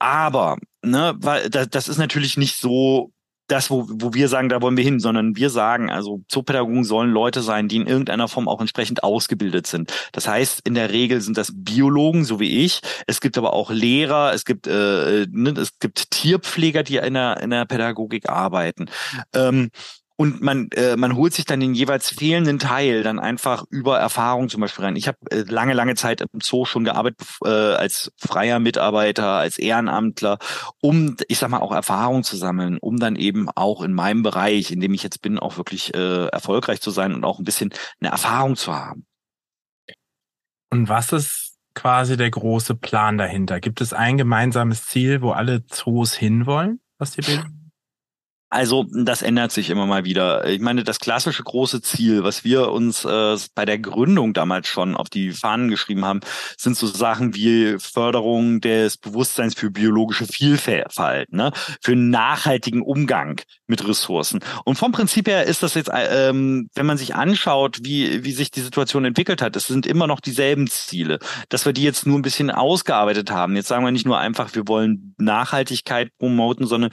Aber, 0.00 0.58
ne, 0.82 1.14
weil 1.18 1.48
das, 1.48 1.70
das 1.70 1.88
ist 1.88 1.98
natürlich 1.98 2.36
nicht 2.36 2.56
so 2.58 3.13
das, 3.46 3.70
wo, 3.70 3.86
wo 3.88 4.14
wir 4.14 4.28
sagen, 4.28 4.48
da 4.48 4.62
wollen 4.62 4.76
wir 4.76 4.84
hin, 4.84 5.00
sondern 5.00 5.36
wir 5.36 5.50
sagen, 5.50 5.90
also 5.90 6.22
Zoopädagogen 6.28 6.84
sollen 6.84 7.10
Leute 7.10 7.42
sein, 7.42 7.68
die 7.68 7.76
in 7.76 7.86
irgendeiner 7.86 8.28
Form 8.28 8.48
auch 8.48 8.60
entsprechend 8.60 9.02
ausgebildet 9.02 9.66
sind. 9.66 9.92
Das 10.12 10.26
heißt, 10.26 10.62
in 10.66 10.74
der 10.74 10.90
Regel 10.90 11.20
sind 11.20 11.36
das 11.36 11.52
Biologen, 11.54 12.24
so 12.24 12.40
wie 12.40 12.64
ich. 12.64 12.80
Es 13.06 13.20
gibt 13.20 13.36
aber 13.36 13.52
auch 13.52 13.70
Lehrer, 13.70 14.32
es 14.32 14.44
gibt, 14.44 14.66
äh, 14.66 15.26
ne, 15.30 15.50
es 15.58 15.78
gibt 15.78 16.10
Tierpfleger, 16.10 16.82
die 16.82 16.96
in 16.96 17.14
der, 17.14 17.40
in 17.40 17.50
der 17.50 17.66
Pädagogik 17.66 18.28
arbeiten. 18.28 18.86
Ähm, 19.34 19.70
und 20.16 20.40
man 20.42 20.68
äh, 20.74 20.96
man 20.96 21.16
holt 21.16 21.34
sich 21.34 21.44
dann 21.44 21.60
den 21.60 21.74
jeweils 21.74 22.10
fehlenden 22.10 22.58
Teil 22.60 23.02
dann 23.02 23.18
einfach 23.18 23.64
über 23.70 23.98
Erfahrung 23.98 24.48
zum 24.48 24.60
Beispiel 24.60 24.84
rein. 24.84 24.96
Ich 24.96 25.08
habe 25.08 25.18
äh, 25.30 25.42
lange 25.42 25.74
lange 25.74 25.96
Zeit 25.96 26.20
im 26.20 26.40
Zoo 26.40 26.64
schon 26.64 26.84
gearbeitet 26.84 27.20
äh, 27.44 27.48
als 27.48 28.12
freier 28.16 28.60
Mitarbeiter, 28.60 29.32
als 29.32 29.58
Ehrenamtler, 29.58 30.38
um 30.80 31.16
ich 31.26 31.38
sag 31.38 31.50
mal 31.50 31.58
auch 31.58 31.72
Erfahrung 31.72 32.22
zu 32.22 32.36
sammeln, 32.36 32.78
um 32.78 32.98
dann 32.98 33.16
eben 33.16 33.48
auch 33.50 33.82
in 33.82 33.92
meinem 33.92 34.22
Bereich, 34.22 34.70
in 34.70 34.80
dem 34.80 34.94
ich 34.94 35.02
jetzt 35.02 35.20
bin, 35.20 35.38
auch 35.38 35.56
wirklich 35.56 35.92
äh, 35.94 36.26
erfolgreich 36.26 36.80
zu 36.80 36.90
sein 36.90 37.12
und 37.12 37.24
auch 37.24 37.40
ein 37.40 37.44
bisschen 37.44 37.70
eine 38.00 38.10
Erfahrung 38.10 38.54
zu 38.54 38.72
haben. 38.72 39.06
Und 40.70 40.88
was 40.88 41.12
ist 41.12 41.56
quasi 41.74 42.16
der 42.16 42.30
große 42.30 42.76
Plan 42.76 43.18
dahinter? 43.18 43.58
Gibt 43.58 43.80
es 43.80 43.92
ein 43.92 44.16
gemeinsames 44.16 44.86
Ziel, 44.86 45.22
wo 45.22 45.32
alle 45.32 45.66
Zoos 45.66 46.14
hinwollen, 46.14 46.80
was 46.98 47.12
die 47.12 47.22
Bildung 47.22 47.63
also 48.54 48.86
das 48.88 49.22
ändert 49.22 49.50
sich 49.50 49.68
immer 49.68 49.84
mal 49.84 50.04
wieder. 50.04 50.46
Ich 50.46 50.60
meine, 50.60 50.84
das 50.84 51.00
klassische 51.00 51.42
große 51.42 51.82
Ziel, 51.82 52.22
was 52.22 52.44
wir 52.44 52.70
uns 52.70 53.04
äh, 53.04 53.36
bei 53.54 53.64
der 53.64 53.78
Gründung 53.78 54.32
damals 54.32 54.68
schon 54.68 54.96
auf 54.96 55.10
die 55.10 55.32
Fahnen 55.32 55.68
geschrieben 55.68 56.04
haben, 56.04 56.20
sind 56.56 56.76
so 56.76 56.86
Sachen 56.86 57.34
wie 57.34 57.76
Förderung 57.80 58.60
des 58.60 58.96
Bewusstseins 58.96 59.54
für 59.54 59.72
biologische 59.72 60.26
Vielfalt, 60.26 61.32
ne? 61.32 61.50
für 61.82 61.96
nachhaltigen 61.96 62.80
Umgang 62.80 63.40
mit 63.66 63.86
Ressourcen. 63.86 64.38
Und 64.64 64.78
vom 64.78 64.92
Prinzip 64.92 65.26
her 65.26 65.44
ist 65.44 65.64
das 65.64 65.74
jetzt, 65.74 65.90
ähm, 65.92 66.70
wenn 66.76 66.86
man 66.86 66.96
sich 66.96 67.16
anschaut, 67.16 67.78
wie, 67.82 68.22
wie 68.22 68.32
sich 68.32 68.52
die 68.52 68.60
Situation 68.60 69.04
entwickelt 69.04 69.42
hat, 69.42 69.56
es 69.56 69.66
sind 69.66 69.84
immer 69.84 70.06
noch 70.06 70.20
dieselben 70.20 70.68
Ziele, 70.68 71.18
dass 71.48 71.66
wir 71.66 71.72
die 71.72 71.82
jetzt 71.82 72.06
nur 72.06 72.16
ein 72.16 72.22
bisschen 72.22 72.52
ausgearbeitet 72.52 73.32
haben. 73.32 73.56
Jetzt 73.56 73.66
sagen 73.66 73.84
wir 73.84 73.90
nicht 73.90 74.06
nur 74.06 74.18
einfach, 74.18 74.54
wir 74.54 74.68
wollen 74.68 75.16
Nachhaltigkeit 75.18 76.16
promoten, 76.18 76.68
sondern 76.68 76.92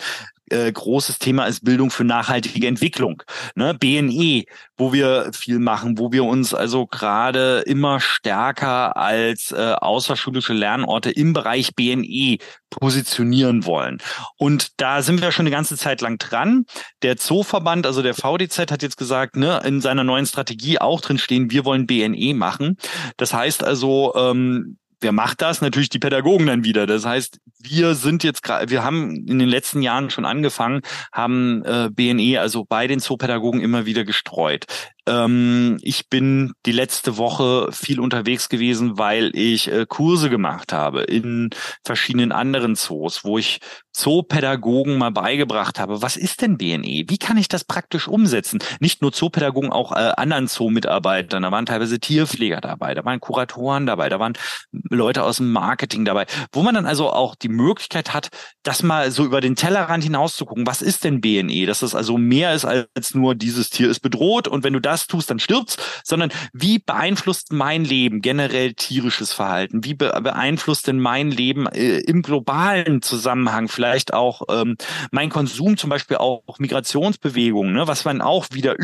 äh, 0.51 0.71
großes 0.71 1.19
Thema 1.19 1.45
ist 1.45 1.63
Bildung 1.63 1.91
für 1.91 2.03
nachhaltige 2.03 2.67
Entwicklung. 2.67 3.23
Ne? 3.55 3.73
BNE, 3.73 4.45
wo 4.77 4.93
wir 4.93 5.31
viel 5.33 5.59
machen, 5.59 5.97
wo 5.97 6.11
wir 6.11 6.23
uns 6.23 6.53
also 6.53 6.87
gerade 6.87 7.63
immer 7.65 7.99
stärker 7.99 8.97
als 8.97 9.51
äh, 9.51 9.73
außerschulische 9.79 10.53
Lernorte 10.53 11.11
im 11.11 11.33
Bereich 11.33 11.75
BNE 11.75 12.37
positionieren 12.69 13.65
wollen. 13.65 13.99
Und 14.37 14.79
da 14.79 15.01
sind 15.01 15.21
wir 15.21 15.31
schon 15.31 15.43
eine 15.43 15.55
ganze 15.55 15.77
Zeit 15.77 16.01
lang 16.01 16.17
dran. 16.17 16.65
Der 17.01 17.17
Zooverband, 17.17 17.85
also 17.85 18.01
der 18.01 18.13
VDZ, 18.13 18.71
hat 18.71 18.81
jetzt 18.81 18.97
gesagt, 18.97 19.35
ne, 19.35 19.61
in 19.65 19.81
seiner 19.81 20.03
neuen 20.03 20.25
Strategie 20.25 20.79
auch 20.79 21.01
drin 21.01 21.17
stehen, 21.17 21.51
wir 21.51 21.65
wollen 21.65 21.85
BNE 21.85 22.33
machen. 22.33 22.77
Das 23.17 23.33
heißt 23.33 23.63
also, 23.63 24.13
ähm, 24.15 24.77
wer 25.01 25.11
macht 25.11 25.41
das? 25.41 25.61
Natürlich 25.61 25.89
die 25.89 25.99
Pädagogen 25.99 26.47
dann 26.47 26.63
wieder. 26.63 26.87
Das 26.87 27.05
heißt, 27.05 27.39
wir 27.59 27.95
sind 27.95 28.23
jetzt 28.23 28.43
gerade, 28.43 28.69
wir 28.69 28.83
haben 28.83 29.27
in 29.27 29.39
den 29.39 29.49
letzten 29.49 29.81
Jahren 29.81 30.09
schon 30.09 30.25
angefangen, 30.25 30.81
haben 31.11 31.63
äh, 31.65 31.89
BNE, 31.91 32.39
also 32.39 32.65
bei 32.65 32.87
den 32.87 32.99
Zoopädagogen 32.99 33.61
immer 33.61 33.85
wieder 33.85 34.03
gestreut. 34.03 34.65
Ähm, 35.07 35.79
ich 35.81 36.09
bin 36.09 36.53
die 36.65 36.71
letzte 36.71 37.17
Woche 37.17 37.69
viel 37.71 37.99
unterwegs 37.99 38.49
gewesen, 38.49 38.97
weil 38.97 39.31
ich 39.35 39.67
äh, 39.67 39.85
Kurse 39.87 40.29
gemacht 40.29 40.73
habe 40.73 41.03
in 41.03 41.49
verschiedenen 41.83 42.31
anderen 42.31 42.75
Zoos, 42.75 43.23
wo 43.23 43.37
ich 43.37 43.59
Zoopädagogen 43.93 44.97
mal 44.97 45.11
beigebracht 45.11 45.79
habe. 45.79 46.01
Was 46.01 46.15
ist 46.17 46.41
denn 46.41 46.57
BNE? 46.57 47.05
Wie 47.07 47.17
kann 47.17 47.37
ich 47.37 47.47
das 47.47 47.63
praktisch 47.63 48.07
umsetzen? 48.07 48.59
Nicht 48.79 49.01
nur 49.01 49.11
Zoopädagogen, 49.11 49.71
auch 49.71 49.91
äh, 49.91 50.13
anderen 50.15 50.47
Zoo-Mitarbeitern. 50.47 51.43
Da 51.43 51.51
waren 51.51 51.65
teilweise 51.65 51.99
Tierpfleger 51.99 52.61
dabei, 52.61 52.93
da 52.93 53.03
waren 53.03 53.19
Kuratoren 53.19 53.85
dabei, 53.85 54.07
da 54.09 54.19
waren 54.19 54.33
Leute 54.71 55.23
aus 55.23 55.37
dem 55.37 55.51
Marketing 55.51 56.05
dabei, 56.05 56.25
wo 56.51 56.61
man 56.61 56.75
dann 56.75 56.85
also 56.85 57.11
auch 57.11 57.35
die 57.35 57.49
Möglichkeit 57.49 58.13
hat, 58.13 58.29
das 58.63 58.83
mal 58.83 59.11
so 59.11 59.25
über 59.25 59.41
den 59.41 59.55
Tellerrand 59.55 60.03
hinaus 60.03 60.35
zu 60.35 60.45
gucken. 60.45 60.67
Was 60.67 60.81
ist 60.81 61.03
denn 61.03 61.21
BNE? 61.21 61.65
Dass 61.65 61.79
das 61.79 61.95
also 61.95 62.17
mehr 62.17 62.53
ist 62.53 62.65
als 62.65 63.15
nur 63.15 63.35
dieses 63.35 63.69
Tier 63.71 63.89
ist 63.89 64.01
bedroht 64.01 64.47
und 64.47 64.63
wenn 64.63 64.73
du 64.73 64.79
das 64.79 64.90
tust, 65.07 65.29
dann 65.29 65.39
stirbt's, 65.39 65.77
sondern 66.03 66.31
wie 66.53 66.79
beeinflusst 66.79 67.51
mein 67.51 67.83
Leben 67.85 68.21
generell 68.21 68.73
tierisches 68.73 69.33
Verhalten? 69.33 69.83
Wie 69.83 69.93
beeinflusst 69.93 70.87
denn 70.87 70.99
mein 70.99 71.31
Leben 71.31 71.67
äh, 71.67 71.99
im 71.99 72.21
globalen 72.21 73.01
Zusammenhang 73.01 73.67
vielleicht 73.67 74.13
auch 74.13 74.43
ähm, 74.49 74.75
mein 75.11 75.29
Konsum, 75.29 75.77
zum 75.77 75.89
Beispiel 75.89 76.17
auch 76.17 76.59
Migrationsbewegungen, 76.59 77.73
ne, 77.73 77.87
was 77.87 78.05
man 78.05 78.21
auch 78.21 78.47
wieder 78.51 78.75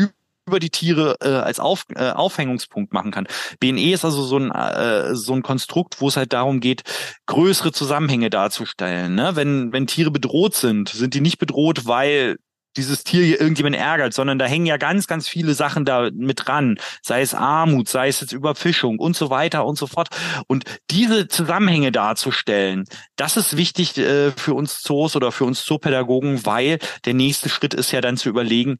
über 0.48 0.58
die 0.58 0.70
Tiere 0.70 1.16
äh, 1.20 1.28
als 1.28 1.60
Auf, 1.60 1.84
äh, 1.94 2.10
Aufhängungspunkt 2.10 2.92
machen 2.92 3.10
kann. 3.10 3.28
BNE 3.60 3.92
ist 3.92 4.04
also 4.04 4.22
so 4.22 4.38
ein, 4.38 4.50
äh, 4.50 5.14
so 5.14 5.34
ein 5.34 5.42
Konstrukt, 5.42 6.00
wo 6.00 6.08
es 6.08 6.16
halt 6.16 6.32
darum 6.32 6.60
geht, 6.60 6.82
größere 7.26 7.70
Zusammenhänge 7.70 8.30
darzustellen. 8.30 9.14
Ne? 9.14 9.32
Wenn, 9.34 9.72
wenn 9.72 9.86
Tiere 9.86 10.10
bedroht 10.10 10.54
sind, 10.54 10.88
sind 10.88 11.14
die 11.14 11.20
nicht 11.20 11.38
bedroht, 11.38 11.86
weil 11.86 12.38
dieses 12.78 13.04
Tier 13.04 13.24
hier 13.24 13.40
irgendjemand 13.40 13.76
ärgert, 13.76 14.14
sondern 14.14 14.38
da 14.38 14.46
hängen 14.46 14.66
ja 14.66 14.78
ganz, 14.78 15.06
ganz 15.06 15.28
viele 15.28 15.54
Sachen 15.54 15.84
da 15.84 16.10
mit 16.14 16.46
dran. 16.46 16.78
Sei 17.02 17.20
es 17.20 17.34
Armut, 17.34 17.88
sei 17.88 18.08
es 18.08 18.20
jetzt 18.20 18.32
Überfischung 18.32 18.98
und 18.98 19.16
so 19.16 19.28
weiter 19.30 19.66
und 19.66 19.76
so 19.76 19.86
fort. 19.86 20.08
Und 20.46 20.64
diese 20.90 21.28
Zusammenhänge 21.28 21.92
darzustellen, 21.92 22.84
das 23.16 23.36
ist 23.36 23.56
wichtig 23.56 23.98
äh, 23.98 24.30
für 24.32 24.54
uns 24.54 24.80
Zoos 24.80 25.16
oder 25.16 25.32
für 25.32 25.44
uns 25.44 25.64
Zoopädagogen, 25.64 26.46
weil 26.46 26.78
der 27.04 27.14
nächste 27.14 27.48
Schritt 27.48 27.74
ist 27.74 27.92
ja 27.92 28.00
dann 28.00 28.16
zu 28.16 28.28
überlegen, 28.28 28.78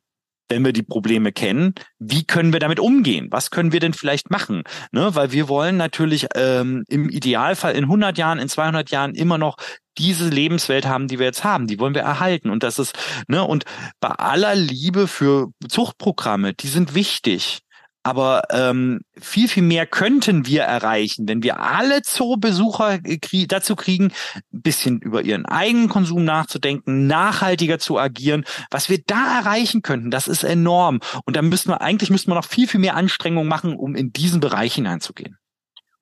wenn 0.49 0.65
wir 0.65 0.73
die 0.73 0.83
Probleme 0.83 1.33
kennen, 1.33 1.75
wie 1.99 2.25
können 2.25 2.53
wir 2.53 2.61
damit 2.61 2.81
umgehen? 2.81 3.29
Was 3.31 3.51
können 3.51 3.73
wir 3.73 3.81
denn 3.81 3.93
vielleicht 3.93 4.31
machen? 4.31 4.63
Ne? 4.93 5.15
Weil 5.15 5.33
wir 5.33 5.49
wollen 5.49 5.77
natürlich 5.77 6.27
ähm, 6.35 6.85
im 6.89 7.09
Idealfall 7.09 7.75
in 7.75 7.85
100 7.85 8.19
Jahren, 8.19 8.39
in 8.39 8.49
200 8.49 8.91
Jahren 8.91 9.15
immer 9.15 9.39
noch 9.39 9.57
diese 9.99 10.29
Lebenswelt 10.29 10.87
haben, 10.87 11.09
die 11.09 11.19
wir 11.19 11.27
jetzt 11.27 11.45
haben. 11.45 11.67
Die 11.67 11.79
wollen 11.79 11.95
wir 11.95 12.03
erhalten. 12.03 12.51
Und 12.51 12.63
das 12.63 12.79
ist, 12.79 12.97
ne, 13.27 13.45
und 13.45 13.65
bei 14.01 14.09
aller 14.09 14.55
Liebe 14.55 15.09
für 15.09 15.49
Zuchtprogramme, 15.69 16.55
die 16.55 16.69
sind 16.69 16.95
wichtig. 16.95 17.61
Aber 18.09 18.45
ähm, 18.49 19.01
viel, 19.21 19.49
viel 19.49 19.63
mehr 19.63 19.85
könnten 19.85 20.47
wir 20.47 20.63
erreichen, 20.63 21.29
wenn 21.29 21.43
wir 21.43 21.61
alle 21.61 22.01
Zoobesucher 22.01 23.01
krie 23.21 23.47
dazu 23.47 23.77
kriegen, 23.77 24.13
ein 24.51 24.63
bisschen 24.63 24.99
über 25.01 25.21
ihren 25.21 25.45
eigenen 25.45 25.91
Konsum 25.91 26.25
nachzudenken, 26.25 27.07
nachhaltiger 27.07 27.79
zu 27.79 27.99
agieren. 27.99 28.47
Was 28.71 28.89
wir 28.89 29.03
da 29.07 29.41
erreichen 29.41 29.83
könnten, 29.83 30.11
das 30.11 30.27
ist 30.27 30.43
enorm. 30.43 31.01
Und 31.27 31.37
da 31.37 31.43
müssen 31.43 31.69
wir, 31.69 31.83
eigentlich 31.83 32.09
müssten 32.09 32.31
wir 32.31 32.37
noch 32.37 32.47
viel, 32.47 32.67
viel 32.67 32.81
mehr 32.81 32.97
Anstrengungen 32.97 33.47
machen, 33.47 33.77
um 33.77 33.95
in 33.95 34.11
diesen 34.11 34.41
Bereich 34.41 34.77
hineinzugehen. 34.77 35.37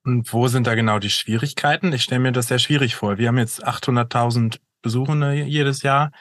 Und 0.04 0.32
wo 0.32 0.46
sind 0.46 0.68
da 0.68 0.76
genau 0.76 1.00
die 1.00 1.10
Schwierigkeiten? 1.10 1.92
Ich 1.92 2.04
stelle 2.04 2.20
mir 2.20 2.30
das 2.30 2.46
sehr 2.46 2.60
schwierig 2.60 2.94
vor. 2.94 3.18
Wir 3.18 3.26
haben 3.26 3.38
jetzt 3.38 3.66
800.000 3.66 4.60
Besuchende 4.80 5.32
jedes 5.42 5.82
Jahr. 5.82 6.12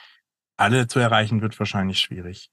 Alle 0.57 0.87
zu 0.87 0.97
erreichen 0.97 1.43
wird 1.43 1.59
wahrscheinlich 1.59 1.99
schwierig. 1.99 2.49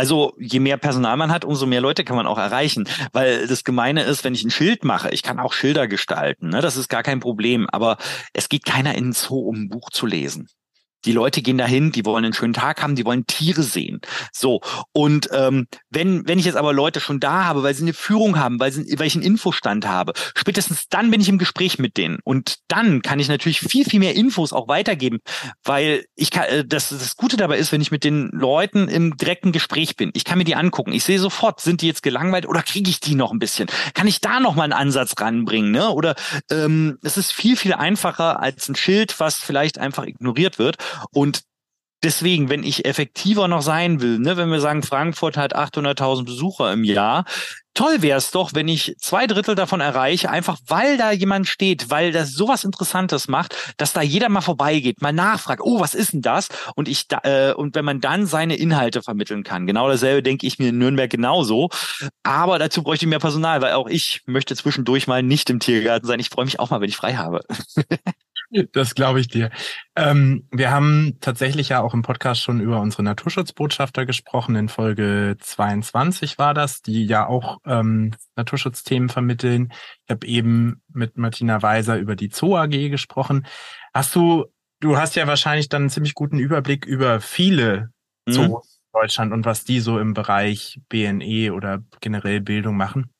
Also 0.00 0.32
je 0.38 0.60
mehr 0.60 0.78
Personal 0.78 1.18
man 1.18 1.30
hat, 1.30 1.44
umso 1.44 1.66
mehr 1.66 1.82
Leute 1.82 2.04
kann 2.04 2.16
man 2.16 2.26
auch 2.26 2.38
erreichen. 2.38 2.88
Weil 3.12 3.46
das 3.46 3.64
Gemeine 3.64 4.02
ist, 4.04 4.24
wenn 4.24 4.32
ich 4.32 4.42
ein 4.42 4.50
Schild 4.50 4.82
mache, 4.82 5.10
ich 5.10 5.22
kann 5.22 5.38
auch 5.38 5.52
Schilder 5.52 5.88
gestalten, 5.88 6.48
ne? 6.48 6.62
das 6.62 6.78
ist 6.78 6.88
gar 6.88 7.02
kein 7.02 7.20
Problem. 7.20 7.68
Aber 7.70 7.98
es 8.32 8.48
geht 8.48 8.64
keiner 8.64 8.94
in 8.94 9.08
den 9.08 9.12
Zoo, 9.12 9.40
um 9.40 9.64
ein 9.64 9.68
Buch 9.68 9.90
zu 9.90 10.06
lesen. 10.06 10.48
Die 11.04 11.12
Leute 11.12 11.42
gehen 11.42 11.58
dahin, 11.58 11.92
die 11.92 12.04
wollen 12.04 12.24
einen 12.24 12.34
schönen 12.34 12.52
Tag 12.52 12.82
haben, 12.82 12.94
die 12.94 13.04
wollen 13.04 13.26
Tiere 13.26 13.62
sehen. 13.62 14.00
So. 14.32 14.60
Und 14.92 15.28
ähm, 15.32 15.66
wenn, 15.90 16.26
wenn 16.26 16.38
ich 16.38 16.44
jetzt 16.44 16.56
aber 16.56 16.72
Leute 16.72 17.00
schon 17.00 17.20
da 17.20 17.44
habe, 17.44 17.62
weil 17.62 17.74
sie 17.74 17.82
eine 17.82 17.94
Führung 17.94 18.38
haben, 18.38 18.60
weil, 18.60 18.72
sie, 18.72 18.98
weil 18.98 19.06
ich 19.06 19.14
einen 19.14 19.24
Infostand 19.24 19.86
habe, 19.86 20.12
spätestens 20.34 20.88
dann 20.88 21.10
bin 21.10 21.20
ich 21.20 21.28
im 21.28 21.38
Gespräch 21.38 21.78
mit 21.78 21.96
denen. 21.96 22.18
Und 22.24 22.58
dann 22.68 23.02
kann 23.02 23.20
ich 23.20 23.28
natürlich 23.28 23.60
viel, 23.60 23.84
viel 23.84 24.00
mehr 24.00 24.14
Infos 24.14 24.52
auch 24.52 24.68
weitergeben, 24.68 25.18
weil 25.64 26.04
ich 26.14 26.30
kann, 26.30 26.44
äh, 26.44 26.64
das, 26.64 26.90
das 26.90 27.16
Gute 27.16 27.36
dabei 27.36 27.58
ist, 27.58 27.72
wenn 27.72 27.80
ich 27.80 27.90
mit 27.90 28.04
den 28.04 28.28
Leuten 28.32 28.88
im 28.88 29.16
direkten 29.16 29.52
Gespräch 29.52 29.96
bin. 29.96 30.10
Ich 30.14 30.24
kann 30.24 30.38
mir 30.38 30.44
die 30.44 30.54
angucken. 30.54 30.92
Ich 30.92 31.04
sehe 31.04 31.18
sofort, 31.18 31.60
sind 31.60 31.82
die 31.82 31.86
jetzt 31.86 32.02
gelangweilt 32.02 32.46
oder 32.46 32.62
kriege 32.62 32.90
ich 32.90 33.00
die 33.00 33.14
noch 33.14 33.32
ein 33.32 33.38
bisschen? 33.38 33.68
Kann 33.94 34.06
ich 34.06 34.20
da 34.20 34.40
noch 34.40 34.54
mal 34.54 34.64
einen 34.64 34.72
Ansatz 34.72 35.14
ranbringen? 35.18 35.70
Ne? 35.70 35.90
Oder 35.90 36.14
ähm, 36.50 36.98
es 37.02 37.16
ist 37.16 37.32
viel, 37.32 37.56
viel 37.56 37.72
einfacher 37.72 38.40
als 38.40 38.68
ein 38.68 38.76
Schild, 38.76 39.18
was 39.18 39.36
vielleicht 39.36 39.78
einfach 39.78 40.06
ignoriert 40.06 40.58
wird. 40.58 40.76
Und 41.12 41.42
Deswegen, 42.02 42.48
wenn 42.48 42.62
ich 42.62 42.86
effektiver 42.86 43.46
noch 43.46 43.60
sein 43.60 44.00
will, 44.00 44.18
ne, 44.18 44.38
wenn 44.38 44.50
wir 44.50 44.60
sagen, 44.60 44.82
Frankfurt 44.82 45.36
hat 45.36 45.54
800.000 45.54 46.24
Besucher 46.24 46.72
im 46.72 46.82
Jahr, 46.82 47.26
toll 47.74 48.00
wäre 48.00 48.16
es 48.16 48.30
doch, 48.30 48.54
wenn 48.54 48.68
ich 48.68 48.96
zwei 48.98 49.26
Drittel 49.26 49.54
davon 49.54 49.82
erreiche, 49.82 50.30
einfach 50.30 50.56
weil 50.66 50.96
da 50.96 51.12
jemand 51.12 51.46
steht, 51.46 51.90
weil 51.90 52.10
das 52.10 52.32
sowas 52.32 52.64
Interessantes 52.64 53.28
macht, 53.28 53.54
dass 53.76 53.92
da 53.92 54.00
jeder 54.00 54.30
mal 54.30 54.40
vorbeigeht, 54.40 55.02
mal 55.02 55.12
nachfragt, 55.12 55.60
oh, 55.62 55.78
was 55.78 55.94
ist 55.94 56.14
denn 56.14 56.22
das? 56.22 56.48
Und 56.74 56.88
ich 56.88 57.06
da, 57.06 57.20
äh, 57.22 57.52
und 57.52 57.74
wenn 57.74 57.84
man 57.84 58.00
dann 58.00 58.24
seine 58.24 58.56
Inhalte 58.56 59.02
vermitteln 59.02 59.44
kann, 59.44 59.66
genau 59.66 59.86
dasselbe 59.86 60.22
denke 60.22 60.46
ich 60.46 60.58
mir 60.58 60.70
in 60.70 60.78
Nürnberg 60.78 61.10
genauso. 61.10 61.68
Aber 62.22 62.58
dazu 62.58 62.82
bräuchte 62.82 63.04
ich 63.04 63.10
mehr 63.10 63.18
Personal, 63.18 63.60
weil 63.60 63.74
auch 63.74 63.88
ich 63.88 64.22
möchte 64.24 64.56
zwischendurch 64.56 65.06
mal 65.06 65.22
nicht 65.22 65.50
im 65.50 65.60
Tiergarten 65.60 66.06
sein. 66.06 66.18
Ich 66.18 66.30
freue 66.30 66.46
mich 66.46 66.58
auch 66.60 66.70
mal, 66.70 66.80
wenn 66.80 66.88
ich 66.88 66.96
frei 66.96 67.16
habe. 67.16 67.42
Das 68.72 68.96
glaube 68.96 69.20
ich 69.20 69.28
dir. 69.28 69.50
Ähm, 69.94 70.48
wir 70.50 70.72
haben 70.72 71.18
tatsächlich 71.20 71.68
ja 71.68 71.80
auch 71.80 71.94
im 71.94 72.02
Podcast 72.02 72.42
schon 72.42 72.60
über 72.60 72.80
unsere 72.80 73.04
Naturschutzbotschafter 73.04 74.06
gesprochen. 74.06 74.56
In 74.56 74.68
Folge 74.68 75.36
22 75.38 76.36
war 76.36 76.52
das, 76.52 76.82
die 76.82 77.06
ja 77.06 77.26
auch 77.26 77.58
ähm, 77.64 78.12
Naturschutzthemen 78.34 79.08
vermitteln. 79.08 79.72
Ich 80.04 80.10
habe 80.10 80.26
eben 80.26 80.82
mit 80.92 81.16
Martina 81.16 81.62
Weiser 81.62 81.96
über 81.98 82.16
die 82.16 82.30
Zoo 82.30 82.56
AG 82.56 82.90
gesprochen. 82.90 83.46
Hast 83.94 84.16
du, 84.16 84.46
du 84.80 84.96
hast 84.96 85.14
ja 85.14 85.28
wahrscheinlich 85.28 85.68
dann 85.68 85.82
einen 85.82 85.90
ziemlich 85.90 86.14
guten 86.14 86.40
Überblick 86.40 86.86
über 86.86 87.20
viele 87.20 87.92
mhm. 88.26 88.32
Zoos 88.32 88.80
in 88.82 89.00
Deutschland 89.00 89.32
und 89.32 89.44
was 89.44 89.62
die 89.62 89.78
so 89.78 90.00
im 90.00 90.12
Bereich 90.12 90.80
BNE 90.88 91.52
oder 91.54 91.84
generell 92.00 92.40
Bildung 92.40 92.76
machen. 92.76 93.12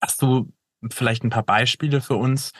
Hast 0.00 0.22
du 0.22 0.50
vielleicht 0.90 1.24
ein 1.24 1.30
paar 1.30 1.44
Beispiele 1.44 2.00
für 2.00 2.16
uns, 2.16 2.52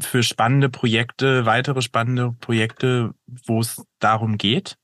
für 0.00 0.22
spannende 0.22 0.68
Projekte, 0.68 1.46
weitere 1.46 1.82
spannende 1.82 2.34
Projekte, 2.40 3.14
wo 3.26 3.60
es 3.60 3.82
darum 3.98 4.38
geht? 4.38 4.76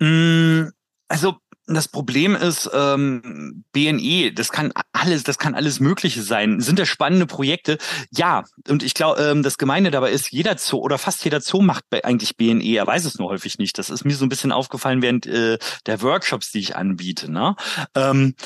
Mm, 0.00 0.68
also 1.08 1.38
das 1.68 1.88
Problem 1.88 2.36
ist, 2.36 2.70
ähm, 2.72 3.64
BNE, 3.72 4.32
das 4.32 4.52
kann 4.52 4.72
alles, 4.92 5.24
das 5.24 5.38
kann 5.38 5.54
alles 5.54 5.80
Mögliche 5.80 6.22
sein. 6.22 6.60
Sind 6.60 6.78
das 6.78 6.88
spannende 6.88 7.26
Projekte? 7.26 7.78
Ja. 8.12 8.44
Und 8.68 8.84
ich 8.84 8.94
glaube, 8.94 9.20
ähm, 9.20 9.42
das 9.42 9.58
Gemeine 9.58 9.90
dabei 9.90 10.12
ist, 10.12 10.30
jeder 10.30 10.56
Zoo 10.58 10.78
oder 10.78 10.96
fast 10.96 11.24
jeder 11.24 11.40
Zoo 11.40 11.62
macht 11.62 11.84
eigentlich 12.04 12.36
BNE. 12.36 12.76
Er 12.76 12.86
weiß 12.86 13.04
es 13.04 13.18
nur 13.18 13.30
häufig 13.30 13.58
nicht. 13.58 13.78
Das 13.78 13.90
ist 13.90 14.04
mir 14.04 14.14
so 14.14 14.24
ein 14.24 14.28
bisschen 14.28 14.52
aufgefallen 14.52 15.02
während 15.02 15.26
äh, 15.26 15.58
der 15.86 16.02
Workshops, 16.02 16.52
die 16.52 16.60
ich 16.60 16.76
anbiete. 16.76 17.30
Ne? 17.32 17.56
Ähm, 17.96 18.36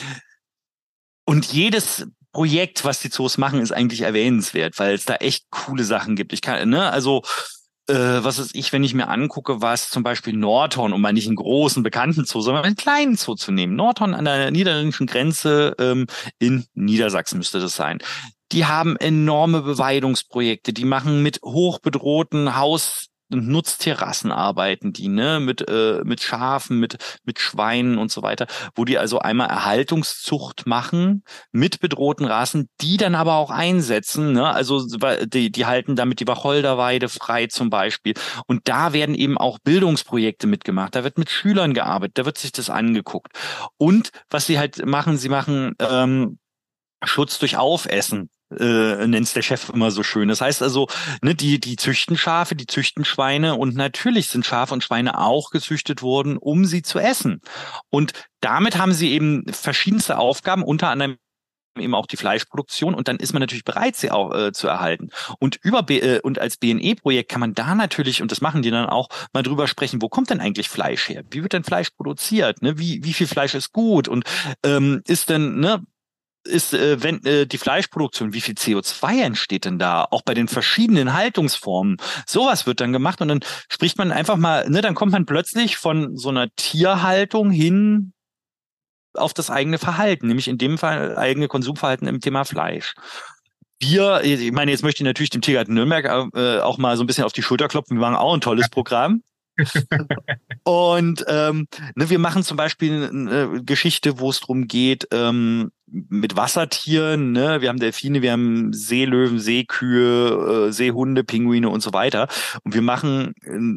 und 1.26 1.52
jedes 1.52 2.06
Projekt, 2.32 2.84
was 2.84 3.00
die 3.00 3.10
Zoos 3.10 3.38
machen, 3.38 3.60
ist 3.60 3.72
eigentlich 3.72 4.02
erwähnenswert, 4.02 4.78
weil 4.78 4.94
es 4.94 5.04
da 5.04 5.16
echt 5.16 5.50
coole 5.50 5.84
Sachen 5.84 6.16
gibt. 6.16 6.32
Ich 6.32 6.42
kann, 6.42 6.68
ne, 6.68 6.90
also 6.90 7.22
äh, 7.90 8.22
was 8.22 8.38
ist 8.38 8.54
ich, 8.54 8.72
wenn 8.72 8.84
ich 8.84 8.94
mir 8.94 9.08
angucke, 9.08 9.60
was 9.60 9.90
zum 9.90 10.02
Beispiel 10.02 10.34
Nordhorn, 10.34 10.92
um 10.92 11.00
mal 11.00 11.12
nicht 11.12 11.26
einen 11.26 11.36
großen 11.36 11.82
bekannten 11.82 12.24
Zoo, 12.24 12.40
sondern 12.40 12.64
einen 12.64 12.76
kleinen 12.76 13.16
Zoo 13.16 13.34
zu 13.34 13.52
nehmen. 13.52 13.74
Nordhorn 13.74 14.14
an 14.14 14.24
der 14.24 14.50
niederländischen 14.50 15.06
Grenze 15.06 15.74
ähm, 15.78 16.06
in 16.38 16.66
Niedersachsen 16.74 17.38
müsste 17.38 17.58
das 17.58 17.74
sein. 17.74 17.98
Die 18.52 18.66
haben 18.66 18.96
enorme 18.96 19.62
Beweidungsprojekte, 19.62 20.72
die 20.72 20.84
machen 20.84 21.22
mit 21.22 21.40
hochbedrohten 21.44 22.56
Haus 22.56 23.06
Nutzterrassen 23.30 24.32
arbeiten 24.32 24.92
die, 24.92 25.08
ne, 25.08 25.40
mit, 25.40 25.68
äh, 25.68 26.00
mit 26.04 26.20
Schafen, 26.20 26.78
mit, 26.78 26.96
mit 27.24 27.38
Schweinen 27.38 27.98
und 27.98 28.10
so 28.10 28.22
weiter, 28.22 28.46
wo 28.74 28.84
die 28.84 28.98
also 28.98 29.18
einmal 29.18 29.48
Erhaltungszucht 29.48 30.66
machen 30.66 31.24
mit 31.52 31.80
bedrohten 31.80 32.26
Rassen, 32.26 32.68
die 32.80 32.96
dann 32.96 33.14
aber 33.14 33.34
auch 33.34 33.50
einsetzen, 33.50 34.32
ne, 34.32 34.48
also 34.48 34.84
die, 35.26 35.50
die 35.50 35.66
halten 35.66 35.96
damit 35.96 36.20
die 36.20 36.26
Wacholderweide 36.26 37.08
frei 37.08 37.46
zum 37.46 37.70
Beispiel. 37.70 38.14
Und 38.46 38.68
da 38.68 38.92
werden 38.92 39.14
eben 39.14 39.38
auch 39.38 39.58
Bildungsprojekte 39.60 40.46
mitgemacht, 40.46 40.94
da 40.94 41.04
wird 41.04 41.18
mit 41.18 41.30
Schülern 41.30 41.74
gearbeitet, 41.74 42.18
da 42.18 42.24
wird 42.24 42.38
sich 42.38 42.52
das 42.52 42.70
angeguckt. 42.70 43.32
Und 43.78 44.10
was 44.28 44.46
sie 44.46 44.58
halt 44.58 44.84
machen, 44.86 45.16
sie 45.16 45.28
machen 45.28 45.74
ähm, 45.78 46.38
Schutz 47.02 47.38
durch 47.38 47.56
Aufessen 47.56 48.30
äh, 48.58 49.06
nennt 49.06 49.34
der 49.34 49.42
Chef 49.42 49.68
immer 49.70 49.90
so 49.90 50.02
schön. 50.02 50.28
Das 50.28 50.40
heißt 50.40 50.62
also, 50.62 50.88
ne, 51.22 51.34
die, 51.34 51.60
die 51.60 51.76
züchten 51.76 52.16
Schafe, 52.16 52.54
die 52.54 52.66
züchten 52.66 53.04
Schweine 53.04 53.54
und 53.56 53.76
natürlich 53.76 54.28
sind 54.28 54.46
Schafe 54.46 54.74
und 54.74 54.84
Schweine 54.84 55.18
auch 55.18 55.50
gezüchtet 55.50 56.02
worden, 56.02 56.36
um 56.36 56.64
sie 56.64 56.82
zu 56.82 56.98
essen. 56.98 57.40
Und 57.90 58.12
damit 58.40 58.78
haben 58.78 58.92
sie 58.92 59.12
eben 59.12 59.44
verschiedenste 59.52 60.18
Aufgaben, 60.18 60.62
unter 60.62 60.88
anderem 60.88 61.16
eben 61.78 61.94
auch 61.94 62.06
die 62.06 62.16
Fleischproduktion 62.16 62.94
und 62.94 63.08
dann 63.08 63.16
ist 63.16 63.32
man 63.32 63.40
natürlich 63.40 63.64
bereit, 63.64 63.96
sie 63.96 64.10
auch 64.10 64.34
äh, 64.34 64.52
zu 64.52 64.66
erhalten. 64.66 65.10
Und 65.38 65.58
über 65.62 65.82
B 65.82 65.98
äh, 65.98 66.20
und 66.20 66.38
als 66.38 66.56
BNE-Projekt 66.56 67.30
kann 67.30 67.40
man 67.40 67.54
da 67.54 67.74
natürlich, 67.74 68.22
und 68.22 68.32
das 68.32 68.40
machen 68.40 68.62
die 68.62 68.70
dann 68.70 68.86
auch, 68.86 69.08
mal 69.32 69.42
drüber 69.42 69.68
sprechen, 69.68 70.02
wo 70.02 70.08
kommt 70.08 70.30
denn 70.30 70.40
eigentlich 70.40 70.68
Fleisch 70.68 71.08
her? 71.08 71.22
Wie 71.30 71.42
wird 71.42 71.52
denn 71.52 71.64
Fleisch 71.64 71.90
produziert? 71.90 72.60
Ne? 72.62 72.78
Wie, 72.78 73.04
wie 73.04 73.12
viel 73.12 73.26
Fleisch 73.28 73.54
ist 73.54 73.72
gut? 73.72 74.08
Und 74.08 74.24
ähm, 74.64 75.02
ist 75.06 75.30
denn, 75.30 75.60
ne, 75.60 75.82
ist, 76.44 76.74
äh, 76.74 77.03
wenn 77.03 77.24
äh, 77.24 77.46
die 77.46 77.59
Fleischproduktion, 77.59 78.33
wie 78.33 78.40
viel 78.40 78.55
CO2 78.55 79.22
entsteht 79.22 79.64
denn 79.64 79.79
da? 79.79 80.07
Auch 80.11 80.22
bei 80.22 80.35
den 80.35 80.48
verschiedenen 80.48 81.14
Haltungsformen. 81.14 81.98
Sowas 82.26 82.66
wird 82.66 82.81
dann 82.81 82.92
gemacht 82.92 83.20
und 83.20 83.29
dann 83.29 83.40
spricht 83.68 83.98
man 83.98 84.12
einfach 84.12 84.37
mal, 84.37 84.68
ne, 84.68 84.81
dann 84.81 84.94
kommt 84.94 85.12
man 85.12 85.26
plötzlich 85.26 85.76
von 85.76 86.16
so 86.16 86.31
einer 86.31 86.48
Tierhaltung 86.57 87.50
hin 87.50 88.12
auf 89.14 89.35
das 89.35 89.50
eigene 89.50 89.79
Verhalten, 89.79 90.29
nämlich 90.29 90.48
in 90.48 90.59
dem 90.59 90.79
Fall 90.79 91.16
eigene 91.16 91.48
Konsumverhalten 91.48 92.07
im 92.07 92.20
Thema 92.20 92.44
Fleisch. 92.44 92.94
Wir, 93.81 94.22
ich 94.22 94.53
meine, 94.53 94.70
jetzt 94.70 94.83
möchte 94.83 95.03
ich 95.03 95.07
natürlich 95.07 95.31
dem 95.31 95.40
Tiergarten 95.40 95.74
Nürnberg 95.74 96.05
äh, 96.35 96.61
auch 96.61 96.79
mal 96.79 96.96
so 96.96 97.03
ein 97.03 97.07
bisschen 97.07 97.24
auf 97.24 97.33
die 97.33 97.42
Schulter 97.42 97.66
klopfen. 97.66 97.96
Wir 97.96 98.03
machen 98.03 98.16
auch 98.16 98.35
ein 98.35 98.42
tolles 98.42 98.68
Programm. 98.68 99.22
und 100.64 101.24
ähm, 101.29 101.66
ne, 101.94 102.11
wir 102.11 102.18
machen 102.18 102.44
zum 102.44 102.57
Beispiel 102.57 103.09
eine 103.11 103.62
Geschichte, 103.64 104.18
wo 104.18 104.31
es 104.31 104.40
darum 104.40 104.68
geht, 104.68 105.09
ähm, 105.12 105.70
mit 105.90 106.37
Wassertieren, 106.37 107.33
ne? 107.33 107.61
Wir 107.61 107.68
haben 107.68 107.79
Delfine, 107.79 108.22
wir 108.22 108.33
haben 108.33 108.72
Seelöwen, 108.72 109.40
Seekühe, 109.40 110.68
äh, 110.68 110.72
Seehunde, 110.72 111.24
Pinguine 111.24 111.68
und 111.68 111.83
so 111.83 111.92
weiter. 111.92 112.29
Und 112.62 112.74
wir 112.74 112.83
machen 112.83 113.35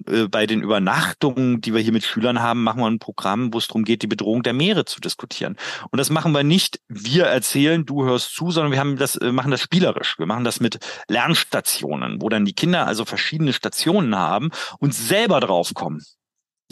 äh, 0.07 0.27
bei 0.27 0.45
den 0.45 0.61
Übernachtungen, 0.61 1.61
die 1.61 1.73
wir 1.73 1.81
hier 1.81 1.93
mit 1.93 2.03
Schülern 2.03 2.41
haben, 2.41 2.63
machen 2.63 2.81
wir 2.81 2.87
ein 2.87 2.99
Programm, 2.99 3.53
wo 3.53 3.57
es 3.57 3.67
darum 3.67 3.83
geht, 3.83 4.01
die 4.03 4.07
Bedrohung 4.07 4.43
der 4.43 4.53
Meere 4.53 4.85
zu 4.85 5.01
diskutieren. 5.01 5.55
Und 5.91 5.97
das 5.97 6.09
machen 6.09 6.31
wir 6.33 6.43
nicht, 6.43 6.79
wir 6.87 7.25
erzählen, 7.25 7.85
du 7.85 8.05
hörst 8.05 8.35
zu, 8.35 8.51
sondern 8.51 8.71
wir 8.71 8.79
haben 8.79 8.97
das, 8.97 9.15
äh, 9.15 9.31
machen 9.31 9.51
das 9.51 9.61
spielerisch. 9.61 10.17
Wir 10.19 10.25
machen 10.25 10.43
das 10.43 10.59
mit 10.59 10.79
Lernstationen, 11.07 12.21
wo 12.21 12.29
dann 12.29 12.45
die 12.45 12.53
Kinder 12.53 12.87
also 12.87 13.05
verschiedene 13.05 13.53
Stationen 13.53 14.15
haben 14.15 14.51
und 14.79 14.93
selber 14.93 15.39
draufkommen 15.39 16.01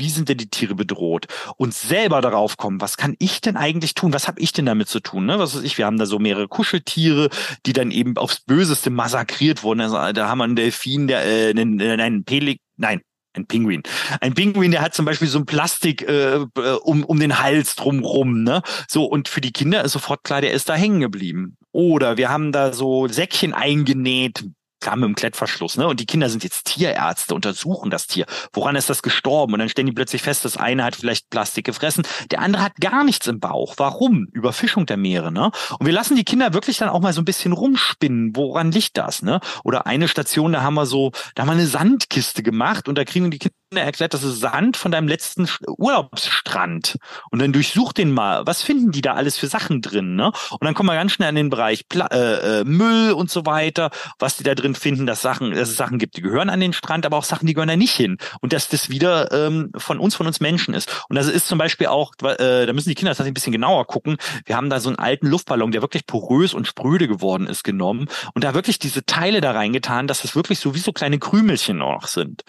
wie 0.01 0.09
sind 0.09 0.29
denn 0.29 0.37
die 0.37 0.49
Tiere 0.49 0.73
bedroht 0.73 1.27
und 1.57 1.73
selber 1.73 2.21
darauf 2.21 2.57
kommen, 2.57 2.81
was 2.81 2.97
kann 2.97 3.15
ich 3.19 3.39
denn 3.39 3.55
eigentlich 3.55 3.93
tun? 3.93 4.13
Was 4.13 4.27
habe 4.27 4.41
ich 4.41 4.51
denn 4.51 4.65
damit 4.65 4.89
zu 4.89 4.99
tun? 4.99 5.27
Ne? 5.27 5.37
Was 5.37 5.55
weiß 5.55 5.61
ich, 5.61 5.77
wir 5.77 5.85
haben 5.85 5.99
da 5.99 6.07
so 6.07 6.17
mehrere 6.17 6.47
Kuscheltiere, 6.47 7.29
die 7.65 7.73
dann 7.73 7.91
eben 7.91 8.17
aufs 8.17 8.41
Böseste 8.41 8.89
massakriert 8.89 9.63
wurden. 9.63 9.81
Also, 9.81 9.95
da 10.11 10.27
haben 10.27 10.39
wir 10.39 10.45
einen 10.45 10.55
Delfin, 10.55 11.07
der 11.07 11.23
äh, 11.23 11.51
einen, 11.51 11.79
einen 11.79 12.23
Pelik, 12.23 12.61
nein, 12.77 13.01
ein 13.33 13.45
Pinguin. 13.45 13.83
Ein 14.19 14.33
Pinguin, 14.33 14.71
der 14.71 14.81
hat 14.81 14.93
zum 14.93 15.05
Beispiel 15.05 15.27
so 15.27 15.39
ein 15.39 15.45
Plastik 15.45 16.01
äh, 16.01 16.37
äh, 16.37 16.47
um, 16.83 17.03
um 17.03 17.19
den 17.19 17.39
Hals 17.39 17.75
drumrum, 17.75 18.43
ne? 18.43 18.61
So, 18.87 19.05
und 19.05 19.29
für 19.29 19.41
die 19.41 19.53
Kinder 19.53 19.83
ist 19.83 19.93
sofort 19.93 20.23
klar, 20.23 20.41
der 20.41 20.51
ist 20.51 20.67
da 20.67 20.73
hängen 20.73 20.99
geblieben. 20.99 21.57
Oder 21.71 22.17
wir 22.17 22.29
haben 22.29 22.51
da 22.51 22.73
so 22.73 23.07
Säckchen 23.07 23.53
eingenäht, 23.53 24.43
klar 24.81 24.95
mit 24.95 25.05
dem 25.05 25.15
Klettverschluss, 25.15 25.77
ne? 25.77 25.87
Und 25.87 25.99
die 25.99 26.05
Kinder 26.05 26.29
sind 26.29 26.43
jetzt 26.43 26.65
Tierärzte, 26.65 27.35
untersuchen 27.35 27.89
das 27.89 28.07
Tier. 28.07 28.25
Woran 28.53 28.75
ist 28.75 28.89
das 28.89 29.01
gestorben? 29.01 29.53
Und 29.53 29.59
dann 29.59 29.69
stellen 29.69 29.87
die 29.87 29.93
plötzlich 29.93 30.21
fest, 30.21 30.43
das 30.45 30.57
eine 30.57 30.83
hat 30.83 30.95
vielleicht 30.95 31.29
Plastik 31.29 31.65
gefressen, 31.65 32.03
der 32.31 32.39
andere 32.39 32.63
hat 32.63 32.75
gar 32.81 33.03
nichts 33.03 33.27
im 33.27 33.39
Bauch. 33.39 33.75
Warum? 33.77 34.27
Überfischung 34.33 34.85
der 34.85 34.97
Meere, 34.97 35.31
ne? 35.31 35.51
Und 35.79 35.85
wir 35.85 35.93
lassen 35.93 36.15
die 36.15 36.23
Kinder 36.23 36.53
wirklich 36.53 36.77
dann 36.77 36.89
auch 36.89 36.99
mal 36.99 37.13
so 37.13 37.21
ein 37.21 37.25
bisschen 37.25 37.53
rumspinnen. 37.53 38.35
Woran 38.35 38.71
liegt 38.71 38.97
das, 38.97 39.21
ne? 39.21 39.39
Oder 39.63 39.85
eine 39.85 40.07
Station, 40.07 40.53
da 40.53 40.61
haben 40.61 40.73
wir 40.73 40.85
so, 40.85 41.11
da 41.35 41.43
haben 41.43 41.49
wir 41.49 41.53
eine 41.53 41.67
Sandkiste 41.67 42.43
gemacht 42.43 42.87
und 42.87 42.97
da 42.97 43.05
kriegen 43.05 43.31
die 43.31 43.39
Kinder 43.39 43.60
erklärt, 43.79 44.13
das 44.13 44.23
ist 44.23 44.39
Sand 44.39 44.75
von 44.75 44.91
deinem 44.91 45.07
letzten 45.07 45.47
Urlaubsstrand. 45.65 46.97
Und 47.29 47.41
dann 47.41 47.53
durchsuch 47.53 47.93
den 47.93 48.11
mal. 48.11 48.45
Was 48.45 48.61
finden 48.61 48.91
die 48.91 49.01
da 49.01 49.13
alles 49.13 49.37
für 49.37 49.47
Sachen 49.47 49.81
drin, 49.81 50.15
ne? 50.15 50.31
Und 50.51 50.65
dann 50.65 50.73
kommen 50.73 50.89
wir 50.89 50.95
ganz 50.95 51.13
schnell 51.13 51.29
an 51.29 51.35
den 51.35 51.49
Bereich 51.49 51.87
Pla 51.87 52.07
äh, 52.07 52.59
äh, 52.59 52.63
Müll 52.65 53.13
und 53.13 53.29
so 53.29 53.45
weiter, 53.45 53.91
was 54.19 54.35
die 54.37 54.43
da 54.43 54.55
drin 54.55 54.75
finden, 54.75 55.05
dass 55.05 55.21
Sachen, 55.21 55.51
dass 55.51 55.69
es 55.69 55.77
Sachen 55.77 55.99
gibt, 55.99 56.17
die 56.17 56.21
gehören 56.21 56.49
an 56.49 56.59
den 56.59 56.73
Strand, 56.73 57.05
aber 57.05 57.17
auch 57.17 57.23
Sachen, 57.23 57.45
die 57.47 57.53
gehören 57.53 57.69
da 57.69 57.77
nicht 57.77 57.93
hin. 57.95 58.17
Und 58.41 58.51
dass 58.53 58.67
das 58.67 58.89
wieder 58.89 59.31
ähm, 59.31 59.71
von 59.77 59.99
uns, 59.99 60.15
von 60.15 60.27
uns 60.27 60.41
Menschen 60.41 60.73
ist. 60.73 61.05
Und 61.07 61.15
das 61.15 61.27
ist 61.27 61.47
zum 61.47 61.57
Beispiel 61.57 61.87
auch, 61.87 62.13
äh, 62.23 62.65
da 62.65 62.73
müssen 62.73 62.89
die 62.89 62.95
Kinder 62.95 63.11
tatsächlich 63.11 63.31
ein 63.31 63.35
bisschen 63.35 63.53
genauer 63.53 63.87
gucken. 63.87 64.17
Wir 64.45 64.57
haben 64.57 64.69
da 64.69 64.79
so 64.79 64.89
einen 64.89 64.99
alten 64.99 65.27
Luftballon, 65.27 65.71
der 65.71 65.81
wirklich 65.81 66.05
porös 66.05 66.53
und 66.53 66.67
spröde 66.67 67.07
geworden 67.07 67.47
ist, 67.47 67.63
genommen 67.63 68.09
und 68.33 68.43
da 68.43 68.53
wirklich 68.53 68.79
diese 68.79 69.05
Teile 69.05 69.39
da 69.39 69.51
reingetan, 69.51 70.07
dass 70.07 70.23
es 70.23 70.35
wirklich 70.35 70.59
so 70.59 70.75
wie 70.75 70.79
so 70.79 70.91
kleine 70.91 71.19
Krümelchen 71.19 71.77
noch 71.77 72.07
sind. 72.07 72.43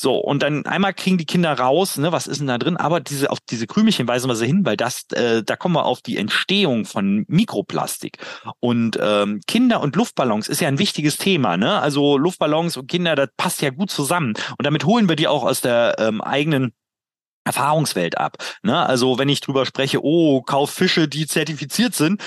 So, 0.00 0.14
und 0.14 0.44
dann 0.44 0.64
einmal 0.64 0.94
kriegen 0.94 1.18
die 1.18 1.26
Kinder 1.26 1.58
raus, 1.58 1.96
ne, 1.96 2.12
was 2.12 2.28
ist 2.28 2.38
denn 2.38 2.46
da 2.46 2.56
drin? 2.56 2.76
Aber 2.76 3.00
diese, 3.00 3.32
auf 3.32 3.40
diese 3.40 3.66
Krümelchen 3.66 4.06
weisen 4.06 4.30
wir 4.30 4.36
sie 4.36 4.46
hin, 4.46 4.64
weil 4.64 4.76
das, 4.76 5.10
äh, 5.10 5.42
da 5.42 5.56
kommen 5.56 5.74
wir 5.74 5.86
auf 5.86 6.02
die 6.02 6.18
Entstehung 6.18 6.84
von 6.84 7.24
Mikroplastik. 7.26 8.18
Und 8.60 8.96
ähm, 9.02 9.40
Kinder 9.48 9.80
und 9.80 9.96
Luftballons 9.96 10.46
ist 10.46 10.60
ja 10.60 10.68
ein 10.68 10.78
wichtiges 10.78 11.16
Thema, 11.16 11.56
ne? 11.56 11.80
Also 11.80 12.16
Luftballons 12.16 12.76
und 12.76 12.86
Kinder, 12.86 13.16
das 13.16 13.30
passt 13.36 13.60
ja 13.60 13.70
gut 13.70 13.90
zusammen. 13.90 14.34
Und 14.56 14.64
damit 14.64 14.84
holen 14.84 15.08
wir 15.08 15.16
die 15.16 15.26
auch 15.26 15.42
aus 15.42 15.62
der 15.62 15.96
ähm, 15.98 16.20
eigenen 16.20 16.74
Erfahrungswelt 17.42 18.18
ab. 18.18 18.36
Ne? 18.62 18.78
Also 18.78 19.18
wenn 19.18 19.28
ich 19.28 19.40
drüber 19.40 19.66
spreche, 19.66 20.04
oh, 20.04 20.42
kauf 20.42 20.70
Fische, 20.70 21.08
die 21.08 21.26
zertifiziert 21.26 21.96
sind, 21.96 22.22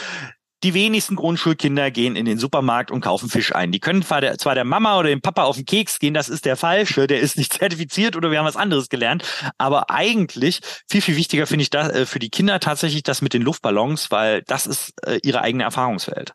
die 0.64 0.74
wenigsten 0.74 1.16
Grundschulkinder 1.16 1.92
gehen 1.92 2.16
in 2.16 2.26
den 2.26 2.38
Supermarkt 2.38 2.92
und 2.92 3.02
kaufen 3.02 3.30
Fisch 3.30 3.54
ein. 3.54 3.72
Die 3.72 3.80
können 3.80 4.04
zwar 4.04 4.22
der, 4.22 4.38
zwar 4.38 4.56
der 4.56 4.64
Mama 4.64 4.98
oder 5.00 5.10
dem 5.10 5.22
Papa 5.22 5.44
auf 5.44 5.56
den 5.56 5.66
Keks 5.66 6.00
gehen, 6.00 6.14
das 6.14 6.30
ist 6.30 6.46
der 6.46 6.56
falsche, 6.56 7.08
der 7.08 7.20
ist 7.20 7.38
nicht 7.38 7.54
zertifiziert 7.60 8.16
oder 8.16 8.32
wir 8.32 8.40
haben 8.40 8.46
was 8.46 8.56
anderes 8.56 8.90
gelernt. 8.90 9.24
Aber 9.58 9.90
eigentlich 9.90 10.62
viel, 10.90 11.02
viel 11.02 11.16
wichtiger 11.16 11.48
finde 11.48 11.64
ich 11.64 11.70
das 11.70 11.90
äh, 11.90 12.06
für 12.06 12.20
die 12.20 12.30
Kinder 12.30 12.60
tatsächlich 12.60 13.04
das 13.04 13.22
mit 13.22 13.34
den 13.34 13.42
Luftballons, 13.42 14.12
weil 14.12 14.44
das 14.44 14.68
ist 14.68 14.94
äh, 15.06 15.20
ihre 15.24 15.42
eigene 15.42 15.64
Erfahrungswelt. 15.64 16.34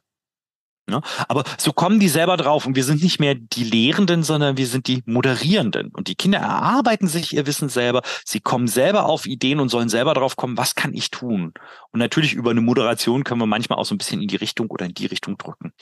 Ne? 0.88 1.00
Aber 1.28 1.42
so 1.58 1.72
kommen 1.72 1.98
die 1.98 2.08
selber 2.08 2.36
drauf 2.36 2.64
und 2.64 2.76
wir 2.76 2.84
sind 2.84 3.02
nicht 3.02 3.18
mehr 3.18 3.34
die 3.34 3.64
Lehrenden, 3.64 4.22
sondern 4.22 4.56
wir 4.56 4.66
sind 4.68 4.86
die 4.86 5.02
Moderierenden. 5.04 5.88
Und 5.88 6.06
die 6.06 6.14
Kinder 6.14 6.38
erarbeiten 6.38 7.08
sich 7.08 7.34
ihr 7.34 7.46
Wissen 7.46 7.68
selber. 7.68 8.02
Sie 8.24 8.40
kommen 8.40 8.68
selber 8.68 9.06
auf 9.06 9.26
Ideen 9.26 9.58
und 9.58 9.68
sollen 9.68 9.88
selber 9.88 10.14
drauf 10.14 10.36
kommen, 10.36 10.56
was 10.56 10.76
kann 10.76 10.94
ich 10.94 11.10
tun? 11.10 11.54
Und 11.90 11.98
natürlich 11.98 12.34
über 12.34 12.50
eine 12.50 12.60
Moderation 12.60 13.24
können 13.24 13.40
wir 13.40 13.46
manchmal 13.46 13.78
auch 13.78 13.84
so 13.84 13.94
ein 13.94 13.98
bisschen 13.98 14.22
in 14.22 14.28
die 14.28 14.36
Richtung 14.36 14.70
oder 14.70 14.86
in 14.86 14.94
die 14.94 15.06
Richtung 15.06 15.36
drücken. 15.38 15.72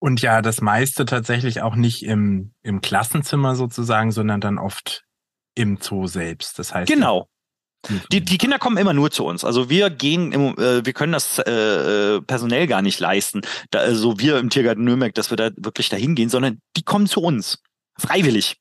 Und 0.00 0.20
ja, 0.20 0.42
das 0.42 0.60
meiste 0.60 1.04
tatsächlich 1.04 1.62
auch 1.62 1.76
nicht 1.76 2.02
im, 2.02 2.54
im 2.62 2.80
Klassenzimmer 2.80 3.54
sozusagen, 3.54 4.10
sondern 4.10 4.40
dann 4.40 4.58
oft 4.58 5.04
im 5.54 5.78
Zoo 5.80 6.08
selbst. 6.08 6.58
Das 6.58 6.74
heißt. 6.74 6.90
Genau. 6.90 7.28
Die, 8.12 8.24
die 8.24 8.38
Kinder 8.38 8.58
kommen 8.58 8.76
immer 8.76 8.92
nur 8.92 9.10
zu 9.10 9.24
uns. 9.24 9.44
Also 9.44 9.68
wir 9.68 9.90
gehen, 9.90 10.32
im, 10.32 10.56
äh, 10.58 10.84
wir 10.84 10.92
können 10.92 11.12
das 11.12 11.38
äh, 11.38 11.50
äh, 11.50 12.20
personell 12.20 12.66
gar 12.66 12.82
nicht 12.82 13.00
leisten. 13.00 13.42
Da, 13.70 13.80
also 13.80 14.18
wir 14.20 14.38
im 14.38 14.50
Tiergarten 14.50 14.84
Nürnberg, 14.84 15.14
dass 15.14 15.30
wir 15.30 15.36
da 15.36 15.50
wirklich 15.56 15.88
dahin 15.88 16.14
gehen, 16.14 16.28
sondern 16.28 16.60
die 16.76 16.82
kommen 16.82 17.06
zu 17.06 17.20
uns. 17.20 17.60
Freiwillig. 17.98 18.56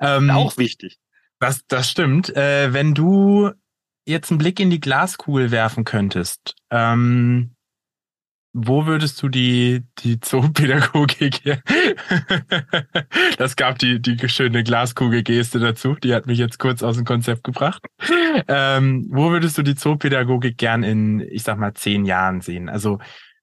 Ähm, 0.00 0.30
Auch 0.30 0.56
wichtig. 0.58 0.98
Das, 1.38 1.60
das 1.68 1.90
stimmt. 1.90 2.34
Äh, 2.34 2.72
wenn 2.72 2.94
du 2.94 3.50
jetzt 4.06 4.30
einen 4.30 4.38
Blick 4.38 4.58
in 4.60 4.70
die 4.70 4.80
Glaskugel 4.80 5.50
werfen 5.50 5.84
könntest, 5.84 6.54
ähm, 6.70 7.55
wo 8.58 8.86
würdest 8.86 9.22
du 9.22 9.28
die, 9.28 9.84
die 9.98 10.18
Zoopädagogik 10.18 11.44
her? 11.44 11.60
das 13.36 13.54
gab 13.54 13.78
die, 13.78 14.00
die 14.00 14.16
schöne 14.30 14.64
Glaskugel-Geste 14.64 15.58
dazu. 15.58 15.94
Die 16.02 16.14
hat 16.14 16.26
mich 16.26 16.38
jetzt 16.38 16.58
kurz 16.58 16.82
aus 16.82 16.96
dem 16.96 17.04
Konzept 17.04 17.44
gebracht. 17.44 17.84
Ähm, 18.48 19.06
wo 19.10 19.30
würdest 19.30 19.58
du 19.58 19.62
die 19.62 19.74
Zoopädagogik 19.74 20.56
gern 20.56 20.84
in, 20.84 21.20
ich 21.20 21.42
sag 21.42 21.58
mal, 21.58 21.74
zehn 21.74 22.06
Jahren 22.06 22.40
sehen? 22.40 22.70
Also, 22.70 22.98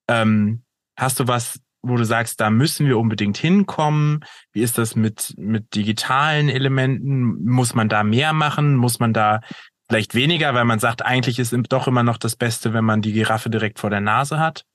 ähm, 0.08 0.63
hast 0.97 1.19
du 1.19 1.28
was, 1.28 1.60
wo 1.84 1.95
du 1.95 2.06
sagst, 2.06 2.41
da 2.41 2.49
müssen 2.49 2.88
wir 2.88 2.97
unbedingt 2.97 3.38
hinkommen? 3.38 4.26
Wie 4.52 4.63
ist 4.63 4.80
das 4.80 4.95
mit, 4.95 5.36
mit 5.38 5.76
digitalen 5.76 6.49
Elementen? 6.49 7.45
Muss 7.45 7.76
man 7.76 7.88
da 7.88 8.04
mehr 8.04 8.34
machen? 8.34 8.76
Muss 8.78 8.99
man 8.99 9.13
da 9.13 9.41
vielleicht 9.88 10.15
weniger, 10.15 10.56
weil 10.56 10.65
man 10.65 10.80
sagt, 10.80 11.06
eigentlich 11.06 11.38
ist 11.38 11.56
doch 11.69 11.88
immer 11.88 12.02
noch 12.02 12.17
das 12.17 12.36
Beste, 12.36 12.73
wenn 12.73 12.84
man 12.84 13.04
die 13.04 13.13
Giraffe 13.13 13.52
direkt 13.52 13.78
vor 13.78 13.91
der 13.91 14.02
Nase 14.02 14.39
hat? 14.39 14.65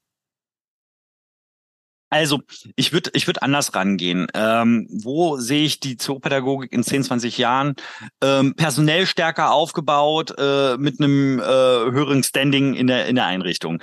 Also, 2.10 2.40
ich 2.76 2.92
würde 2.92 3.10
ich 3.14 3.26
würd 3.26 3.42
anders 3.42 3.74
rangehen. 3.74 4.28
Ähm, 4.34 4.86
wo 4.90 5.36
sehe 5.38 5.64
ich 5.64 5.80
die 5.80 5.96
Zoopädagogik 5.96 6.72
in 6.72 6.82
10, 6.82 7.04
20 7.04 7.38
Jahren? 7.38 7.74
Ähm, 8.22 8.54
personell 8.54 9.06
stärker 9.06 9.52
aufgebaut, 9.52 10.34
äh, 10.38 10.76
mit 10.78 11.00
einem 11.00 11.38
äh, 11.38 11.42
höheren 11.42 12.22
Standing 12.22 12.74
in 12.74 12.86
der, 12.86 13.06
in 13.06 13.16
der 13.16 13.26
Einrichtung. 13.26 13.82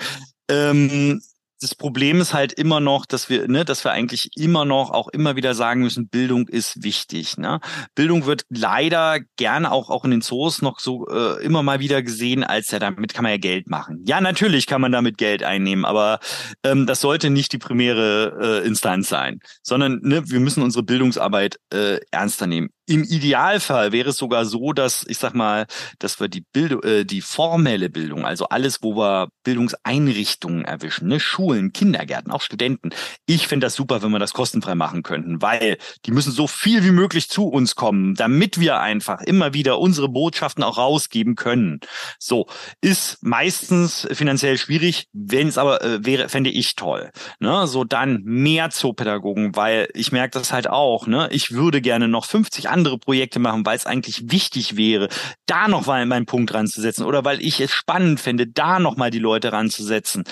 Ähm, 0.49 1.21
das 1.61 1.75
Problem 1.75 2.19
ist 2.19 2.33
halt 2.33 2.53
immer 2.53 2.79
noch, 2.79 3.05
dass 3.05 3.29
wir, 3.29 3.47
ne, 3.47 3.65
dass 3.65 3.83
wir 3.83 3.91
eigentlich 3.91 4.29
immer 4.35 4.65
noch 4.65 4.91
auch 4.91 5.07
immer 5.09 5.35
wieder 5.35 5.55
sagen 5.55 5.81
müssen, 5.81 6.07
Bildung 6.07 6.47
ist 6.47 6.83
wichtig. 6.83 7.37
Ne? 7.37 7.59
Bildung 7.95 8.25
wird 8.25 8.43
leider 8.49 9.19
gerne 9.37 9.71
auch 9.71 9.89
auch 9.89 10.03
in 10.05 10.11
den 10.11 10.21
Zoos 10.21 10.61
noch 10.61 10.79
so 10.79 11.07
äh, 11.07 11.43
immer 11.43 11.63
mal 11.63 11.79
wieder 11.79 12.01
gesehen, 12.01 12.43
als 12.43 12.71
ja 12.71 12.79
damit 12.79 13.13
kann 13.13 13.23
man 13.23 13.31
ja 13.31 13.37
Geld 13.37 13.69
machen. 13.69 14.03
Ja, 14.05 14.21
natürlich 14.21 14.67
kann 14.67 14.81
man 14.81 14.91
damit 14.91 15.17
Geld 15.17 15.43
einnehmen, 15.43 15.85
aber 15.85 16.19
ähm, 16.63 16.85
das 16.85 17.01
sollte 17.01 17.29
nicht 17.29 17.53
die 17.53 17.57
primäre 17.57 18.61
äh, 18.63 18.67
Instanz 18.67 19.09
sein, 19.09 19.39
sondern 19.63 19.99
ne, 20.01 20.23
wir 20.29 20.39
müssen 20.39 20.63
unsere 20.63 20.83
Bildungsarbeit 20.83 21.59
äh, 21.71 21.99
ernster 22.11 22.47
nehmen. 22.47 22.69
Im 22.87 23.03
Idealfall 23.03 23.91
wäre 23.91 24.09
es 24.09 24.17
sogar 24.17 24.45
so, 24.45 24.71
dass 24.71 25.05
ich 25.07 25.17
sag 25.17 25.33
mal, 25.33 25.65
dass 25.99 26.19
wir 26.19 26.27
die 26.27 26.41
Bildung, 26.41 26.83
äh, 26.83 27.03
die 27.03 27.21
formelle 27.21 27.89
Bildung, 27.89 28.25
also 28.25 28.47
alles, 28.49 28.83
wo 28.83 28.95
wir 28.95 29.29
Bildungseinrichtungen 29.43 30.65
erwischen, 30.65 31.07
ne, 31.07 31.19
Schulen, 31.19 31.73
Kindergärten, 31.73 32.31
auch 32.31 32.41
Studenten. 32.41 32.89
Ich 33.25 33.47
finde 33.47 33.65
das 33.65 33.75
super, 33.75 34.03
wenn 34.03 34.11
wir 34.11 34.19
das 34.19 34.33
kostenfrei 34.33 34.75
machen 34.75 35.01
könnten, 35.01 35.41
weil 35.41 35.77
die 36.05 36.11
müssen 36.11 36.31
so 36.31 36.45
viel 36.47 36.83
wie 36.83 36.91
möglich 36.91 37.29
zu 37.29 37.47
uns 37.47 37.75
kommen, 37.75 38.13
damit 38.13 38.59
wir 38.59 38.79
einfach 38.79 39.21
immer 39.21 39.53
wieder 39.53 39.79
unsere 39.79 40.09
Botschaften 40.09 40.63
auch 40.63 40.77
rausgeben 40.77 41.35
können. 41.35 41.79
So 42.19 42.47
ist 42.81 43.17
meistens 43.23 44.07
finanziell 44.11 44.57
schwierig, 44.57 45.07
wenn 45.11 45.47
es 45.47 45.57
aber 45.57 45.81
äh, 45.81 46.05
wäre, 46.05 46.29
fände 46.29 46.51
ich 46.51 46.75
toll. 46.75 47.11
Ne, 47.39 47.65
so 47.65 47.83
dann 47.83 48.21
mehr 48.23 48.69
Zoopädagogen, 48.69 49.55
weil 49.55 49.87
ich 49.93 50.11
merke 50.11 50.37
das 50.37 50.53
halt 50.53 50.69
auch. 50.69 51.07
Ne, 51.07 51.29
ich 51.31 51.51
würde 51.51 51.81
gerne 51.81 52.07
noch 52.07 52.25
50 52.25 52.69
andere 52.75 52.99
Projekte 52.99 53.39
machen, 53.39 53.65
weil 53.65 53.77
es 53.77 53.85
eigentlich 53.85 54.29
wichtig 54.29 54.75
wäre, 54.75 55.07
da 55.45 55.69
noch 55.69 55.85
mal 55.85 56.05
meinen 56.05 56.25
Punkt 56.25 56.53
ranzusetzen 56.53 57.05
oder 57.05 57.23
weil 57.23 57.41
ich 57.41 57.61
es 57.61 57.71
spannend 57.71 58.19
finde, 58.19 58.47
da 58.47 58.79
noch 58.79 58.97
mal 58.97 59.11
die 59.11 59.19
Leute 59.19 59.53
ranzusetzen. 59.53 60.25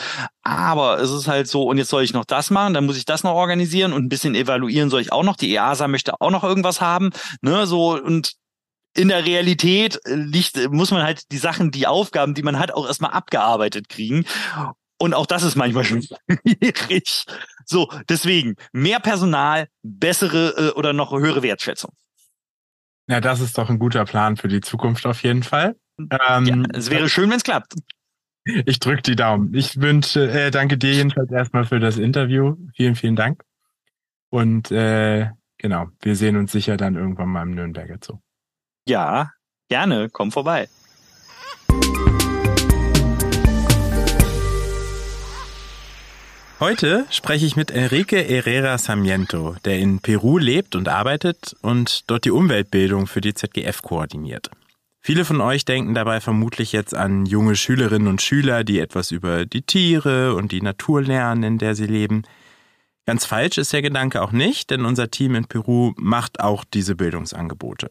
Aber 0.43 0.99
es 0.99 1.09
ist 1.09 1.29
halt 1.29 1.47
so, 1.47 1.63
und 1.63 1.77
jetzt 1.77 1.89
soll 1.89 2.03
ich 2.03 2.13
noch 2.13 2.25
das 2.25 2.49
machen, 2.49 2.73
dann 2.73 2.85
muss 2.85 2.97
ich 2.97 3.05
das 3.05 3.23
noch 3.23 3.33
organisieren 3.33 3.93
und 3.93 4.03
ein 4.03 4.09
bisschen 4.09 4.35
evaluieren 4.35 4.89
soll 4.89 5.01
ich 5.01 5.13
auch 5.13 5.23
noch. 5.23 5.37
Die 5.37 5.53
EASA 5.53 5.87
möchte 5.87 6.19
auch 6.19 6.31
noch 6.31 6.43
irgendwas 6.43 6.81
haben, 6.81 7.11
ne, 7.41 7.65
so 7.65 7.95
und 7.95 8.33
in 8.95 9.07
der 9.07 9.25
Realität 9.25 9.99
liegt, 10.05 10.69
muss 10.71 10.91
man 10.91 11.01
halt 11.01 11.31
die 11.31 11.37
Sachen, 11.37 11.71
die 11.71 11.87
Aufgaben, 11.87 12.35
die 12.35 12.43
man 12.43 12.59
hat, 12.59 12.73
auch 12.73 12.85
erstmal 12.85 13.11
abgearbeitet 13.11 13.89
kriegen. 13.89 14.25
Und 14.99 15.13
auch 15.13 15.25
das 15.25 15.43
ist 15.43 15.55
manchmal 15.55 15.83
schon 15.83 16.03
schwierig. 16.29 17.25
So, 17.65 17.89
deswegen 18.07 18.55
mehr 18.71 18.99
Personal, 18.99 19.67
bessere 19.81 20.69
äh, 20.69 20.77
oder 20.77 20.93
noch 20.93 21.11
höhere 21.11 21.43
Wertschätzung. 21.43 21.91
Ja, 23.07 23.19
das 23.19 23.41
ist 23.41 23.57
doch 23.57 23.69
ein 23.69 23.79
guter 23.79 24.05
Plan 24.05 24.37
für 24.37 24.47
die 24.47 24.61
Zukunft 24.61 25.05
auf 25.05 25.23
jeden 25.23 25.43
Fall. 25.43 25.75
Ähm, 25.99 26.45
ja, 26.45 26.63
es 26.73 26.89
wäre 26.89 27.09
schön, 27.09 27.29
wenn 27.29 27.37
es 27.37 27.43
klappt. 27.43 27.73
Ich 28.45 28.79
drücke 28.79 29.01
die 29.01 29.15
Daumen. 29.15 29.53
Ich 29.53 29.79
wünsche, 29.79 30.29
äh, 30.29 30.51
danke 30.51 30.77
dir 30.77 30.93
jedenfalls 30.93 31.31
erstmal 31.31 31.65
für 31.65 31.79
das 31.79 31.97
Interview. 31.97 32.57
Vielen, 32.75 32.95
vielen 32.95 33.15
Dank. 33.15 33.43
Und 34.29 34.71
äh, 34.71 35.29
genau, 35.57 35.87
wir 36.01 36.15
sehen 36.15 36.35
uns 36.35 36.51
sicher 36.51 36.75
dann 36.75 36.95
irgendwann 36.95 37.29
mal 37.29 37.43
im 37.43 37.51
Nürnberger 37.51 37.97
Zoo. 38.03 38.19
Ja, 38.87 39.31
gerne, 39.69 40.09
komm 40.09 40.31
vorbei. 40.31 40.67
Heute 46.63 47.05
spreche 47.09 47.45
ich 47.45 47.57
mit 47.57 47.71
Enrique 47.71 48.23
Herrera 48.23 48.77
Sarmiento, 48.77 49.57
der 49.65 49.79
in 49.79 49.99
Peru 49.99 50.37
lebt 50.37 50.77
und 50.77 50.87
arbeitet 50.87 51.57
und 51.61 52.09
dort 52.09 52.23
die 52.23 52.31
Umweltbildung 52.31 53.05
für 53.05 53.19
die 53.19 53.33
ZGF 53.33 53.81
koordiniert. 53.81 54.49
Viele 55.01 55.25
von 55.25 55.41
euch 55.41 55.65
denken 55.65 55.93
dabei 55.93 56.21
vermutlich 56.21 56.71
jetzt 56.71 56.95
an 56.95 57.25
junge 57.25 57.57
Schülerinnen 57.57 58.07
und 58.07 58.21
Schüler, 58.21 58.63
die 58.63 58.79
etwas 58.79 59.11
über 59.11 59.45
die 59.45 59.63
Tiere 59.63 60.35
und 60.35 60.53
die 60.53 60.61
Natur 60.61 61.01
lernen, 61.01 61.43
in 61.43 61.57
der 61.57 61.75
sie 61.75 61.85
leben. 61.85 62.23
Ganz 63.05 63.25
falsch 63.25 63.57
ist 63.57 63.73
der 63.73 63.81
Gedanke 63.81 64.21
auch 64.21 64.31
nicht, 64.31 64.69
denn 64.69 64.85
unser 64.85 65.11
Team 65.11 65.35
in 65.35 65.43
Peru 65.43 65.91
macht 65.97 66.39
auch 66.39 66.63
diese 66.63 66.95
Bildungsangebote. 66.95 67.89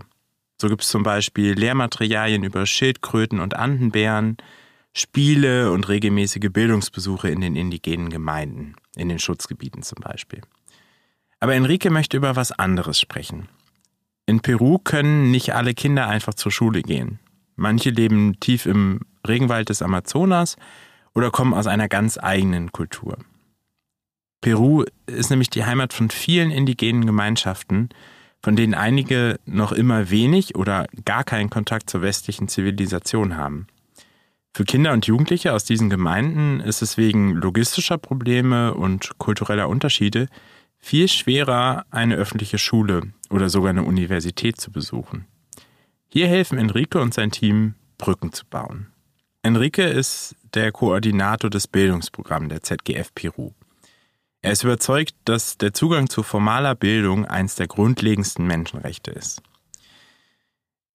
So 0.58 0.68
gibt 0.68 0.80
es 0.80 0.88
zum 0.88 1.02
Beispiel 1.02 1.52
Lehrmaterialien 1.52 2.42
über 2.42 2.64
Schildkröten 2.64 3.38
und 3.38 3.54
Andenbären, 3.54 4.38
Spiele 4.94 5.72
und 5.72 5.88
regelmäßige 5.88 6.50
Bildungsbesuche 6.50 7.30
in 7.30 7.40
den 7.40 7.56
indigenen 7.56 8.10
Gemeinden, 8.10 8.74
in 8.96 9.08
den 9.08 9.18
Schutzgebieten 9.18 9.82
zum 9.82 9.98
Beispiel. 10.00 10.42
Aber 11.40 11.54
Enrique 11.54 11.90
möchte 11.90 12.16
über 12.16 12.36
was 12.36 12.52
anderes 12.52 13.00
sprechen. 13.00 13.48
In 14.26 14.40
Peru 14.40 14.78
können 14.78 15.30
nicht 15.30 15.54
alle 15.54 15.74
Kinder 15.74 16.08
einfach 16.08 16.34
zur 16.34 16.52
Schule 16.52 16.82
gehen. 16.82 17.18
Manche 17.56 17.90
leben 17.90 18.38
tief 18.38 18.66
im 18.66 19.00
Regenwald 19.26 19.68
des 19.68 19.82
Amazonas 19.82 20.56
oder 21.14 21.30
kommen 21.30 21.54
aus 21.54 21.66
einer 21.66 21.88
ganz 21.88 22.18
eigenen 22.18 22.70
Kultur. 22.72 23.18
Peru 24.40 24.84
ist 25.06 25.30
nämlich 25.30 25.50
die 25.50 25.64
Heimat 25.64 25.92
von 25.92 26.10
vielen 26.10 26.50
indigenen 26.50 27.06
Gemeinschaften, 27.06 27.88
von 28.42 28.56
denen 28.56 28.74
einige 28.74 29.38
noch 29.46 29.72
immer 29.72 30.10
wenig 30.10 30.56
oder 30.56 30.86
gar 31.04 31.24
keinen 31.24 31.48
Kontakt 31.48 31.88
zur 31.88 32.02
westlichen 32.02 32.48
Zivilisation 32.48 33.36
haben. 33.36 33.68
Für 34.54 34.64
Kinder 34.64 34.92
und 34.92 35.06
Jugendliche 35.06 35.54
aus 35.54 35.64
diesen 35.64 35.88
Gemeinden 35.88 36.60
ist 36.60 36.82
es 36.82 36.98
wegen 36.98 37.32
logistischer 37.32 37.96
Probleme 37.96 38.74
und 38.74 39.18
kultureller 39.18 39.68
Unterschiede 39.68 40.28
viel 40.78 41.08
schwerer, 41.08 41.86
eine 41.90 42.16
öffentliche 42.16 42.58
Schule 42.58 43.12
oder 43.30 43.48
sogar 43.48 43.70
eine 43.70 43.84
Universität 43.84 44.60
zu 44.60 44.70
besuchen. 44.70 45.26
Hier 46.08 46.26
helfen 46.26 46.58
Enrique 46.58 47.00
und 47.00 47.14
sein 47.14 47.30
Team, 47.30 47.76
Brücken 47.96 48.32
zu 48.32 48.44
bauen. 48.44 48.88
Enrique 49.42 49.84
ist 49.84 50.36
der 50.52 50.70
Koordinator 50.70 51.48
des 51.48 51.66
Bildungsprogramms 51.66 52.48
der 52.48 52.62
ZGF 52.62 53.14
Peru. 53.14 53.52
Er 54.42 54.52
ist 54.52 54.64
überzeugt, 54.64 55.14
dass 55.24 55.56
der 55.56 55.72
Zugang 55.72 56.10
zu 56.10 56.22
formaler 56.22 56.74
Bildung 56.74 57.24
eines 57.24 57.54
der 57.54 57.68
grundlegendsten 57.68 58.46
Menschenrechte 58.46 59.12
ist. 59.12 59.40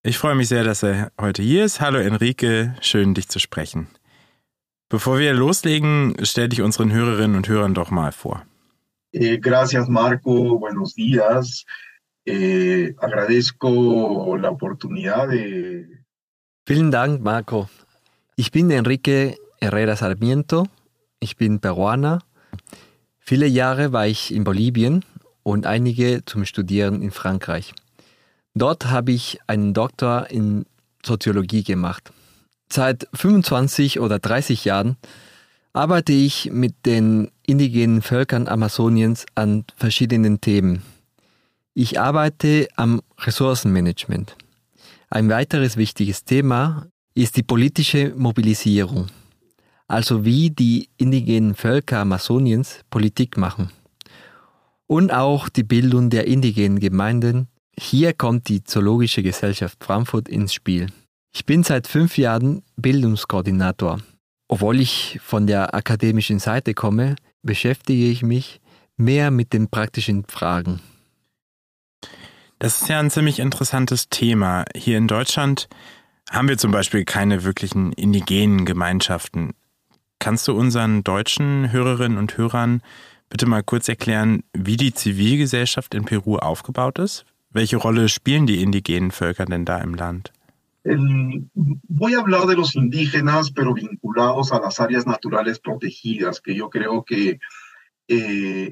Ich 0.04 0.18
freue 0.18 0.36
mich 0.36 0.48
sehr, 0.48 0.64
dass 0.64 0.84
er 0.84 1.12
heute 1.20 1.42
hier 1.42 1.66
ist. 1.66 1.82
Hallo 1.82 2.00
Enrique, 2.00 2.74
schön 2.82 3.14
dich 3.14 3.28
zu 3.28 3.40
sprechen. 3.40 3.88
Bevor 4.90 5.20
wir 5.20 5.34
loslegen, 5.34 6.16
stell 6.22 6.48
dich 6.48 6.62
unseren 6.62 6.94
Hörerinnen 6.94 7.36
und 7.36 7.50
Hörern 7.50 7.74
doch 7.74 7.92
mal 7.92 8.12
vor. 8.12 8.46
Eh, 9.12 9.38
gracias 9.38 9.90
Marco, 9.90 10.60
buenos 10.60 10.96
días. 10.96 11.66
Eh, 12.26 12.94
agradezco 12.98 14.38
la 14.38 14.50
oportunidad 14.50 15.30
de... 15.30 15.88
Vielen 16.66 16.92
Dank 16.92 17.22
Marco. 17.22 17.70
Ich 18.36 18.52
bin 18.52 18.70
Enrique 18.72 19.36
Herrera 19.60 19.96
Sarmiento. 19.96 20.68
Ich 21.20 21.38
bin 21.38 21.60
Peruaner. 21.60 22.20
Viele 23.20 23.48
Jahre 23.48 23.92
war 23.92 24.08
ich 24.08 24.34
in 24.34 24.44
Bolivien 24.44 25.04
und 25.44 25.66
einige 25.66 26.24
zum 26.26 26.46
Studieren 26.46 27.02
in 27.02 27.12
Frankreich. 27.12 27.74
Dort 28.58 28.88
habe 28.88 29.12
ich 29.12 29.40
einen 29.48 29.74
Doktor 29.74 30.32
in 30.32 30.66
Soziologie 31.06 31.64
gemacht. 31.64 32.12
Seit 32.72 33.08
25 33.14 34.00
oder 34.00 34.20
30 34.20 34.66
Jahren 34.66 34.98
arbeite 35.74 36.12
ich 36.12 36.52
mit 36.52 36.86
den 36.86 37.30
indigenen 37.46 38.02
Völkern 38.02 38.48
Amazoniens 38.48 39.26
an 39.36 39.64
verschiedenen 39.76 40.42
Themen. 40.42 40.82
Ich 41.76 42.00
arbeite 42.00 42.68
am 42.76 43.02
Ressourcenmanagement. 43.20 44.36
Ein 45.10 45.30
weiteres 45.30 45.78
wichtiges 45.78 46.26
Thema 46.26 46.88
ist 47.14 47.38
die 47.38 47.44
politische 47.44 48.14
Mobilisierung, 48.18 49.08
also 49.88 50.26
wie 50.26 50.50
die 50.50 50.90
indigenen 50.98 51.54
Völker 51.54 52.00
Amazoniens 52.00 52.80
Politik 52.90 53.38
machen. 53.38 53.70
Und 54.88 55.14
auch 55.14 55.48
die 55.48 55.64
Bildung 55.64 56.10
der 56.10 56.28
indigenen 56.28 56.80
Gemeinden 56.80 57.48
hier 57.80 58.14
kommt 58.14 58.50
die 58.50 58.64
Zoologische 58.64 59.22
Gesellschaft 59.22 59.84
Frankfurt 59.84 60.28
ins 60.28 60.54
Spiel. 60.54 60.88
Ich 61.34 61.46
bin 61.46 61.64
seit 61.64 61.88
fünf 61.88 62.18
Jahren 62.18 62.64
Bildungskoordinator. 62.76 64.00
Obwohl 64.48 64.80
ich 64.80 65.20
von 65.22 65.46
der 65.46 65.76
akademischen 65.76 66.40
Seite 66.40 66.74
komme, 66.74 67.16
beschäftige 67.44 68.06
ich 68.06 68.24
mich 68.24 68.62
mehr 68.96 69.30
mit 69.30 69.54
den 69.54 69.70
praktischen 69.70 70.26
Fragen. 70.26 70.82
Das 72.60 72.82
ist 72.82 72.90
ja 72.90 73.00
ein 73.00 73.12
ziemlich 73.12 73.40
interessantes 73.40 74.10
Thema. 74.10 74.66
Hier 74.76 74.98
in 74.98 75.08
Deutschland 75.08 75.70
haben 76.32 76.48
wir 76.48 76.58
zum 76.58 76.72
Beispiel 76.72 77.06
keine 77.06 77.44
wirklichen 77.44 77.94
indigenen 77.94 78.66
Gemeinschaften. 78.66 79.54
Kannst 80.18 80.48
du 80.48 80.54
unseren 80.54 81.04
deutschen 81.04 81.72
Hörerinnen 81.72 82.18
und 82.18 82.38
Hörern 82.38 82.82
bitte 83.30 83.46
mal 83.46 83.62
kurz 83.62 83.88
erklären, 83.88 84.44
wie 84.54 84.78
die 84.78 84.94
Zivilgesellschaft 84.94 85.94
in 85.94 86.06
Peru 86.06 86.38
aufgebaut 86.38 86.98
ist? 86.98 87.26
Welche 87.50 87.78
Rolle 87.78 88.10
spielen 88.10 88.46
die 88.46 88.62
indigenen 88.62 89.12
Völker 89.12 89.46
denn 89.46 89.66
da 89.66 89.80
im 89.80 89.94
Land? 89.96 90.32
voy 90.88 92.16
a 92.16 92.20
hablar 92.20 92.48
de 92.48 92.56
los 92.56 92.76
indígenas, 92.76 93.52
pero 93.52 93.74
vinculados 93.74 94.52
a 94.52 94.60
las 94.60 94.80
áreas 94.80 95.06
naturales 95.06 95.60
protegidas, 95.60 96.40
que 96.40 96.56
yo 96.56 96.70
creo 96.70 97.04
que 97.04 97.40
eh. 98.08 98.72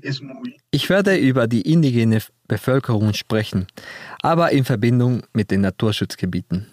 Ich 0.71 0.89
werde 0.89 1.17
über 1.17 1.47
die 1.47 1.61
indigene 1.61 2.19
Bevölkerung 2.47 3.13
sprechen, 3.13 3.67
aber 4.21 4.51
in 4.51 4.63
Verbindung 4.63 5.23
mit 5.33 5.51
den 5.51 5.61
Naturschutzgebieten. 5.61 6.67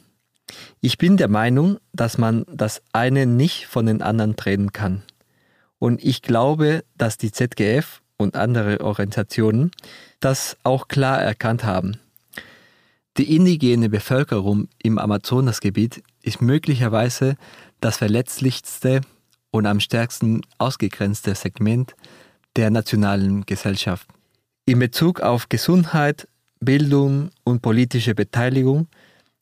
Ich 0.80 0.98
bin 0.98 1.16
der 1.16 1.28
Meinung, 1.28 1.78
dass 1.92 2.18
man 2.18 2.44
das 2.46 2.82
eine 2.92 3.26
nicht 3.26 3.66
von 3.66 3.86
den 3.86 4.02
anderen 4.02 4.36
trennen 4.36 4.72
kann. 4.72 5.02
Und 5.78 6.04
ich 6.04 6.22
glaube, 6.22 6.84
dass 6.96 7.16
die 7.16 7.32
ZGF 7.32 8.01
und 8.16 8.36
andere 8.36 8.80
Organisationen 8.80 9.70
das 10.20 10.56
auch 10.62 10.88
klar 10.88 11.20
erkannt 11.20 11.64
haben. 11.64 11.98
Die 13.18 13.36
indigene 13.36 13.90
Bevölkerung 13.90 14.68
im 14.82 14.98
Amazonasgebiet 14.98 16.02
ist 16.22 16.40
möglicherweise 16.40 17.36
das 17.80 17.98
verletzlichste 17.98 19.02
und 19.50 19.66
am 19.66 19.80
stärksten 19.80 20.40
ausgegrenzte 20.58 21.34
Segment 21.34 21.94
der 22.56 22.70
nationalen 22.70 23.44
Gesellschaft. 23.44 24.08
In 24.64 24.78
Bezug 24.78 25.20
auf 25.20 25.48
Gesundheit, 25.48 26.26
Bildung 26.60 27.30
und 27.44 27.60
politische 27.60 28.14
Beteiligung 28.14 28.88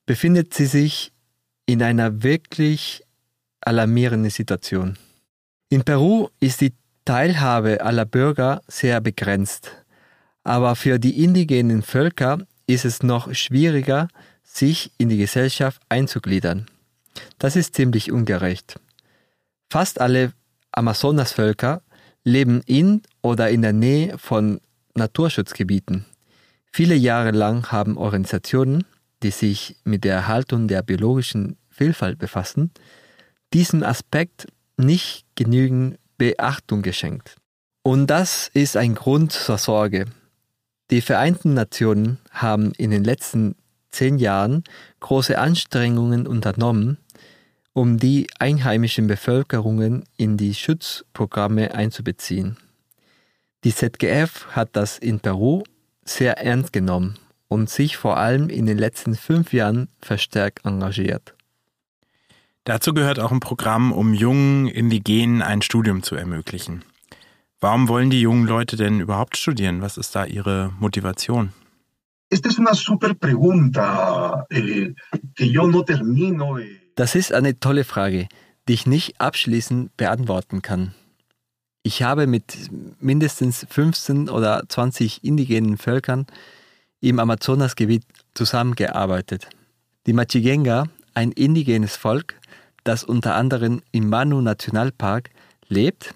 befindet 0.07 0.55
sie 0.55 0.67
sich 0.67 1.13
in 1.67 1.83
einer 1.83 2.23
wirklich 2.23 3.05
alarmierenden 3.61 4.31
Situation. 4.31 4.97
In 5.69 5.85
Peru 5.85 6.29
ist 6.41 6.61
die 6.63 6.73
Teilhabe 7.11 7.81
aller 7.81 8.05
Bürger 8.05 8.63
sehr 8.69 9.01
begrenzt, 9.01 9.73
aber 10.45 10.77
für 10.77 11.01
die 11.01 11.25
indigenen 11.25 11.83
Völker 11.83 12.39
ist 12.69 12.85
es 12.85 13.03
noch 13.03 13.35
schwieriger, 13.35 14.07
sich 14.45 14.93
in 14.97 15.09
die 15.09 15.17
Gesellschaft 15.17 15.83
einzugliedern. 15.89 16.67
Das 17.41 17.57
ist 17.57 17.75
ziemlich 17.75 18.13
ungerecht. 18.13 18.79
Fast 19.69 20.01
alle 20.01 20.35
Amazonasvölker 20.71 21.83
leben 22.23 22.63
in 22.67 23.03
oder 23.23 23.51
in 23.51 23.63
der 23.63 23.73
Nähe 23.73 24.17
von 24.17 24.61
Naturschutzgebieten. 24.95 26.07
Viele 26.71 26.95
Jahre 26.95 27.33
lang 27.33 27.73
haben 27.73 27.97
Organisationen, 27.97 28.85
die 29.25 29.33
sich 29.33 29.75
mit 29.83 30.05
der 30.05 30.15
Erhaltung 30.15 30.69
der 30.69 30.83
biologischen 30.83 31.57
Vielfalt 31.71 32.21
befassen, 32.21 32.71
diesem 33.53 33.83
Aspekt 33.83 34.47
nicht 34.77 35.25
genügend 35.35 35.99
Beachtung 36.21 36.83
geschenkt. 36.83 37.37
Und 37.83 38.09
das 38.09 38.51
ist 38.53 38.77
ein 38.77 38.95
Grund 38.95 39.33
zur 39.33 39.57
Sorge. 39.57 40.05
Die 40.91 41.01
Vereinten 41.01 41.55
Nationen 41.55 42.19
haben 42.31 42.73
in 42.77 42.91
den 42.91 43.05
letzten 43.05 43.57
zehn 43.89 44.19
Jahren 44.19 44.63
große 45.01 45.39
Anstrengungen 45.39 46.27
unternommen, 46.27 46.99
um 47.73 47.97
die 47.97 48.27
einheimischen 48.39 49.07
Bevölkerungen 49.07 50.05
in 50.19 50.37
die 50.37 50.53
Schutzprogramme 50.53 51.73
einzubeziehen. 51.75 52.59
Die 53.65 53.75
ZGF 53.75 54.49
hat 54.51 54.69
das 54.73 54.99
in 54.99 55.21
Peru 55.21 55.63
sehr 56.05 56.37
ernst 56.37 56.75
genommen 56.75 57.19
und 57.49 57.71
sich 57.71 57.97
vor 57.97 58.19
allem 58.19 58.51
in 58.51 58.67
den 58.67 58.77
letzten 58.77 59.15
fünf 59.15 59.55
Jahren 59.55 59.89
verstärkt 60.03 60.67
engagiert. 60.67 61.35
Dazu 62.65 62.93
gehört 62.93 63.19
auch 63.19 63.33
ein 63.33 63.41
Programm, 63.41 63.93
um 63.93 64.13
jungen 64.13 64.69
Indigenen 64.69 65.43
ein 65.43 65.63
Studium 65.63 66.03
zu 66.03 66.15
ermöglichen. 66.15 66.85
Warum 67.61 67.89
wollen 67.89 68.11
die 68.11 68.21
jungen 68.21 68.47
Leute 68.47 68.77
denn 68.77 69.01
überhaupt 69.01 69.37
studieren? 69.37 69.83
Was 69.83 69.97
ist 69.97 70.15
da 70.15 70.25
ihre 70.25 70.73
Motivation? 70.79 71.53
Termino. 75.83 76.59
Eh. 76.59 76.81
Das 76.95 77.15
ist 77.15 77.33
eine 77.33 77.59
tolle 77.59 77.85
Frage, 77.85 78.29
die 78.69 78.75
ich 78.75 78.87
nicht 78.87 79.21
abschließend 79.21 79.97
beantworten 79.97 80.63
kann. 80.63 80.95
Ich 81.83 82.03
habe 82.03 82.27
mit 82.27 82.71
mindestens 83.01 83.67
15 83.69 84.29
oder 84.29 84.63
20 84.69 85.25
indigenen 85.25 85.77
Völkern 85.77 86.27
im 87.01 87.19
Amazonasgebiet 87.19 88.05
zusammengearbeitet. 88.35 89.49
Die 90.07 90.13
Machigenga, 90.13 90.85
ein 91.15 91.33
indigenes 91.33 91.97
Volk, 91.97 92.35
das 92.85 93.05
unter 93.05 93.35
anderem 93.35 93.83
im 93.93 94.09
Manu 94.09 94.41
Nationalpark 94.41 95.31
lebt, 95.69 96.15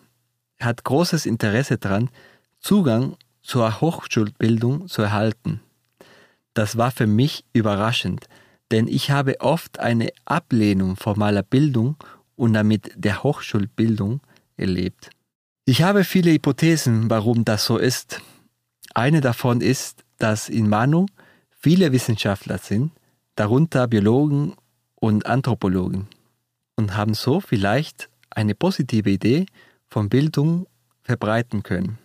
hat 0.60 0.84
großes 0.84 1.26
Interesse 1.26 1.78
daran, 1.78 2.10
Zugang 2.60 3.16
zur 3.42 3.80
Hochschulbildung 3.80 4.88
zu 4.88 5.02
erhalten. 5.02 5.60
Das 6.54 6.76
war 6.76 6.90
für 6.90 7.06
mich 7.06 7.44
überraschend, 7.52 8.26
denn 8.70 8.88
ich 8.88 9.10
habe 9.10 9.40
oft 9.40 9.80
eine 9.80 10.10
Ablehnung 10.24 10.96
formaler 10.96 11.42
Bildung 11.42 11.96
und 12.36 12.54
damit 12.54 12.92
der 12.96 13.22
Hochschulbildung 13.22 14.20
erlebt. 14.56 15.10
Ich 15.66 15.82
habe 15.82 16.04
viele 16.04 16.32
Hypothesen, 16.32 17.10
warum 17.10 17.44
das 17.44 17.64
so 17.64 17.76
ist. 17.76 18.20
Eine 18.94 19.20
davon 19.20 19.60
ist, 19.60 20.04
dass 20.18 20.48
in 20.48 20.68
Manu 20.68 21.06
viele 21.50 21.92
Wissenschaftler 21.92 22.58
sind, 22.58 22.92
darunter 23.34 23.88
Biologen 23.88 24.54
und 25.06 25.26
Anthropologen, 25.26 26.08
und 26.76 26.96
haben 26.96 27.14
so 27.14 27.40
vielleicht 27.40 28.08
eine 28.30 28.54
positive 28.54 29.10
Idee 29.10 29.46
von 29.86 30.08
Bildung 30.08 30.66
verbreiten 31.02 31.62
können. 31.62 31.98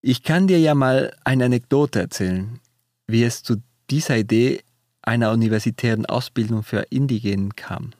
Ich 0.00 0.22
kann 0.22 0.46
dir 0.46 0.58
ja 0.58 0.74
mal 0.74 1.14
eine 1.24 1.44
Anekdote 1.44 2.00
erzählen, 2.00 2.60
wie 3.06 3.24
es 3.24 3.42
zu 3.42 3.56
dieser 3.90 4.16
Idee 4.16 4.62
einer 5.02 5.32
universitären 5.32 6.06
Ausbildung 6.06 6.62
für 6.62 6.86
Indigenen 6.90 7.54
kam. 7.56 7.90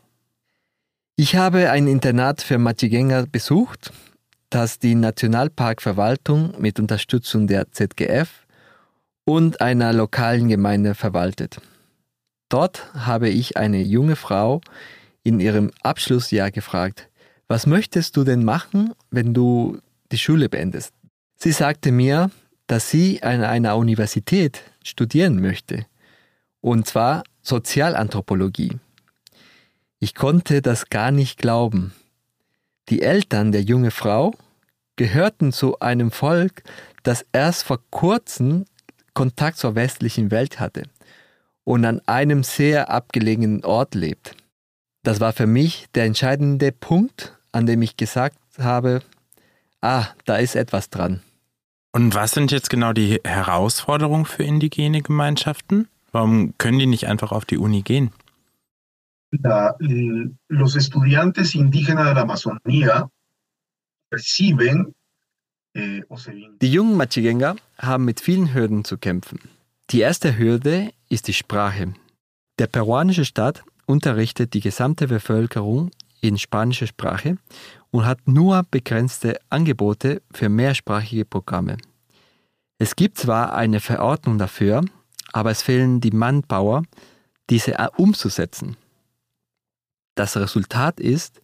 Ich 1.17 1.37
habe 1.37 1.71
ein 1.71 1.87
Internat 1.87 2.41
für 2.41 2.59
Machigänger 2.59 3.27
besucht 3.27 3.93
das 4.51 4.81
die 4.81 4.97
Nationalparkverwaltung 4.97 6.61
mit 6.61 6.81
Unterstützung 6.81 7.47
der 7.47 7.71
ZGF 7.71 8.29
und 9.25 9.61
einer 9.61 9.93
lokalen 9.93 10.49
Gemeinde 10.49 10.97
verwaltet. 10.97 11.61
Dort 12.51 12.93
habe 12.95 13.29
ich 13.29 13.57
eine 13.57 13.81
junge 13.81 14.17
Frau 14.17 14.61
in 15.23 15.39
ihrem 15.39 15.71
Abschlussjahr 15.83 16.51
gefragt, 16.51 17.09
was 17.47 17.65
möchtest 17.65 18.17
du 18.17 18.25
denn 18.25 18.45
machen, 18.45 18.93
wenn 19.11 19.33
du 19.33 19.79
die 20.11 20.19
Schule 20.19 20.49
beendest? 20.49 20.93
Sie 21.37 21.53
sagte 21.53 21.93
mir, 21.93 22.31
dass 22.67 22.91
sie 22.91 23.23
an 23.23 23.45
einer 23.45 23.77
Universität 23.77 24.63
studieren 24.83 25.41
möchte, 25.41 25.87
und 26.61 26.87
zwar 26.87 27.23
Sozialanthropologie. 27.41 28.79
Ich 30.01 30.17
konnte 30.17 30.61
das 30.61 30.91
gar 30.91 31.13
nicht 31.13 31.39
glauben. 31.39 31.95
Die 32.89 33.03
Eltern 33.03 33.53
der 33.53 33.63
jungen 33.63 33.93
Frau 33.93 34.35
gehörten 34.97 35.53
zu 35.53 35.79
einem 35.79 36.11
Volk, 36.11 36.65
das 37.05 37.25
erst 37.33 37.63
vor 37.63 37.79
kurzem 37.91 38.65
Kontakt 39.15 39.59
zur 39.59 39.77
westlichen 39.77 40.33
Welt 40.33 40.59
hatte 40.59 40.83
und 41.65 41.85
an 41.85 42.01
einem 42.07 42.43
sehr 42.43 42.91
abgelegenen 42.91 43.65
Ort 43.65 43.95
lebt. 43.95 44.37
Das 45.03 45.21
war 45.21 45.33
für 45.33 45.47
mich 45.47 45.87
der 45.95 46.05
entscheidende 46.05 46.73
Punkt, 46.73 47.39
an 47.53 47.67
dem 47.67 47.83
ich 47.83 47.97
gesagt 47.97 48.39
habe, 48.59 49.01
ah, 49.81 50.07
da 50.25 50.37
ist 50.37 50.57
etwas 50.57 50.91
dran. 50.91 51.23
Und 51.93 52.15
was 52.15 52.33
sind 52.33 52.53
jetzt 52.53 52.71
genau 52.71 52.93
die 52.93 53.21
Herausforderungen 53.25 54.27
für 54.27 54.45
indigene 54.45 55.03
Gemeinschaften? 55.03 55.89
Warum 56.13 56.55
können 56.59 56.79
die 56.79 56.87
nicht 56.87 57.07
einfach 57.07 57.33
auf 57.33 57.45
die 57.45 57.59
Uni 57.59 57.83
gehen? 57.83 58.13
la, 59.31 59.77
los 60.49 60.77
estudiantes 60.77 61.55
indígenas 61.55 62.07
de 62.07 62.15
la 62.15 62.23
Amazonía 62.23 63.09
reciben 64.13 64.95
eh, 65.75 66.03
Die 66.61 66.73
jungen 66.73 66.97
Machigenga 66.97 67.57
haben 67.79 68.05
mit 68.05 68.21
vielen 68.21 68.53
Hürden 68.53 68.85
zu 68.85 68.99
kämpfen. 68.99 69.39
Die 69.91 69.99
erste 69.99 70.39
Hürde 70.39 70.93
ist 71.09 71.27
die 71.27 71.33
Sprache. 71.33 71.95
Der 72.61 72.69
peruanische 72.69 73.25
Staat 73.25 73.65
unterrichtet 73.87 74.55
die 74.55 74.61
gesamte 74.61 75.09
Bevölkerung 75.09 75.91
in 76.21 76.39
spanischer 76.39 76.87
Sprache 76.87 77.39
und 77.91 78.07
hat 78.07 78.21
nur 78.29 78.65
begrenzte 78.71 79.41
Angebote 79.49 80.23
für 80.33 80.49
mehrsprachige 80.49 81.25
Programme. 81.25 81.77
Es 82.79 82.95
gibt 82.95 83.19
zwar 83.19 83.55
eine 83.55 83.81
Verordnung 83.81 84.39
dafür, 84.39 84.85
aber 85.33 85.51
es 85.51 85.63
fehlen 85.63 86.01
die 86.01 86.13
Manpower, 86.13 86.85
diese 87.49 87.75
umzusetzen. 87.97 88.77
Das 90.15 90.37
Resultat 90.37 91.01
ist, 91.01 91.43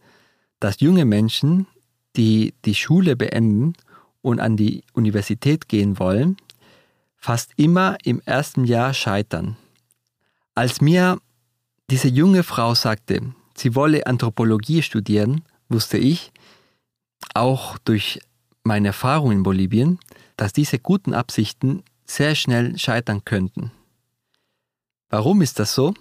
dass 0.61 0.78
junge 0.78 1.05
Menschen, 1.05 1.66
die 2.16 2.55
die 2.64 2.76
Schule 2.76 3.16
beenden 3.16 3.72
und 4.22 4.38
an 4.38 4.57
die 4.57 4.84
Universität 4.92 5.68
gehen 5.68 5.99
wollen, 5.99 6.36
fast 7.27 7.51
immer 7.57 7.99
im 8.05 8.20
ersten 8.24 8.64
Jahr 8.66 8.95
scheitern. 8.95 9.57
Als 10.55 10.81
mir 10.81 11.18
diese 11.91 12.07
junge 12.07 12.45
Frau 12.45 12.77
sagte, 12.77 13.35
sie 13.57 13.74
wolle 13.74 14.07
Anthropologie 14.07 14.81
studieren, 14.81 15.43
wusste 15.68 15.99
ich, 15.99 16.31
auch 17.35 17.79
durch 17.79 18.20
meine 18.62 18.87
Erfahrung 18.89 19.33
in 19.33 19.43
Bolivien, 19.43 19.99
dass 20.37 20.53
diese 20.53 20.79
guten 20.79 21.14
Absichten 21.14 21.83
sehr 22.05 22.37
schnell 22.37 22.79
scheitern 22.79 23.24
könnten. 23.24 23.72
Warum 25.09 25.43
ist 25.43 25.59
das 25.59 25.74
so? 25.74 25.95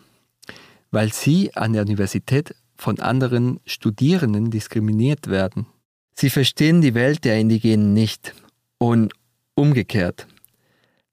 Weil 0.92 1.12
sie 1.12 1.56
an 1.56 1.74
der 1.74 1.82
Universität 1.82 2.54
von 2.78 3.00
anderen 3.00 3.60
Studierenden 3.66 4.52
diskriminiert 4.52 5.26
werden. 5.26 5.66
Sie 6.14 6.30
verstehen 6.30 6.82
die 6.82 6.94
Welt 6.94 7.26
der 7.26 7.40
Indigenen 7.40 7.94
nicht 7.94 8.36
und 8.78 9.12
umgekehrt. 9.56 10.28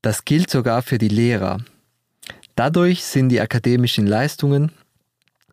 Das 0.02 0.24
gilt 0.24 0.50
sogar 0.50 0.82
für 0.82 0.98
die 0.98 1.08
Lehrer. 1.08 1.64
Dadurch 2.54 3.02
sind 3.04 3.30
die 3.30 3.40
akademischen 3.40 4.06
Leistungen 4.06 4.72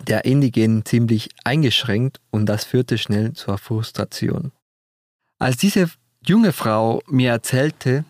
der 0.07 0.25
Indigenen 0.25 0.85
ziemlich 0.85 1.29
eingeschränkt 1.43 2.19
und 2.31 2.45
das 2.45 2.65
führte 2.65 2.97
schnell 2.97 3.33
zur 3.33 3.57
Frustration. 3.57 4.51
Als 5.37 5.57
diese 5.57 5.89
junge 6.25 6.51
Frau 6.51 7.01
mir 7.07 7.31
erzählte, 7.31 8.05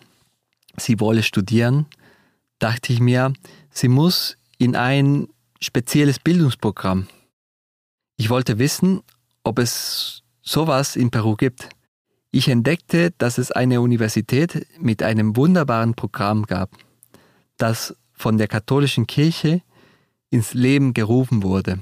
sie 0.76 0.98
wolle 0.98 1.22
studieren, 1.22 1.86
dachte 2.58 2.92
ich 2.92 3.00
mir, 3.00 3.32
sie 3.70 3.88
muss 3.88 4.36
in 4.58 4.76
ein 4.76 5.28
spezielles 5.60 6.18
Bildungsprogramm 6.18 7.06
ich 8.20 8.28
wollte 8.28 8.58
wissen, 8.58 9.02
ob 9.44 9.58
es 9.58 10.22
sowas 10.42 10.94
in 10.94 11.10
Peru 11.10 11.36
gibt. 11.36 11.70
Ich 12.32 12.48
entdeckte, 12.48 13.10
dass 13.18 13.38
es 13.38 13.50
eine 13.50 13.80
Universität 13.80 14.66
mit 14.78 15.02
einem 15.02 15.36
wunderbaren 15.36 15.94
Programm 15.94 16.46
gab, 16.46 16.70
das 17.56 17.96
von 18.12 18.38
der 18.38 18.46
katholischen 18.46 19.06
Kirche 19.06 19.62
ins 20.30 20.54
Leben 20.54 20.94
gerufen 20.94 21.42
wurde. 21.42 21.80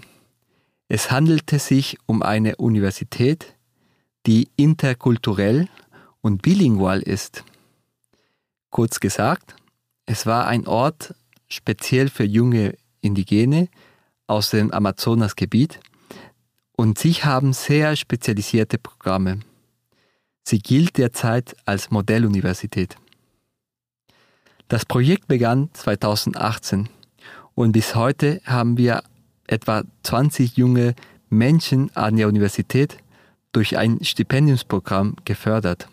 Es 0.89 1.11
handelte 1.11 1.59
sich 1.59 1.99
um 2.07 2.23
eine 2.23 2.57
Universität, 2.57 3.55
die 4.27 4.49
interkulturell 4.57 5.69
und 6.23 6.41
bilingual 6.41 7.03
ist. 7.03 7.45
Kurz 8.71 9.01
gesagt, 9.01 9.55
es 10.07 10.25
war 10.25 10.47
ein 10.47 10.67
Ort 10.67 11.15
speziell 11.49 12.09
für 12.09 12.25
junge 12.25 12.75
Indigene 13.03 13.69
aus 14.27 14.51
dem 14.51 14.71
Amazonasgebiet, 14.71 15.81
und 16.73 16.97
sie 16.97 17.13
haben 17.15 17.53
sehr 17.53 17.97
spezialisierte 17.97 18.79
Programme. 18.79 19.41
Sie 20.49 20.61
gilt 20.61 20.97
derzeit 20.97 21.55
als 21.67 21.91
Modelluniversität. 21.91 22.97
Das 24.69 24.87
Projekt 24.87 25.29
begann 25.29 25.69
2018 25.75 26.89
und 27.55 27.73
bis 27.73 27.95
heute 27.95 28.41
haben 28.47 28.79
wir 28.79 29.03
etwa 29.47 29.83
20 30.05 30.57
junge 30.57 30.95
Menschen 31.29 31.95
an 31.95 32.17
der 32.17 32.29
Universität 32.29 32.97
durch 33.53 33.77
ein 33.77 34.03
Stipendiumsprogramm 34.03 35.17
gefördert. 35.27 35.87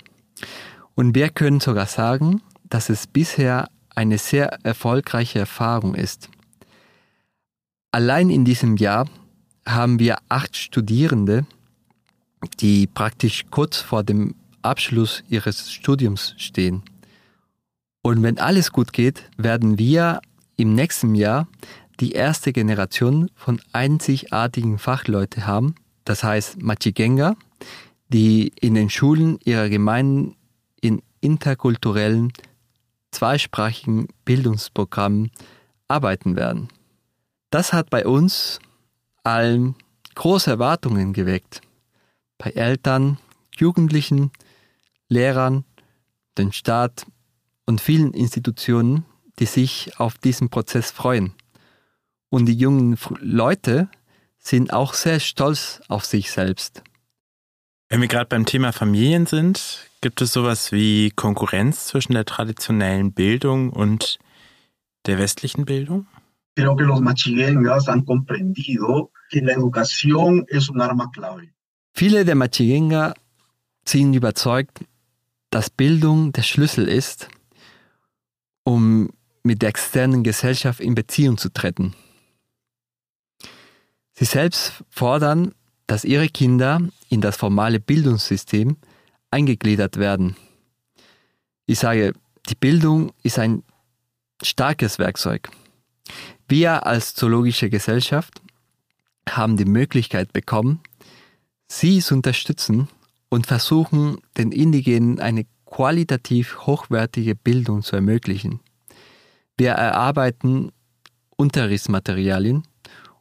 Und 0.95 1.15
wir 1.15 1.27
können 1.31 1.59
sogar 1.59 1.87
sagen, 1.87 2.41
dass 2.63 2.87
es 2.87 3.07
bisher 3.07 3.67
eine 3.93 4.17
sehr 4.17 4.57
erfolgreiche 4.63 5.39
Erfahrung 5.39 5.95
ist. 5.95 6.29
Allein 7.91 8.29
in 8.29 8.45
diesem 8.45 8.77
Jahr 8.77 9.09
haben 9.65 9.99
wir 9.99 10.15
acht 10.29 10.55
Studierende, 10.55 11.45
die 12.61 12.87
praktisch 12.87 13.43
kurz 13.51 13.81
vor 13.81 14.03
dem 14.03 14.33
Abschluss 14.65 15.23
ihres 15.29 15.71
Studiums 15.71 16.33
stehen. 16.37 16.83
Und 18.01 18.21
wenn 18.23 18.37
alles 18.37 18.71
gut 18.71 18.93
geht, 18.93 19.29
werden 19.37 19.77
wir 19.77 20.21
im 20.57 20.75
nächsten 20.75 21.15
Jahr 21.15 21.47
die 21.99 22.11
erste 22.11 22.53
Generation 22.53 23.29
von 23.35 23.61
einzigartigen 23.71 24.77
Fachleute 24.77 25.47
haben, 25.47 25.75
das 26.03 26.23
heißt 26.23 26.61
Machigenga, 26.61 27.35
die 28.09 28.51
in 28.59 28.75
den 28.75 28.89
Schulen 28.89 29.39
ihrer 29.43 29.69
Gemeinden 29.69 30.35
in 30.81 31.01
interkulturellen, 31.21 32.31
zweisprachigen 33.11 34.07
Bildungsprogrammen 34.25 35.31
arbeiten 35.87 36.35
werden. 36.35 36.67
Das 37.49 37.73
hat 37.73 37.89
bei 37.89 38.05
uns 38.05 38.59
allen 39.23 39.75
große 40.15 40.51
Erwartungen 40.51 41.13
geweckt. 41.13 41.61
Bei 42.37 42.51
Eltern, 42.51 43.17
Jugendlichen, 43.57 44.31
Lehrern, 45.09 45.65
den 46.37 46.51
Staat 46.51 47.05
und 47.65 47.81
vielen 47.81 48.13
Institutionen, 48.13 49.05
die 49.39 49.45
sich 49.45 49.99
auf 49.99 50.17
diesen 50.17 50.49
Prozess 50.49 50.91
freuen. 50.91 51.33
Und 52.29 52.45
die 52.47 52.57
jungen 52.57 52.97
Leute 53.19 53.89
sind 54.39 54.73
auch 54.73 54.93
sehr 54.93 55.19
stolz 55.19 55.81
auf 55.87 56.05
sich 56.05 56.31
selbst. 56.31 56.83
Wenn 57.89 58.01
wir 58.01 58.07
gerade 58.07 58.27
beim 58.27 58.45
Thema 58.45 58.71
Familien 58.73 59.25
sind, 59.25 59.89
gibt 60.01 60.21
es 60.21 60.33
sowas 60.33 60.71
wie 60.71 61.11
Konkurrenz 61.11 61.87
zwischen 61.87 62.13
der 62.13 62.25
traditionellen 62.25 63.13
Bildung 63.13 63.69
und 63.69 64.19
der 65.05 65.17
westlichen 65.17 65.65
Bildung? 65.65 66.07
Creo 66.57 66.75
que 66.75 66.83
los 66.83 67.01
machiguengas 67.01 67.87
han 67.87 68.05
comprendido 68.05 69.11
que 69.29 69.41
la 69.41 69.53
educación 69.53 70.45
es 70.47 70.69
un 70.69 70.81
arma 70.81 71.09
clave. 71.11 71.49
Viele 71.93 72.23
der 72.23 72.35
Machigenga 72.35 73.13
sind 73.85 74.13
überzeugt, 74.13 74.79
dass 75.55 75.69
Bildung 75.69 76.33
der 76.33 76.41
Schlüssel 76.41 76.85
ist, 76.85 77.29
um 78.65 79.09
mit 79.41 79.61
der 79.61 79.69
externen 79.69 80.21
Gesellschaft 80.21 80.81
in 80.81 80.95
Beziehung 80.95 81.37
zu 81.37 81.47
treten. 81.47 81.95
Sie 84.11 84.25
selbst 84.25 84.83
fordern, 84.89 85.55
dass 85.87 86.03
ihre 86.03 86.27
Kinder 86.27 86.81
in 87.07 87.21
das 87.21 87.37
formale 87.37 87.79
Bildungssystem 87.79 88.75
eingegliedert 89.31 89.95
werden. 89.95 90.35
Ich 91.67 91.79
sage, 91.79 92.11
die 92.49 92.55
Bildung 92.55 93.13
ist 93.23 93.39
ein 93.39 93.63
starkes 94.43 94.99
Werkzeug. 94.99 95.49
Wir 96.49 96.85
als 96.85 97.15
zoologische 97.15 97.69
Gesellschaft 97.69 98.41
haben 99.29 99.55
die 99.55 99.63
Möglichkeit 99.63 100.33
bekommen, 100.33 100.81
sie 101.69 102.01
zu 102.01 102.13
unterstützen 102.13 102.89
und 103.29 103.47
versuchen, 103.47 104.17
den 104.37 104.51
Indigenen 104.51 105.19
eine 105.19 105.45
qualitativ 105.65 106.65
hochwertige 106.65 107.35
Bildung 107.35 107.81
zu 107.81 107.95
ermöglichen. 107.95 108.59
Wir 109.57 109.71
erarbeiten 109.71 110.71
Unterrichtsmaterialien 111.35 112.63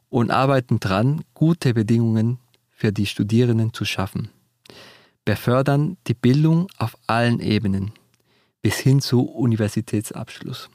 und 0.09 0.31
arbeiten 0.31 0.79
daran, 0.79 1.23
gute 1.33 1.73
Bedingungen 1.73 2.39
für 2.69 2.91
die 2.91 3.05
Studierenden 3.05 3.73
zu 3.73 3.85
schaffen. 3.85 4.29
Wir 5.25 5.37
fördern 5.37 5.97
die 6.07 6.13
Bildung 6.13 6.67
auf 6.77 6.95
allen 7.07 7.39
Ebenen 7.39 7.91
bis 8.61 8.77
hin 8.77 9.01
zu 9.01 9.21
Universitätsabschluss. 9.21 10.69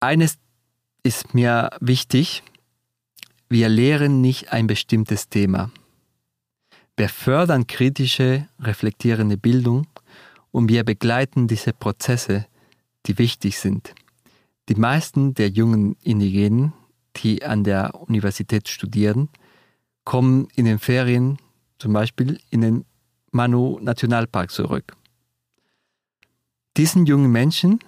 Eines 0.00 0.38
ist 1.02 1.34
mir 1.34 1.70
wichtig, 1.80 2.42
wir 3.48 3.68
lehren 3.68 4.20
nicht 4.20 4.52
ein 4.52 4.66
bestimmtes 4.66 5.28
Thema. 5.28 5.70
Wir 6.98 7.08
fördern 7.08 7.68
kritische, 7.68 8.48
reflektierende 8.58 9.36
Bildung 9.36 9.86
und 10.50 10.68
wir 10.68 10.82
begleiten 10.82 11.46
diese 11.46 11.72
Prozesse, 11.72 12.46
die 13.06 13.18
wichtig 13.18 13.56
sind. 13.56 13.94
Die 14.68 14.74
meisten 14.74 15.32
der 15.32 15.48
jungen 15.48 15.94
Indigenen, 16.02 16.72
die 17.14 17.44
an 17.44 17.62
der 17.62 17.94
Universität 17.94 18.68
studieren, 18.68 19.28
kommen 20.02 20.48
in 20.56 20.64
den 20.64 20.80
Ferien 20.80 21.38
zum 21.78 21.92
Beispiel 21.92 22.40
in 22.50 22.62
den 22.62 22.84
Manu 23.30 23.78
Nationalpark 23.80 24.50
zurück. 24.50 24.96
Diesen 26.76 27.06
jungen 27.06 27.30
Menschen 27.30 27.78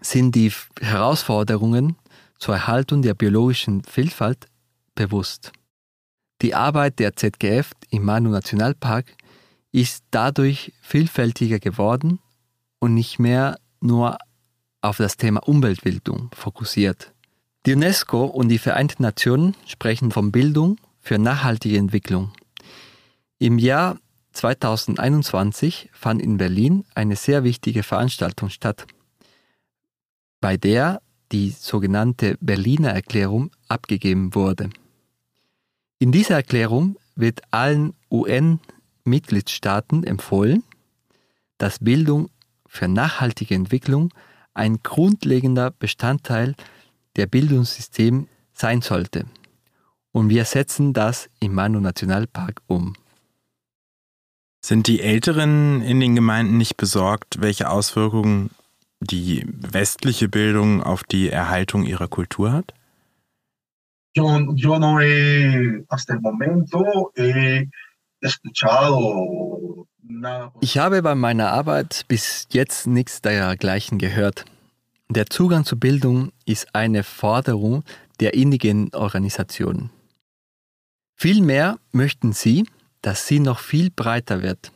sind 0.00 0.34
die 0.34 0.50
Herausforderungen 0.80 1.94
zur 2.36 2.54
Erhaltung 2.56 3.02
der 3.02 3.14
biologischen 3.14 3.84
Vielfalt 3.84 4.48
bewusst. 4.96 5.52
Die 6.42 6.56
Arbeit 6.56 6.98
der 6.98 7.14
ZGF 7.14 7.70
im 7.90 8.04
Manu 8.04 8.30
Nationalpark 8.30 9.06
ist 9.70 10.04
dadurch 10.10 10.72
vielfältiger 10.82 11.60
geworden 11.60 12.18
und 12.80 12.94
nicht 12.94 13.20
mehr 13.20 13.58
nur 13.80 14.18
auf 14.80 14.96
das 14.96 15.16
Thema 15.16 15.40
Umweltbildung 15.46 16.30
fokussiert. 16.34 17.12
Die 17.64 17.74
UNESCO 17.74 18.24
und 18.24 18.48
die 18.48 18.58
Vereinten 18.58 19.04
Nationen 19.04 19.54
sprechen 19.66 20.10
von 20.10 20.32
Bildung 20.32 20.78
für 20.98 21.16
nachhaltige 21.16 21.78
Entwicklung. 21.78 22.32
Im 23.38 23.58
Jahr 23.58 23.98
2021 24.32 25.90
fand 25.92 26.20
in 26.20 26.38
Berlin 26.38 26.84
eine 26.96 27.14
sehr 27.14 27.44
wichtige 27.44 27.84
Veranstaltung 27.84 28.50
statt, 28.50 28.86
bei 30.40 30.56
der 30.56 31.02
die 31.30 31.50
sogenannte 31.50 32.36
Berliner 32.40 32.90
Erklärung 32.90 33.52
abgegeben 33.68 34.34
wurde. 34.34 34.70
In 36.02 36.10
dieser 36.10 36.34
Erklärung 36.34 36.96
wird 37.14 37.42
allen 37.52 37.94
UN-Mitgliedstaaten 38.10 40.02
empfohlen, 40.02 40.64
dass 41.58 41.78
Bildung 41.78 42.28
für 42.66 42.88
nachhaltige 42.88 43.54
Entwicklung 43.54 44.12
ein 44.52 44.82
grundlegender 44.82 45.70
Bestandteil 45.70 46.56
der 47.14 47.26
Bildungssystem 47.26 48.26
sein 48.52 48.82
sollte. 48.82 49.26
Und 50.10 50.28
wir 50.28 50.44
setzen 50.44 50.92
das 50.92 51.30
im 51.38 51.54
Manu 51.54 51.78
Nationalpark 51.78 52.62
um. 52.66 52.94
Sind 54.60 54.88
die 54.88 55.02
Älteren 55.02 55.82
in 55.82 56.00
den 56.00 56.16
Gemeinden 56.16 56.56
nicht 56.56 56.76
besorgt, 56.76 57.40
welche 57.40 57.70
Auswirkungen 57.70 58.50
die 58.98 59.46
westliche 59.46 60.28
Bildung 60.28 60.82
auf 60.82 61.04
die 61.04 61.28
Erhaltung 61.28 61.84
ihrer 61.84 62.08
Kultur 62.08 62.50
hat? 62.50 62.74
Yo, 64.14 64.54
yo 64.54 64.78
no 64.78 65.00
he, 65.00 65.84
hasta 65.90 66.14
el 66.14 66.20
momento, 66.20 67.12
he 67.16 67.68
escuchado 68.20 69.86
ich 70.60 70.78
habe 70.78 71.02
bei 71.02 71.14
meiner 71.14 71.52
Arbeit 71.52 72.04
bis 72.08 72.46
jetzt 72.50 72.86
nichts 72.86 73.22
dergleichen 73.22 73.98
gehört. 73.98 74.44
Der 75.08 75.26
Zugang 75.26 75.64
zur 75.64 75.78
Bildung 75.78 76.32
ist 76.44 76.74
eine 76.74 77.02
Forderung 77.02 77.84
der 78.20 78.34
indigenen 78.34 78.92
Organisationen. 78.94 79.90
Vielmehr 81.16 81.78
möchten 81.92 82.32
sie, 82.32 82.66
dass 83.00 83.26
sie 83.26 83.40
noch 83.40 83.58
viel 83.58 83.90
breiter 83.90 84.42
wird. 84.42 84.72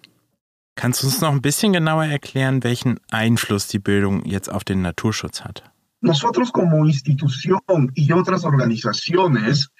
Kannst 0.74 1.02
du 1.02 1.06
uns 1.06 1.20
noch 1.20 1.32
ein 1.32 1.42
bisschen 1.42 1.72
genauer 1.72 2.04
erklären, 2.04 2.62
welchen 2.62 3.00
Einfluss 3.10 3.66
die 3.66 3.78
Bildung 3.78 4.24
jetzt 4.24 4.50
auf 4.50 4.62
den 4.62 4.82
Naturschutz 4.82 5.42
hat? 5.42 5.64
Nosotros 6.06 6.52
como 6.52 6.86
institución 6.86 7.90
y 7.96 8.12
otras 8.12 8.44
organizaciones 8.44 9.70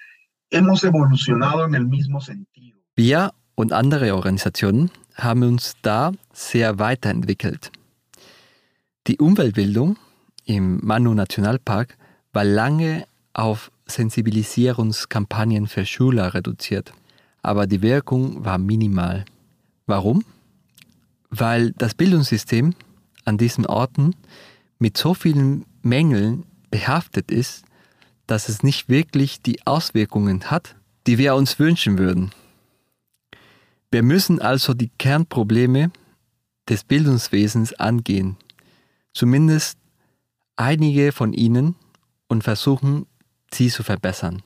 hemos 0.51 0.83
evolucionado 0.83 1.65
en 1.65 1.77
el 1.77 1.87
mismo 1.87 2.21
sentido. 2.21 2.77
Wir 2.97 3.33
und 3.55 3.73
andere 3.73 4.13
Organisationen 4.13 4.91
haben 5.15 5.45
uns 5.45 5.77
da 5.83 6.11
sehr 6.33 6.81
weiterentwickelt. 6.81 7.71
Die 9.07 9.19
Umweltbildung 9.19 9.99
im 10.47 10.81
Manu 10.83 11.15
Nationalpark 11.15 11.97
war 12.33 12.43
lange 12.45 13.07
auf 13.33 13.71
Sensibilisierungskampagnen 13.87 15.69
für 15.69 15.87
Schüler 15.87 16.35
reduziert, 16.35 16.93
aber 17.43 17.69
die 17.69 17.83
Wirkung 17.83 18.45
war 18.45 18.59
minimal. 18.59 19.25
Warum? 19.87 20.25
Weil 21.31 21.71
das 21.79 21.95
Bildungssystem 21.95 22.75
an 23.25 23.39
diesen 23.39 23.65
Orten 23.65 24.17
mit 24.81 24.97
so 24.97 25.15
vielen 25.15 25.65
Mängeln 25.87 26.45
behaftet 26.71 27.31
ist, 27.31 27.65
dass 28.27 28.49
es 28.49 28.63
nicht 28.63 28.89
wirklich 28.89 29.41
die 29.41 29.67
Auswirkungen 29.67 30.51
hat, 30.51 30.77
die 31.07 31.17
wir 31.17 31.35
uns 31.37 31.59
wünschen 31.59 31.97
würden. 31.97 32.33
Wir 33.91 34.03
müssen 34.03 34.43
also 34.43 34.75
die 34.75 34.91
Kernprobleme 34.99 35.93
des 36.69 36.83
Bildungswesens 36.83 37.73
angehen, 37.75 38.37
zumindest 39.15 39.79
einige 40.57 41.13
von 41.13 41.33
ihnen, 41.33 41.77
und 42.29 42.43
versuchen, 42.43 43.07
sie 43.55 43.69
zu 43.69 43.85
verbessern. 43.85 44.43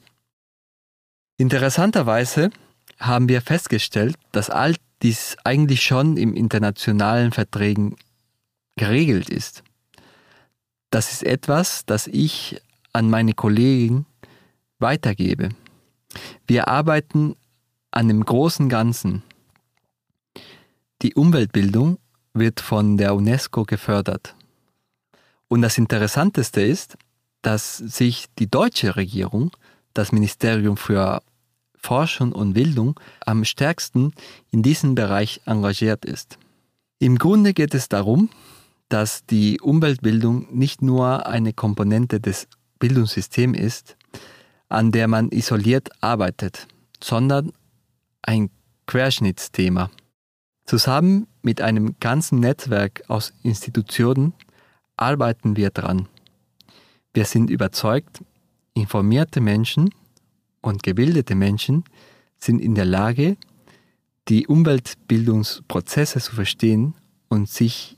Interessanterweise 1.38 2.50
haben 2.98 3.30
wir 3.30 3.40
festgestellt, 3.40 4.16
dass 4.32 4.50
all 4.50 4.76
dies 5.02 5.38
eigentlich 5.44 5.82
schon 5.82 6.18
im 6.18 6.34
internationalen 6.34 7.32
Verträgen 7.32 7.96
geregelt 8.76 9.30
ist. 9.30 9.64
Das 10.90 11.12
ist 11.12 11.22
etwas, 11.22 11.84
das 11.86 12.06
ich 12.08 12.60
an 12.92 13.08
meine 13.08 13.32
Kollegen 13.32 14.06
weitergebe. 14.78 15.50
Wir 16.46 16.68
arbeiten 16.68 17.36
an 17.92 18.08
dem 18.08 18.24
großen 18.24 18.68
Ganzen. 18.68 19.22
Die 21.02 21.14
Umweltbildung 21.14 21.98
wird 22.34 22.60
von 22.60 22.96
der 22.96 23.14
UNESCO 23.14 23.64
gefördert. 23.64 24.34
Und 25.48 25.62
das 25.62 25.78
Interessanteste 25.78 26.60
ist, 26.60 26.96
dass 27.42 27.76
sich 27.78 28.26
die 28.38 28.50
deutsche 28.50 28.96
Regierung, 28.96 29.50
das 29.94 30.12
Ministerium 30.12 30.76
für 30.76 31.22
Forschung 31.76 32.32
und 32.32 32.52
Bildung, 32.52 33.00
am 33.24 33.44
stärksten 33.44 34.12
in 34.50 34.62
diesem 34.62 34.94
Bereich 34.94 35.40
engagiert 35.46 36.04
ist. 36.04 36.38
Im 36.98 37.18
Grunde 37.18 37.54
geht 37.54 37.74
es 37.74 37.88
darum, 37.88 38.28
dass 38.90 39.24
die 39.24 39.60
Umweltbildung 39.60 40.46
nicht 40.50 40.82
nur 40.82 41.26
eine 41.26 41.52
Komponente 41.54 42.20
des 42.20 42.48
Bildungssystems 42.80 43.58
ist, 43.58 43.96
an 44.68 44.92
der 44.92 45.08
man 45.08 45.30
isoliert 45.30 45.90
arbeitet, 46.02 46.66
sondern 47.02 47.52
ein 48.22 48.50
Querschnittsthema. 48.86 49.90
Zusammen 50.66 51.26
mit 51.42 51.60
einem 51.60 51.96
ganzen 52.00 52.40
Netzwerk 52.40 53.02
aus 53.08 53.32
Institutionen 53.42 54.34
arbeiten 54.96 55.56
wir 55.56 55.70
dran. 55.70 56.08
Wir 57.14 57.24
sind 57.24 57.48
überzeugt, 57.48 58.22
informierte 58.74 59.40
Menschen 59.40 59.90
und 60.60 60.82
gebildete 60.82 61.34
Menschen 61.34 61.84
sind 62.38 62.60
in 62.60 62.74
der 62.74 62.84
Lage, 62.84 63.36
die 64.28 64.46
Umweltbildungsprozesse 64.46 66.20
zu 66.20 66.34
verstehen 66.34 66.94
und 67.28 67.48
sich 67.48 67.96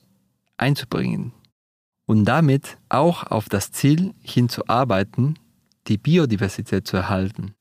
einzubringen 0.62 1.32
und 2.06 2.24
damit 2.24 2.78
auch 2.88 3.24
auf 3.24 3.48
das 3.48 3.72
Ziel 3.72 4.14
hinzuarbeiten, 4.22 5.38
die 5.88 5.98
Biodiversität 5.98 6.86
zu 6.86 6.96
erhalten. 6.96 7.54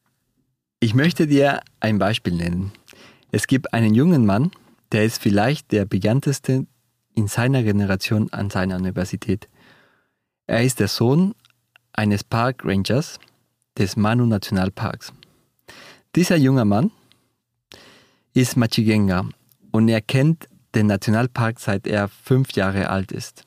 Ich 0.79 0.93
möchte 0.93 1.27
dir 1.27 1.61
ein 1.79 1.97
Beispiel 1.97 2.33
nennen. 2.33 2.71
Es 3.31 3.47
gibt 3.47 3.73
einen 3.73 3.95
jungen 3.95 4.25
Mann, 4.25 4.51
der 4.91 5.05
ist 5.05 5.21
vielleicht 5.21 5.71
der 5.71 5.85
bekannteste 5.85 6.67
in 7.13 7.27
seiner 7.27 7.63
Generation 7.63 8.31
an 8.31 8.49
seiner 8.49 8.75
Universität. 8.77 9.49
Er 10.47 10.63
ist 10.63 10.79
der 10.79 10.87
Sohn 10.87 11.33
eines 11.93 12.23
Park 12.23 12.63
Rangers 12.63 13.19
des 13.77 13.95
Manu 13.95 14.25
Nationalparks. 14.25 15.11
Dieser 16.15 16.37
junge 16.37 16.65
Mann 16.65 16.91
ist 18.33 18.57
Machigenga 18.57 19.27
und 19.71 19.87
er 19.89 20.01
kennt 20.01 20.47
den 20.75 20.87
Nationalpark 20.87 21.59
seit 21.59 21.87
er 21.87 22.07
fünf 22.07 22.53
Jahre 22.53 22.89
alt 22.89 23.11
ist. 23.11 23.43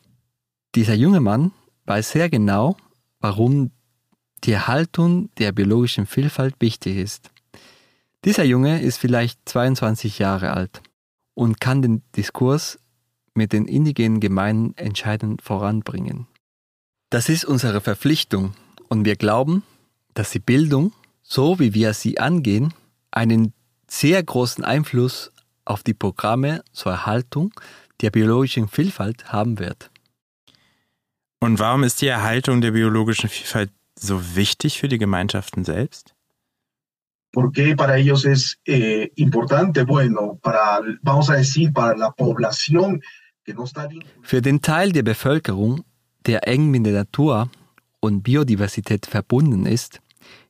Dieser 0.75 0.95
junge 0.95 1.21
Mann 1.21 1.53
weiß 1.87 2.11
sehr 2.11 2.29
genau, 2.29 2.77
warum 3.21 3.71
die 4.45 4.53
Erhaltung 4.53 5.31
der 5.39 5.53
biologischen 5.53 6.07
Vielfalt 6.07 6.55
wichtig 6.59 6.97
ist. 6.97 7.31
Dieser 8.25 8.45
Junge 8.45 8.81
ist 8.81 8.99
vielleicht 8.99 9.39
22 9.47 10.19
Jahre 10.19 10.53
alt 10.53 10.83
und 11.35 11.61
kann 11.61 11.83
den 11.83 12.03
Diskurs 12.17 12.79
mit 13.35 13.53
den 13.53 13.67
indigenen 13.67 14.21
Gemeinden 14.21 14.77
entscheidend 14.77 15.43
voranbringen. 15.43 16.27
Das 17.11 17.29
ist 17.29 17.45
unsere 17.45 17.81
Verpflichtung 17.81 18.55
und 18.89 19.05
wir 19.05 19.17
glauben, 19.17 19.63
dass 20.15 20.31
die 20.31 20.39
Bildung, 20.39 20.93
so 21.23 21.59
wie 21.59 21.75
wir 21.75 21.93
sie 21.95 22.19
angehen, 22.19 22.73
einen 23.11 23.53
sehr 23.89 24.23
großen 24.23 24.65
Einfluss 24.65 25.31
auf 25.65 25.83
die 25.83 25.95
Programme 25.95 26.63
zur 26.73 26.93
Erhaltung 26.93 27.53
der 28.01 28.11
biologischen 28.11 28.69
Vielfalt 28.69 29.33
haben 29.33 29.59
wird. 29.59 29.91
Und 31.41 31.59
warum 31.59 31.85
ist 31.85 32.01
die 32.01 32.09
Erhaltung 32.09 32.61
der 32.61 32.73
biologischen 32.73 33.29
Vielfalt 33.29 33.71
so 33.99 34.37
wichtig 34.37 34.79
für 34.79 34.89
die 34.89 34.99
Gemeinschaften 34.99 35.65
selbst? 35.65 36.15
Porque 37.33 37.75
para 37.75 37.97
ellos 37.97 38.25
es 38.25 38.59
eh, 38.65 39.11
importante, 39.17 39.85
bueno, 39.85 40.39
para, 40.41 40.81
vamos 41.03 41.29
a 41.31 41.35
decir, 41.35 41.73
para 41.73 41.97
la 41.97 42.13
población 42.13 43.03
que 43.45 43.53
no 43.53 43.65
está 43.65 43.89
Für 44.23 44.41
den 44.41 44.63
Teil 44.63 44.93
der 44.93 45.03
Bevölkerung, 45.03 45.85
der 46.27 46.47
eng 46.49 46.71
mit 46.71 46.87
der 46.87 46.93
Natur 46.93 47.51
und 48.01 48.23
Biodiversität 48.23 49.07
verbunden 49.07 49.67
ist, 49.67 50.01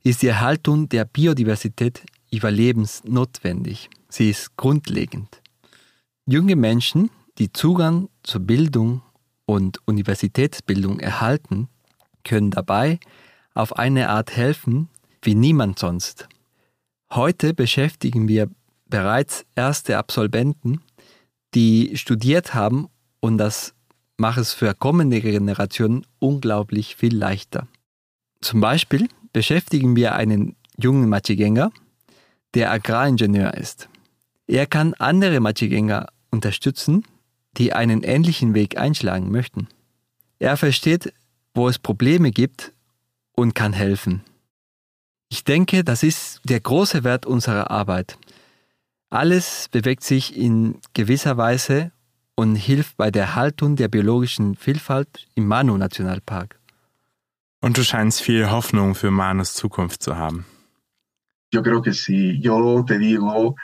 ist 0.02 0.22
die 0.22 0.28
Erhaltung 0.28 0.88
der 0.88 1.04
Biodiversität 1.06 2.02
überlebensnotwendig. 2.30 3.88
Sie 4.16 4.30
ist 4.30 4.56
grundlegend. 4.56 5.42
Junge 6.24 6.54
Menschen, 6.54 7.10
die 7.38 7.52
Zugang 7.52 8.08
zur 8.22 8.42
Bildung 8.42 9.02
und 9.44 9.80
Universitätsbildung 9.88 11.00
erhalten, 11.00 11.66
können 12.22 12.52
dabei 12.52 13.00
auf 13.54 13.76
eine 13.76 14.10
Art 14.10 14.36
helfen 14.36 14.88
wie 15.20 15.34
niemand 15.34 15.80
sonst. 15.80 16.28
Heute 17.12 17.54
beschäftigen 17.54 18.28
wir 18.28 18.48
bereits 18.86 19.46
erste 19.56 19.98
Absolventen, 19.98 20.80
die 21.56 21.96
studiert 21.96 22.54
haben 22.54 22.86
und 23.18 23.36
das 23.38 23.74
macht 24.16 24.38
es 24.38 24.52
für 24.52 24.74
kommende 24.74 25.20
Generationen 25.22 26.06
unglaublich 26.20 26.94
viel 26.94 27.16
leichter. 27.16 27.66
Zum 28.40 28.60
Beispiel 28.60 29.08
beschäftigen 29.32 29.96
wir 29.96 30.14
einen 30.14 30.54
jungen 30.78 31.08
Machigänger, 31.08 31.72
der 32.54 32.70
Agraringenieur 32.70 33.54
ist. 33.54 33.88
Er 34.46 34.66
kann 34.66 34.94
andere 34.94 35.40
Machigänger 35.40 36.08
unterstützen, 36.30 37.04
die 37.56 37.72
einen 37.72 38.02
ähnlichen 38.02 38.54
Weg 38.54 38.78
einschlagen 38.78 39.30
möchten. 39.30 39.68
Er 40.38 40.56
versteht, 40.56 41.12
wo 41.54 41.68
es 41.68 41.78
Probleme 41.78 42.30
gibt 42.30 42.72
und 43.32 43.54
kann 43.54 43.72
helfen. 43.72 44.22
Ich 45.30 45.44
denke, 45.44 45.84
das 45.84 46.02
ist 46.02 46.40
der 46.44 46.60
große 46.60 47.04
Wert 47.04 47.26
unserer 47.26 47.70
Arbeit. 47.70 48.18
Alles 49.10 49.68
bewegt 49.70 50.02
sich 50.04 50.36
in 50.36 50.78
gewisser 50.92 51.36
Weise 51.36 51.92
und 52.34 52.56
hilft 52.56 52.96
bei 52.96 53.10
der 53.10 53.34
Haltung 53.34 53.76
der 53.76 53.88
biologischen 53.88 54.56
Vielfalt 54.56 55.26
im 55.34 55.46
Manu-Nationalpark. 55.46 56.58
Und 57.60 57.78
du 57.78 57.84
scheinst 57.84 58.20
viel 58.20 58.50
Hoffnung 58.50 58.94
für 58.94 59.10
Manus 59.10 59.54
Zukunft 59.54 60.02
zu 60.02 60.16
haben. 60.16 60.44
Yo 61.52 61.62
creo 61.62 61.80
que 61.80 61.92
sí. 61.92 62.32
Yo 62.42 62.82
te 62.82 62.98
digo, 62.98 63.54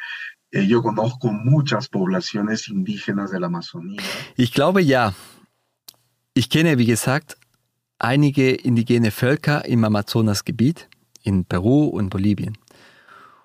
yo 0.52 0.82
conozco 0.82 1.32
muchas 1.32 1.88
poblaciones 1.88 2.68
indígenas 2.68 3.30
de 3.30 3.40
la 3.40 3.46
Amazonía. 3.46 4.02
Ich 4.36 4.52
glaube 4.52 4.82
ja. 4.82 5.14
Ich 6.34 6.48
kenne, 6.48 6.78
wie 6.78 6.86
gesagt, 6.86 7.36
einige 7.98 8.50
indigene 8.52 9.10
Völker 9.10 9.64
im 9.64 9.84
Amazonasgebiet, 9.84 10.88
in 11.22 11.44
Peru 11.44 11.84
und 11.84 12.10
Bolivien. 12.10 12.56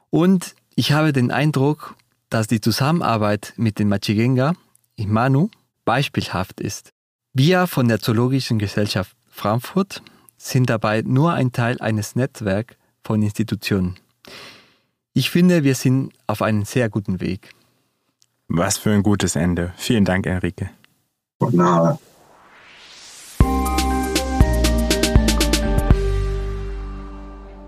Und 0.09 0.55
ich 0.75 0.91
habe 0.91 1.13
den 1.13 1.31
Eindruck, 1.31 1.95
dass 2.29 2.47
die 2.47 2.61
Zusammenarbeit 2.61 3.53
mit 3.57 3.79
den 3.79 3.89
Machigenga 3.89 4.53
im 4.95 5.11
Manu 5.11 5.49
beispielhaft 5.83 6.59
ist. 6.59 6.91
Wir 7.33 7.67
von 7.67 7.87
der 7.87 7.99
Zoologischen 7.99 8.59
Gesellschaft 8.59 9.15
Frankfurt 9.29 10.01
sind 10.37 10.69
dabei 10.69 11.01
nur 11.01 11.33
ein 11.33 11.51
Teil 11.51 11.79
eines 11.81 12.15
Netzwerks 12.15 12.75
von 13.03 13.21
Institutionen. 13.21 13.95
Ich 15.18 15.30
finde, 15.30 15.63
wir 15.63 15.76
sind 15.76 16.11
auf 16.28 16.41
einem 16.41 16.66
sehr 16.66 16.89
guten 16.89 17.22
Weg. 17.22 17.51
Was 18.49 18.78
für 18.78 18.91
ein 18.91 19.01
gutes 19.01 19.38
Ende. 19.38 19.72
Vielen 19.78 20.03
Dank, 20.03 20.28
Enrique. 20.28 20.70
Nada. 21.51 21.97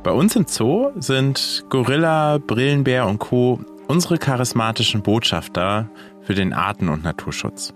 Bei 0.04 0.12
uns 0.12 0.36
im 0.36 0.45
Zoo 0.45 0.91
sind 1.00 1.64
Gorilla, 1.70 2.38
Brillenbär 2.38 3.08
und 3.08 3.20
Co. 3.20 3.62
unsere 3.88 4.18
charismatischen 4.18 5.02
Botschafter 5.02 5.89
für 6.24 6.36
den 6.36 6.52
Arten- 6.52 6.89
und 6.89 7.06
Naturschutz. 7.06 7.74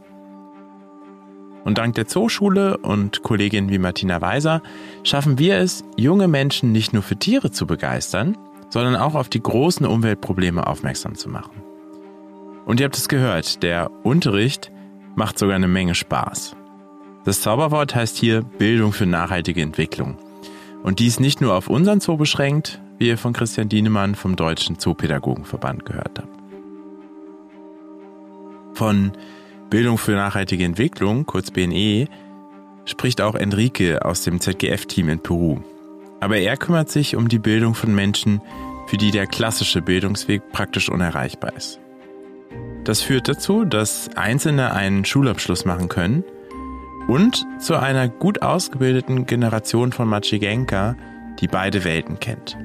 Und 1.63 1.77
dank 1.77 1.95
der 1.95 2.07
Zooschule 2.07 2.75
und 2.75 3.23
Kolleginnen 3.23 3.69
wie 3.69 3.79
Martina 3.79 4.19
Weiser 4.19 4.61
schaffen 5.03 5.39
wir 5.39 5.59
es, 5.59 5.85
junge 5.95 6.27
Menschen 6.27 6.73
nicht 6.73 6.91
nur 6.91 7.03
für 7.03 7.15
Tiere 7.15 7.51
zu 7.51 7.65
begeistern, 7.65 8.37
sondern 8.71 8.95
auch 8.95 9.13
auf 9.13 9.29
die 9.29 9.43
großen 9.43 9.85
Umweltprobleme 9.85 10.65
aufmerksam 10.65 11.15
zu 11.15 11.29
machen. 11.29 11.61
Und 12.65 12.79
ihr 12.79 12.85
habt 12.85 12.97
es 12.97 13.09
gehört, 13.09 13.61
der 13.63 13.91
Unterricht 14.03 14.71
macht 15.15 15.37
sogar 15.37 15.55
eine 15.55 15.67
Menge 15.67 15.93
Spaß. 15.93 16.55
Das 17.25 17.41
Zauberwort 17.41 17.93
heißt 17.93 18.17
hier 18.17 18.41
Bildung 18.41 18.93
für 18.93 19.05
nachhaltige 19.05 19.61
Entwicklung. 19.61 20.17
Und 20.81 20.99
dies 20.99 21.19
nicht 21.19 21.41
nur 21.41 21.53
auf 21.53 21.69
unseren 21.69 21.99
Zoo 21.99 22.17
beschränkt, 22.17 22.81
wie 22.97 23.09
ihr 23.09 23.17
von 23.17 23.33
Christian 23.33 23.69
Dienemann 23.69 24.15
vom 24.15 24.35
Deutschen 24.35 24.79
Zoopädagogenverband 24.79 25.85
gehört 25.85 26.19
habt. 26.19 26.41
Von 28.73 29.11
Bildung 29.69 29.97
für 29.97 30.13
nachhaltige 30.13 30.63
Entwicklung, 30.63 31.25
kurz 31.25 31.51
BNE, 31.51 32.07
spricht 32.85 33.21
auch 33.21 33.35
Enrique 33.35 33.99
aus 34.01 34.23
dem 34.23 34.39
ZGF-Team 34.39 35.09
in 35.09 35.19
Peru. 35.19 35.59
Aber 36.21 36.37
er 36.37 36.55
kümmert 36.55 36.89
sich 36.89 37.17
um 37.17 37.27
die 37.27 37.39
Bildung 37.39 37.75
von 37.75 37.93
Menschen, 37.93 38.41
für 38.87 38.97
die 38.97 39.11
der 39.11 39.27
klassische 39.27 39.81
Bildungsweg 39.81 40.51
praktisch 40.51 40.89
unerreichbar 40.89 41.55
ist. 41.55 41.79
Das 42.83 43.01
führt 43.01 43.27
dazu, 43.27 43.65
dass 43.65 44.09
Einzelne 44.15 44.73
einen 44.73 45.05
Schulabschluss 45.05 45.65
machen 45.65 45.89
können 45.89 46.23
und 47.07 47.45
zu 47.59 47.75
einer 47.75 48.07
gut 48.07 48.41
ausgebildeten 48.41 49.25
Generation 49.25 49.91
von 49.91 50.07
Machigenka, 50.07 50.95
die 51.39 51.47
beide 51.47 51.83
Welten 51.83 52.19
kennt. 52.19 52.57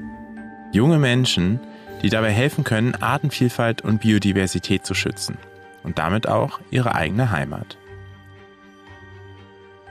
Junge 0.71 0.97
Menschen, 0.97 1.59
die 2.01 2.09
dabei 2.09 2.31
helfen 2.31 2.63
können, 2.63 2.95
Artenvielfalt 2.95 3.81
und 3.81 4.01
Biodiversität 4.01 4.85
zu 4.85 4.93
schützen 4.93 5.37
und 5.83 5.97
damit 5.97 6.27
auch 6.27 6.59
ihre 6.69 6.93
eigene 6.93 7.31
Heimat. 7.31 7.77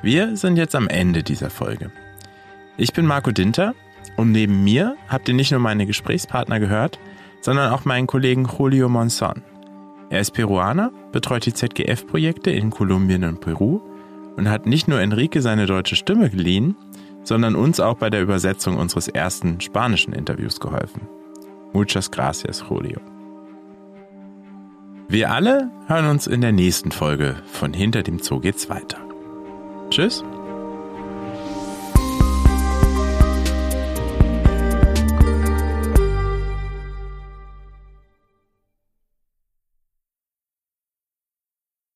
Wir 0.02 0.36
sind 0.36 0.56
jetzt 0.56 0.74
am 0.74 0.88
Ende 0.88 1.22
dieser 1.22 1.50
Folge. 1.50 1.90
Ich 2.78 2.92
bin 2.92 3.06
Marco 3.06 3.30
Dinter 3.30 3.74
und 4.16 4.32
neben 4.32 4.62
mir 4.62 4.96
habt 5.08 5.28
ihr 5.28 5.34
nicht 5.34 5.50
nur 5.50 5.60
meine 5.60 5.86
Gesprächspartner 5.86 6.60
gehört, 6.60 6.98
sondern 7.40 7.72
auch 7.72 7.84
meinen 7.84 8.06
Kollegen 8.06 8.46
Julio 8.46 8.88
Monson. 8.88 9.42
Er 10.10 10.20
ist 10.20 10.32
Peruaner, 10.32 10.92
betreut 11.10 11.46
die 11.46 11.54
ZGF-Projekte 11.54 12.50
in 12.50 12.70
Kolumbien 12.70 13.24
und 13.24 13.40
Peru 13.40 13.80
und 14.36 14.48
hat 14.48 14.66
nicht 14.66 14.88
nur 14.88 15.00
Enrique 15.00 15.40
seine 15.40 15.66
deutsche 15.66 15.96
Stimme 15.96 16.28
geliehen, 16.28 16.76
sondern 17.24 17.56
uns 17.56 17.80
auch 17.80 17.96
bei 17.96 18.10
der 18.10 18.22
Übersetzung 18.22 18.76
unseres 18.76 19.08
ersten 19.08 19.60
spanischen 19.60 20.12
Interviews 20.12 20.60
geholfen. 20.60 21.08
Muchas 21.72 22.10
gracias, 22.10 22.64
Julio. 22.68 23.00
Wir 25.08 25.30
alle 25.30 25.70
hören 25.86 26.06
uns 26.06 26.26
in 26.26 26.40
der 26.40 26.52
nächsten 26.52 26.90
Folge 26.90 27.36
von 27.52 27.72
Hinter 27.72 28.02
dem 28.02 28.18
Zoo 28.18 28.40
geht's 28.40 28.68
weiter. 28.68 28.98
Tschüss. 29.90 30.24